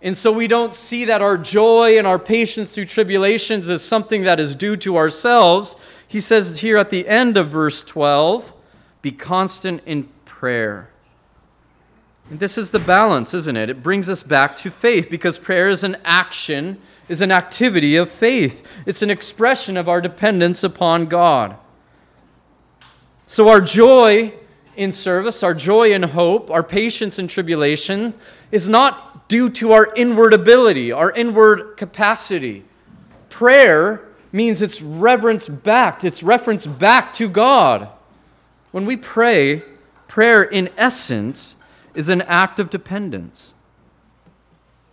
And 0.00 0.16
so 0.16 0.32
we 0.32 0.48
don't 0.48 0.74
see 0.74 1.04
that 1.04 1.20
our 1.20 1.36
joy 1.36 1.98
and 1.98 2.06
our 2.06 2.18
patience 2.18 2.74
through 2.74 2.86
tribulations 2.86 3.68
is 3.68 3.84
something 3.84 4.22
that 4.22 4.40
is 4.40 4.54
due 4.54 4.78
to 4.78 4.96
ourselves. 4.96 5.76
He 6.08 6.22
says 6.22 6.60
here 6.60 6.78
at 6.78 6.88
the 6.88 7.06
end 7.06 7.36
of 7.36 7.50
verse 7.50 7.84
12 7.84 8.54
be 9.02 9.12
constant 9.12 9.82
in 9.84 10.08
prayer. 10.24 10.88
And 12.32 12.40
this 12.40 12.56
is 12.56 12.70
the 12.70 12.78
balance, 12.78 13.34
isn't 13.34 13.58
it? 13.58 13.68
It 13.68 13.82
brings 13.82 14.08
us 14.08 14.22
back 14.22 14.56
to 14.56 14.70
faith 14.70 15.10
because 15.10 15.38
prayer 15.38 15.68
is 15.68 15.84
an 15.84 15.98
action, 16.02 16.78
is 17.06 17.20
an 17.20 17.30
activity 17.30 17.96
of 17.96 18.08
faith. 18.08 18.66
It's 18.86 19.02
an 19.02 19.10
expression 19.10 19.76
of 19.76 19.86
our 19.86 20.00
dependence 20.00 20.64
upon 20.64 21.08
God. 21.08 21.56
So 23.26 23.50
our 23.50 23.60
joy 23.60 24.32
in 24.76 24.92
service, 24.92 25.42
our 25.42 25.52
joy 25.52 25.92
in 25.92 26.04
hope, 26.04 26.50
our 26.50 26.62
patience 26.62 27.18
in 27.18 27.28
tribulation 27.28 28.14
is 28.50 28.66
not 28.66 29.28
due 29.28 29.50
to 29.50 29.72
our 29.72 29.92
inward 29.94 30.32
ability, 30.32 30.90
our 30.90 31.12
inward 31.12 31.76
capacity. 31.76 32.64
Prayer 33.28 34.08
means 34.32 34.62
it's 34.62 34.80
reverence 34.80 35.50
back, 35.50 36.02
it's 36.02 36.22
reference 36.22 36.66
back 36.66 37.12
to 37.12 37.28
God. 37.28 37.90
When 38.70 38.86
we 38.86 38.96
pray, 38.96 39.62
prayer 40.08 40.42
in 40.42 40.70
essence 40.78 41.56
is 41.94 42.08
an 42.08 42.22
act 42.22 42.58
of 42.58 42.70
dependence. 42.70 43.54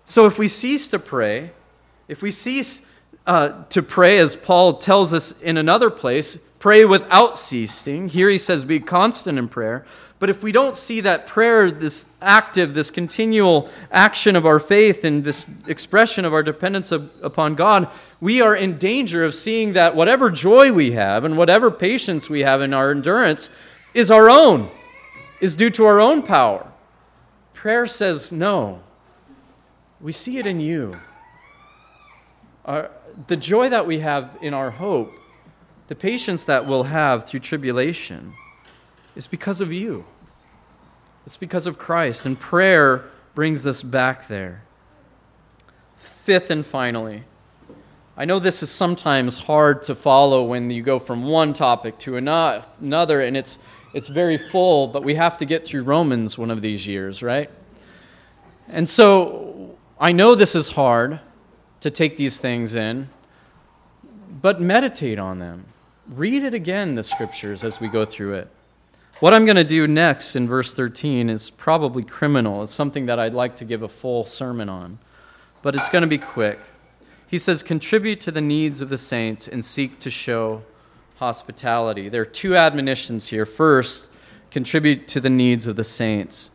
So 0.05 0.25
if 0.25 0.39
we 0.39 0.47
cease 0.47 0.87
to 0.89 0.99
pray, 0.99 1.51
if 2.07 2.21
we 2.21 2.31
cease 2.31 2.81
uh, 3.27 3.63
to 3.69 3.83
pray, 3.83 4.17
as 4.17 4.35
Paul 4.35 4.73
tells 4.79 5.13
us 5.13 5.39
in 5.39 5.57
another 5.57 5.89
place, 5.89 6.39
pray 6.57 6.83
without 6.83 7.37
ceasing. 7.37 8.09
Here 8.09 8.29
he 8.29 8.37
says, 8.37 8.65
be 8.65 8.79
constant 8.79 9.37
in 9.37 9.47
prayer. 9.47 9.85
But 10.17 10.29
if 10.29 10.43
we 10.43 10.51
don't 10.51 10.75
see 10.75 10.99
that 11.01 11.27
prayer, 11.27 11.71
this 11.71 12.05
active, 12.21 12.73
this 12.73 12.91
continual 12.91 13.69
action 13.91 14.35
of 14.35 14.45
our 14.45 14.59
faith 14.59 15.05
and 15.05 15.23
this 15.23 15.47
expression 15.67 16.25
of 16.25 16.33
our 16.33 16.43
dependence 16.43 16.91
of, 16.91 17.11
upon 17.23 17.55
God, 17.55 17.87
we 18.19 18.41
are 18.41 18.55
in 18.55 18.77
danger 18.77 19.23
of 19.23 19.33
seeing 19.33 19.73
that 19.73 19.95
whatever 19.95 20.29
joy 20.29 20.73
we 20.73 20.91
have 20.91 21.23
and 21.23 21.37
whatever 21.37 21.71
patience 21.71 22.29
we 22.29 22.41
have 22.41 22.61
in 22.61 22.73
our 22.73 22.91
endurance 22.91 23.49
is 23.93 24.11
our 24.11 24.29
own, 24.29 24.69
is 25.39 25.55
due 25.55 25.69
to 25.69 25.85
our 25.85 26.01
own 26.01 26.21
power. 26.21 26.69
Prayer 27.59 27.85
says, 27.87 28.31
no. 28.31 28.79
We 29.99 30.13
see 30.13 30.37
it 30.37 30.45
in 30.45 30.61
you. 30.61 30.93
Our, 32.63 32.89
the 33.27 33.35
joy 33.35 33.67
that 33.67 33.85
we 33.85 33.99
have 33.99 34.37
in 34.41 34.53
our 34.53 34.71
hope, 34.71 35.11
the 35.89 35.95
patience 35.95 36.45
that 36.45 36.65
we'll 36.65 36.83
have 36.83 37.27
through 37.27 37.41
tribulation, 37.41 38.33
is 39.13 39.27
because 39.27 39.59
of 39.59 39.73
you. 39.73 40.05
It's 41.25 41.35
because 41.35 41.67
of 41.67 41.77
Christ. 41.77 42.25
And 42.25 42.39
prayer 42.39 43.03
brings 43.35 43.67
us 43.67 43.83
back 43.83 44.29
there. 44.29 44.63
Fifth 45.97 46.49
and 46.51 46.65
finally, 46.65 47.25
I 48.15 48.23
know 48.23 48.39
this 48.39 48.63
is 48.63 48.69
sometimes 48.69 49.37
hard 49.37 49.83
to 49.83 49.95
follow 49.95 50.45
when 50.45 50.69
you 50.69 50.81
go 50.81 50.97
from 50.97 51.25
one 51.25 51.51
topic 51.51 51.97
to 51.99 52.15
another, 52.15 53.19
and 53.19 53.35
it's, 53.35 53.59
it's 53.93 54.07
very 54.07 54.37
full, 54.37 54.87
but 54.87 55.03
we 55.03 55.15
have 55.15 55.37
to 55.37 55.45
get 55.45 55.65
through 55.65 55.83
Romans 55.83 56.37
one 56.37 56.51
of 56.51 56.61
these 56.61 56.85
years, 56.85 57.23
right? 57.23 57.49
And 58.67 58.87
so 58.87 59.77
I 59.99 60.11
know 60.11 60.35
this 60.35 60.55
is 60.55 60.69
hard 60.69 61.19
to 61.81 61.89
take 61.89 62.17
these 62.17 62.37
things 62.37 62.75
in, 62.75 63.09
but 64.41 64.61
meditate 64.61 65.17
on 65.17 65.39
them. 65.39 65.65
Read 66.07 66.43
it 66.43 66.53
again, 66.53 66.95
the 66.95 67.03
scriptures, 67.03 67.63
as 67.63 67.79
we 67.79 67.87
go 67.87 68.05
through 68.05 68.33
it. 68.33 68.47
What 69.19 69.33
I'm 69.33 69.45
going 69.45 69.57
to 69.57 69.63
do 69.63 69.85
next 69.85 70.35
in 70.35 70.47
verse 70.47 70.73
13 70.73 71.29
is 71.29 71.49
probably 71.49 72.03
criminal. 72.03 72.63
It's 72.63 72.73
something 72.73 73.07
that 73.07 73.19
I'd 73.19 73.33
like 73.33 73.55
to 73.57 73.65
give 73.65 73.81
a 73.81 73.89
full 73.89 74.25
sermon 74.25 74.69
on, 74.69 74.99
but 75.61 75.75
it's 75.75 75.89
going 75.89 76.03
to 76.03 76.07
be 76.07 76.17
quick. 76.17 76.59
He 77.27 77.37
says, 77.37 77.61
Contribute 77.61 78.21
to 78.21 78.31
the 78.31 78.41
needs 78.41 78.81
of 78.81 78.89
the 78.89 78.97
saints 78.97 79.47
and 79.47 79.63
seek 79.63 79.99
to 79.99 80.09
show 80.09 80.63
hospitality. 81.19 82.07
There 82.07 82.21
are 82.21 82.25
two 82.25 82.55
admonitions 82.55 83.27
here. 83.27 83.45
First, 83.45 84.09
contribute 84.51 85.07
to 85.09 85.19
the 85.19 85.29
needs 85.29 85.67
of 85.67 85.75
the 85.75 85.83
saints. 85.83 86.49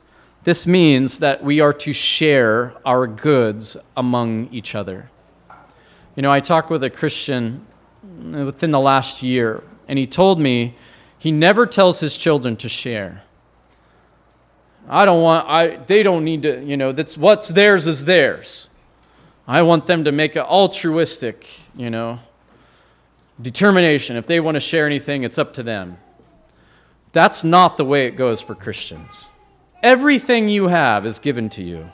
This 0.45 0.67
means 0.67 1.19
that 1.19 1.45
we 1.45 1.61
are 1.61 1.73
to 1.75 1.93
share 1.93 2.75
our 2.85 3.07
goods 3.07 3.77
among 3.95 4.49
each 4.51 4.75
other. 4.75 5.11
You 6.17 6.23
know, 6.23 6.31
I 6.31 6.41
talked 6.41 6.71
with 6.71 6.83
a 6.83 6.91
Christian 6.91 7.67
within 8.33 8.71
the 8.71 8.81
last 8.81 9.23
year, 9.23 9.63
and 9.87 9.99
he 9.99 10.07
told 10.07 10.41
me 10.41 10.77
he 11.19 11.31
never 11.31 11.67
tells 11.67 12.01
his 12.01 12.17
children 12.17 12.57
to 12.57 12.69
share. 12.69 13.23
I 14.89 15.05
don't 15.05 15.23
want, 15.23 15.47
I, 15.49 15.77
they 15.77 16.03
don't 16.03 16.25
need 16.25 16.43
to, 16.43 16.63
you 16.63 16.77
know, 16.77 16.93
that's 16.93 17.17
what's 17.17 17.49
theirs 17.49 17.87
is 17.87 18.05
theirs. 18.05 18.69
I 19.47 19.61
want 19.63 19.87
them 19.87 20.05
to 20.05 20.13
make 20.13 20.37
an 20.37 20.43
altruistic, 20.43 21.47
you 21.77 21.91
know, 21.91 22.19
determination. 23.41 24.17
If 24.17 24.27
they 24.27 24.41
want 24.41 24.55
to 24.57 24.61
share 24.61 24.87
anything, 24.87 25.23
it's 25.23 25.39
up 25.39 25.55
to 25.55 25.63
them. 25.63 25.99
That's 27.13 27.45
not 27.45 27.77
the 27.77 27.85
way 27.85 28.07
it 28.07 28.13
goes 28.13 28.41
for 28.41 28.55
Christians. 28.55 29.29
Everything 29.83 30.49
you 30.49 30.69
have 30.69 31.07
is 31.07 31.19
given 31.19 31.49
to 31.51 31.63
you 31.63 31.91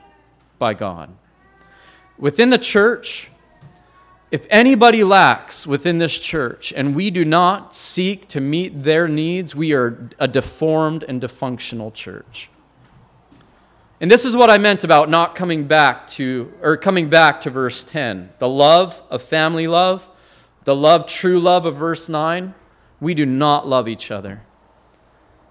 by 0.58 0.74
God. 0.74 1.10
Within 2.18 2.50
the 2.50 2.58
church, 2.58 3.30
if 4.30 4.46
anybody 4.48 5.02
lacks 5.02 5.66
within 5.66 5.98
this 5.98 6.18
church 6.18 6.72
and 6.76 6.94
we 6.94 7.10
do 7.10 7.24
not 7.24 7.74
seek 7.74 8.28
to 8.28 8.40
meet 8.40 8.84
their 8.84 9.08
needs, 9.08 9.56
we 9.56 9.72
are 9.72 10.08
a 10.18 10.28
deformed 10.28 11.04
and 11.08 11.20
dysfunctional 11.20 11.92
church. 11.92 12.48
And 14.00 14.10
this 14.10 14.24
is 14.24 14.36
what 14.36 14.48
I 14.48 14.56
meant 14.56 14.84
about 14.84 15.10
not 15.10 15.34
coming 15.34 15.66
back 15.66 16.06
to, 16.08 16.52
or 16.62 16.76
coming 16.76 17.10
back 17.10 17.40
to 17.42 17.50
verse 17.50 17.84
10. 17.84 18.30
The 18.38 18.48
love 18.48 19.02
of 19.10 19.20
family 19.20 19.66
love, 19.66 20.08
the 20.64 20.76
love, 20.76 21.06
true 21.06 21.38
love 21.38 21.66
of 21.66 21.76
verse 21.76 22.08
9, 22.08 22.54
we 23.00 23.14
do 23.14 23.26
not 23.26 23.66
love 23.66 23.88
each 23.88 24.10
other. 24.10 24.42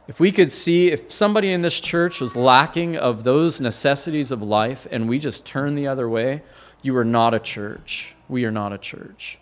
If 0.07 0.19
we 0.19 0.31
could 0.31 0.51
see, 0.51 0.89
if 0.91 1.11
somebody 1.11 1.51
in 1.51 1.61
this 1.61 1.79
church 1.79 2.19
was 2.19 2.35
lacking 2.35 2.97
of 2.97 3.23
those 3.23 3.61
necessities 3.61 4.31
of 4.31 4.41
life 4.41 4.87
and 4.89 5.07
we 5.07 5.19
just 5.19 5.45
turn 5.45 5.75
the 5.75 5.87
other 5.87 6.09
way, 6.09 6.41
you 6.81 6.95
are 6.97 7.05
not 7.05 7.33
a 7.33 7.39
church 7.39 8.15
we 8.29 8.45
are 8.45 8.51
not 8.51 8.71
a 8.71 8.77
church. 8.77 9.39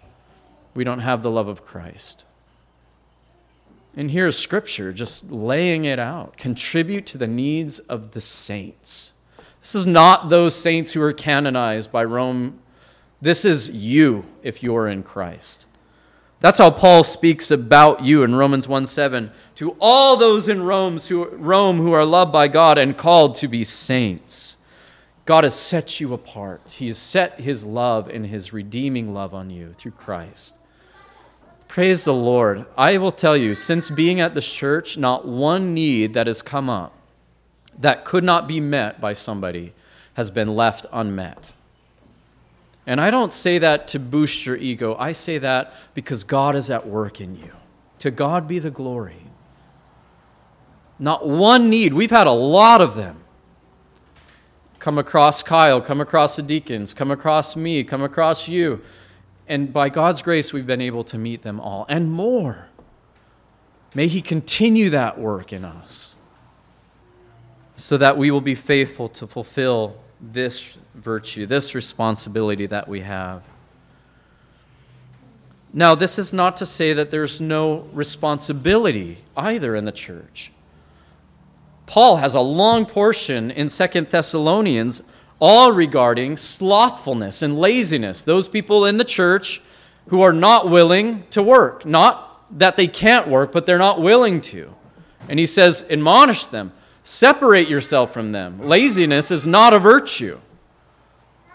We 0.74 0.84
don't 0.84 0.99
have 0.99 1.22
the 1.22 1.30
love 1.30 1.49
of 1.49 1.65
Christ. 1.65 2.24
And 3.95 4.09
here's 4.09 4.38
scripture 4.38 4.93
just 4.93 5.30
laying 5.30 5.86
it 5.86 5.99
out. 5.99 6.38
Contribute 6.38 7.05
to 7.07 7.18
the 7.18 7.28
needs 7.28 7.80
of 7.80 8.11
the 8.11 8.22
saints. 8.22 9.11
This 9.61 9.76
is 9.76 9.86
not 9.86 10.30
those 10.30 10.55
saints 10.55 10.93
who 10.93 11.01
are 11.01 11.13
canonized 11.13 11.91
by 11.91 12.05
Rome. 12.05 12.59
This 13.22 13.45
is 13.45 13.70
you 13.70 14.26
if 14.43 14.61
you 14.61 14.76
are 14.76 14.88
in 14.88 15.03
Christ. 15.03 15.65
That's 16.39 16.59
how 16.59 16.70
Paul 16.70 17.03
speaks 17.03 17.49
about 17.49 18.03
you 18.03 18.24
in 18.24 18.36
Romans 18.36 18.68
1 18.68 18.86
7. 18.86 19.32
To 19.55 19.76
all 19.80 20.18
those 20.18 20.47
in 20.47 20.61
Rome 20.61 20.99
who, 20.99 21.26
Rome 21.30 21.78
who 21.78 21.93
are 21.93 22.05
loved 22.05 22.32
by 22.32 22.47
God 22.47 22.78
and 22.78 22.97
called 22.97 23.36
to 23.36 23.47
be 23.47 23.63
saints. 23.63 24.57
God 25.26 25.43
has 25.43 25.55
set 25.55 25.99
you 25.99 26.13
apart. 26.13 26.72
He 26.72 26.88
has 26.88 26.97
set 26.97 27.41
his 27.41 27.65
love 27.65 28.07
and 28.07 28.26
his 28.26 28.53
redeeming 28.53 29.13
love 29.13 29.34
on 29.34 29.49
you 29.49 29.74
through 29.74 29.91
Christ. 29.91 30.55
Praise 31.68 32.05
the 32.05 32.13
Lord. 32.13 32.65
I 32.78 32.97
will 32.97 33.11
tell 33.11 33.36
you, 33.36 33.53
since 33.53 33.89
being 33.89 34.22
at 34.22 34.34
this 34.34 34.49
church, 34.49 34.97
not 34.97 35.28
one 35.28 35.74
need 35.74 36.13
that 36.13 36.28
has 36.28 36.41
come 36.41 36.70
up 36.70 36.93
that 37.78 38.05
could 38.05 38.24
not 38.24 38.47
be 38.47 38.59
met 38.59 38.99
by 38.99 39.13
somebody 39.13 39.74
has 40.13 40.32
been 40.32 40.55
left 40.55 40.86
unmet. 40.91 41.53
And 42.88 43.02
I 43.02 43.12
don't 43.12 43.34
say 43.34 43.58
that 43.60 43.90
to 43.90 44.00
boost 44.00 44.46
your 44.46 44.56
ego. 44.56 44.96
I 44.98 45.12
say 45.12 45.38
that 45.40 45.74
because 45.94 46.24
God 46.24 46.56
is 46.56 46.70
at 46.70 46.88
work 46.88 47.20
in 47.20 47.36
you. 47.36 47.52
To 48.00 48.10
God 48.10 48.48
be 48.48 48.60
the 48.60 48.72
glory. 48.72 49.24
Not 50.98 51.28
one 51.28 51.70
need. 51.70 51.94
We've 51.94 52.10
had 52.10 52.28
a 52.28 52.32
lot 52.32 52.80
of 52.80 52.96
them 52.96 53.24
come 54.80 54.98
across 54.98 55.44
Kyle, 55.44 55.82
come 55.82 56.00
across 56.00 56.38
the 56.38 56.42
deacons, 56.42 56.94
come 56.94 57.12
across 57.12 57.58
me, 57.58 57.84
come 57.84 58.02
across 58.02 58.48
you. 58.48 58.82
And 59.48 59.74
by 59.74 59.90
God's 59.90 60.22
grace, 60.22 60.54
we've 60.54 60.66
been 60.66 60.82
able 60.82 61.04
to 61.06 61.18
meet 61.18 61.42
them 61.42 61.60
all 61.60 61.86
and 61.90 62.10
more. 62.10 62.70
May 63.96 64.08
He 64.08 64.22
continue 64.22 64.90
that 64.92 65.20
work 65.20 65.52
in 65.52 65.66
us 65.66 66.16
so 67.76 67.98
that 67.98 68.18
we 68.18 68.32
will 68.32 68.42
be 68.42 68.56
faithful 68.56 69.10
to 69.10 69.28
fulfill 69.28 69.98
this 70.20 70.78
virtue, 70.95 71.45
this 71.45 71.76
responsibility 71.76 72.65
that 72.65 72.88
we 72.88 73.01
have. 73.01 73.43
Now, 75.74 75.95
this 75.95 76.18
is 76.18 76.34
not 76.34 76.57
to 76.57 76.65
say 76.65 76.93
that 76.93 77.11
there's 77.11 77.39
no 77.39 77.88
responsibility 77.93 79.20
either 79.36 79.76
in 79.76 79.86
the 79.86 79.91
church. 79.91 80.51
Paul 81.86 82.18
has 82.18 82.34
a 82.34 82.41
long 82.41 82.86
portion 82.86 83.51
in 83.51 83.70
Second 83.70 84.09
Thessalonians 84.09 85.01
all 85.39 85.72
regarding 85.72 86.38
slothfulness 86.38 87.41
and 87.41 87.57
laziness. 87.57 88.24
Those 88.24 88.47
people 88.47 88.86
in 88.86 88.97
the 88.97 89.05
church 89.05 89.61
who 90.07 90.22
are 90.22 90.34
not 90.34 90.70
willing 90.70 91.26
to 91.30 91.43
work, 91.43 91.86
not 91.86 92.41
that 92.57 92.76
they 92.76 92.88
can't 92.88 93.28
work, 93.28 93.51
but 93.51 93.65
they're 93.65 93.78
not 93.78 94.01
willing 94.01 94.41
to. 94.41 94.74
And 95.30 95.38
he 95.38 95.45
says, 95.45 95.86
admonish 95.89 96.47
them, 96.47 96.72
separate 97.08 97.70
yourself 97.70 98.12
from 98.12 98.34
them. 98.34 98.60
Laziness 98.68 99.32
is 99.32 99.47
not 99.47 99.74
a 99.74 99.80
virtue. 99.80 100.39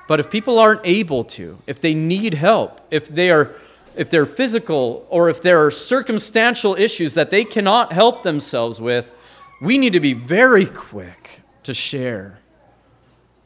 But 0.08 0.18
if 0.18 0.30
people 0.30 0.58
aren't 0.58 0.80
able 0.84 1.24
to, 1.24 1.58
if 1.66 1.80
they 1.80 1.94
need 1.94 2.34
help, 2.34 2.80
if 2.90 3.08
they 3.08 3.30
are 3.30 3.54
if 3.94 4.08
they're 4.08 4.26
physical 4.26 5.06
or 5.10 5.28
if 5.28 5.42
there 5.42 5.64
are 5.64 5.70
circumstantial 5.70 6.74
issues 6.76 7.12
that 7.14 7.28
they 7.28 7.44
cannot 7.44 7.92
help 7.92 8.22
themselves 8.22 8.80
with, 8.80 9.14
we 9.60 9.76
need 9.76 9.92
to 9.92 10.00
be 10.00 10.14
very 10.14 10.64
quick 10.64 11.42
to 11.64 11.74
share 11.74 12.38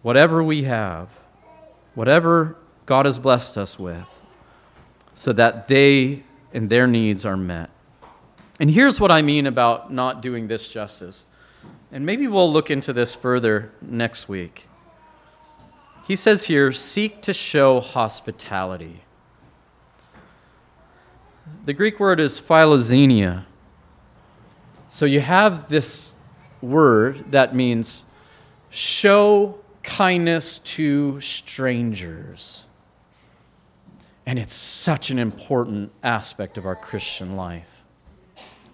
whatever 0.03 0.45
we 0.45 0.63
have, 0.63 1.09
whatever 1.97 2.57
God 2.87 3.07
has 3.07 3.19
blessed 3.19 3.59
us 3.59 3.77
with, 3.77 4.09
so 5.15 5.33
that 5.33 5.67
they 5.67 6.23
and 6.55 6.71
their 6.71 6.87
needs 6.87 7.27
are 7.27 7.37
met. 7.37 7.71
And 8.61 8.71
here's 8.71 9.01
what 9.01 9.11
I 9.11 9.23
mean 9.23 9.47
about 9.47 9.93
not 9.93 10.23
doing 10.23 10.47
this 10.47 10.69
justice. 10.69 11.27
And 11.97 12.05
maybe 12.05 12.29
we'll 12.29 12.53
look 12.53 12.71
into 12.71 12.93
this 12.93 13.15
further 13.15 13.73
next 13.81 14.29
week. 14.29 14.69
He 16.07 16.15
says 16.15 16.45
here, 16.45 16.71
seek 16.71 17.23
to 17.23 17.33
show 17.33 17.81
hospitality. 17.81 19.01
The 21.65 21.73
Greek 21.73 21.99
word 21.99 22.21
is 22.21 22.39
philoxenia. 22.39 23.47
So 24.91 25.07
you 25.07 25.23
have 25.23 25.71
this 25.71 26.13
word 26.61 27.33
that 27.33 27.55
means 27.55 28.05
show 28.69 29.59
kindness 29.83 30.59
to 30.59 31.19
strangers. 31.23 32.67
And 34.27 34.39
it's 34.39 34.53
such 34.53 35.09
an 35.09 35.19
important 35.19 35.93
aspect 36.03 36.59
of 36.59 36.67
our 36.67 36.77
Christian 36.77 37.37
life 37.37 37.76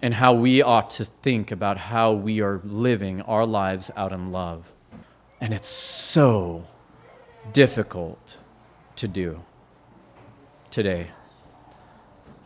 and 0.03 0.13
how 0.13 0.33
we 0.33 0.61
ought 0.61 0.89
to 0.89 1.05
think 1.05 1.49
about 1.49 1.77
how 1.77 2.11
we 2.11 2.41
are 2.41 2.59
living 2.65 3.21
our 3.21 3.45
lives 3.45 3.89
out 3.95 4.11
in 4.11 4.33
love. 4.33 4.69
And 5.39 5.53
it's 5.53 5.69
so 5.69 6.67
difficult 7.53 8.37
to 8.97 9.07
do 9.07 9.41
today. 10.69 11.07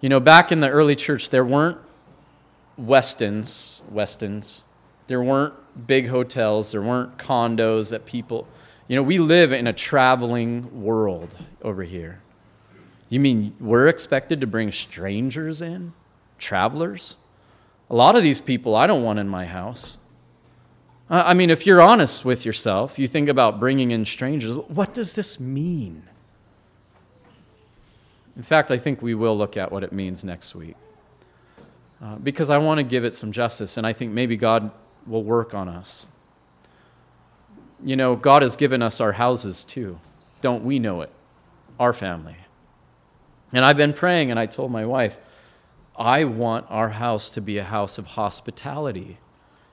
You 0.02 0.10
know, 0.10 0.20
back 0.20 0.52
in 0.52 0.60
the 0.60 0.70
early 0.70 0.96
church, 0.96 1.32
there 1.32 1.44
weren't 1.44 1.80
Westins, 2.80 3.82
Westins. 3.92 4.62
There 5.08 5.24
weren't 5.24 5.56
big 5.88 6.10
hotels. 6.10 6.72
There 6.72 6.84
weren't 6.84 7.18
condos 7.18 7.90
that 7.90 8.06
people, 8.06 8.48
you 8.88 8.96
know, 8.96 9.02
we 9.02 9.18
live 9.18 9.52
in 9.52 9.66
a 9.66 9.74
traveling 9.74 10.84
world 10.84 11.36
over 11.64 11.82
here. 11.82 12.22
You 13.10 13.20
mean 13.20 13.56
we're 13.60 13.88
expected 13.88 14.42
to 14.42 14.48
bring 14.48 14.72
strangers 14.72 15.64
in? 15.64 15.94
Travelers? 16.38 17.16
A 17.90 17.96
lot 17.96 18.16
of 18.16 18.24
these 18.24 18.42
people 18.42 18.76
I 18.76 18.88
don't 18.88 19.04
want 19.04 19.20
in 19.20 19.28
my 19.28 19.46
house. 19.46 19.98
I 21.10 21.34
mean, 21.34 21.50
if 21.50 21.66
you're 21.66 21.82
honest 21.82 22.26
with 22.26 22.46
yourself, 22.46 23.00
you 23.00 23.08
think 23.08 23.30
about 23.30 23.62
bringing 23.62 23.92
in 23.92 24.04
strangers. 24.04 24.58
What 24.58 24.94
does 24.94 25.16
this 25.16 25.40
mean? 25.40 26.04
In 28.36 28.44
fact, 28.44 28.72
I 28.72 28.78
think 28.78 29.02
we 29.02 29.16
will 29.16 29.38
look 29.38 29.56
at 29.56 29.72
what 29.72 29.84
it 29.84 29.94
means 29.94 30.26
next 30.26 30.54
week. 30.54 30.76
Uh, 32.04 32.18
because 32.18 32.50
I 32.50 32.58
want 32.58 32.78
to 32.80 32.84
give 32.84 33.06
it 33.06 33.14
some 33.14 33.32
justice, 33.32 33.78
and 33.78 33.88
I 33.88 33.94
think 33.94 34.12
maybe 34.12 34.36
God 34.36 34.70
will 35.08 35.24
work 35.24 35.54
on 35.54 35.70
us. 35.70 36.06
You 37.84 37.96
know, 37.96 38.16
God 38.16 38.42
has 38.42 38.56
given 38.56 38.82
us 38.82 39.00
our 39.00 39.14
houses 39.14 39.64
too. 39.64 39.98
Don't 40.42 40.64
we 40.66 40.78
know 40.78 41.02
it? 41.02 41.12
Our 41.80 41.94
family. 41.94 42.36
And 43.54 43.64
I've 43.64 43.78
been 43.78 43.94
praying, 43.94 44.30
and 44.30 44.40
I 44.40 44.46
told 44.46 44.72
my 44.72 44.86
wife, 44.86 45.18
I 45.98 46.26
want 46.26 46.66
our 46.70 46.90
house 46.90 47.30
to 47.32 47.42
be 47.42 47.58
a 47.58 47.64
house 47.64 47.98
of 47.98 48.06
hospitality. 48.06 49.18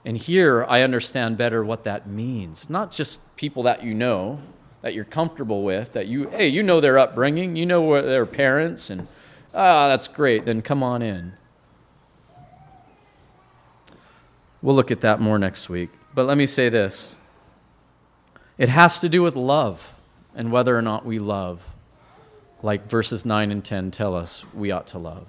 And 0.05 0.17
here 0.17 0.65
I 0.69 0.83
understand 0.83 1.37
better 1.37 1.65
what 1.65 1.85
that 1.85 2.07
means. 2.07 2.69
Not 2.71 2.91
just 2.91 3.37
people 3.37 3.63
that 3.65 3.83
you 3.83 3.95
know, 3.95 4.39
that 4.83 4.95
you're 4.95 5.05
comfortable 5.05 5.63
with, 5.63 5.93
that 5.93 6.07
you, 6.07 6.29
hey, 6.29 6.49
you 6.49 6.63
know 6.63 6.81
their 6.81 6.99
upbringing, 6.99 7.57
you 7.57 7.65
know 7.65 7.83
where 7.83 8.03
their 8.03 8.27
parents, 8.27 8.91
and 8.91 9.07
ah, 9.55 9.89
that's 9.89 10.09
great, 10.09 10.45
then 10.45 10.61
come 10.61 10.83
on 10.83 11.01
in. 11.01 11.33
We'll 14.61 14.75
look 14.75 14.91
at 14.91 15.01
that 15.01 15.21
more 15.21 15.39
next 15.39 15.69
week. 15.69 15.91
But 16.15 16.27
let 16.27 16.37
me 16.37 16.47
say 16.47 16.69
this 16.69 17.17
it 18.57 18.69
has 18.69 19.01
to 19.01 19.09
do 19.09 19.23
with 19.23 19.37
love 19.37 19.95
and 20.35 20.53
whether 20.53 20.77
or 20.77 20.83
not 20.83 21.05
we 21.05 21.19
love, 21.19 21.63
like 22.63 22.89
verses 22.89 23.25
9 23.25 23.51
and 23.51 23.65
10 23.65 23.91
tell 23.91 24.15
us 24.15 24.45
we 24.55 24.71
ought 24.71 24.87
to 24.89 24.99
love. 24.99 25.27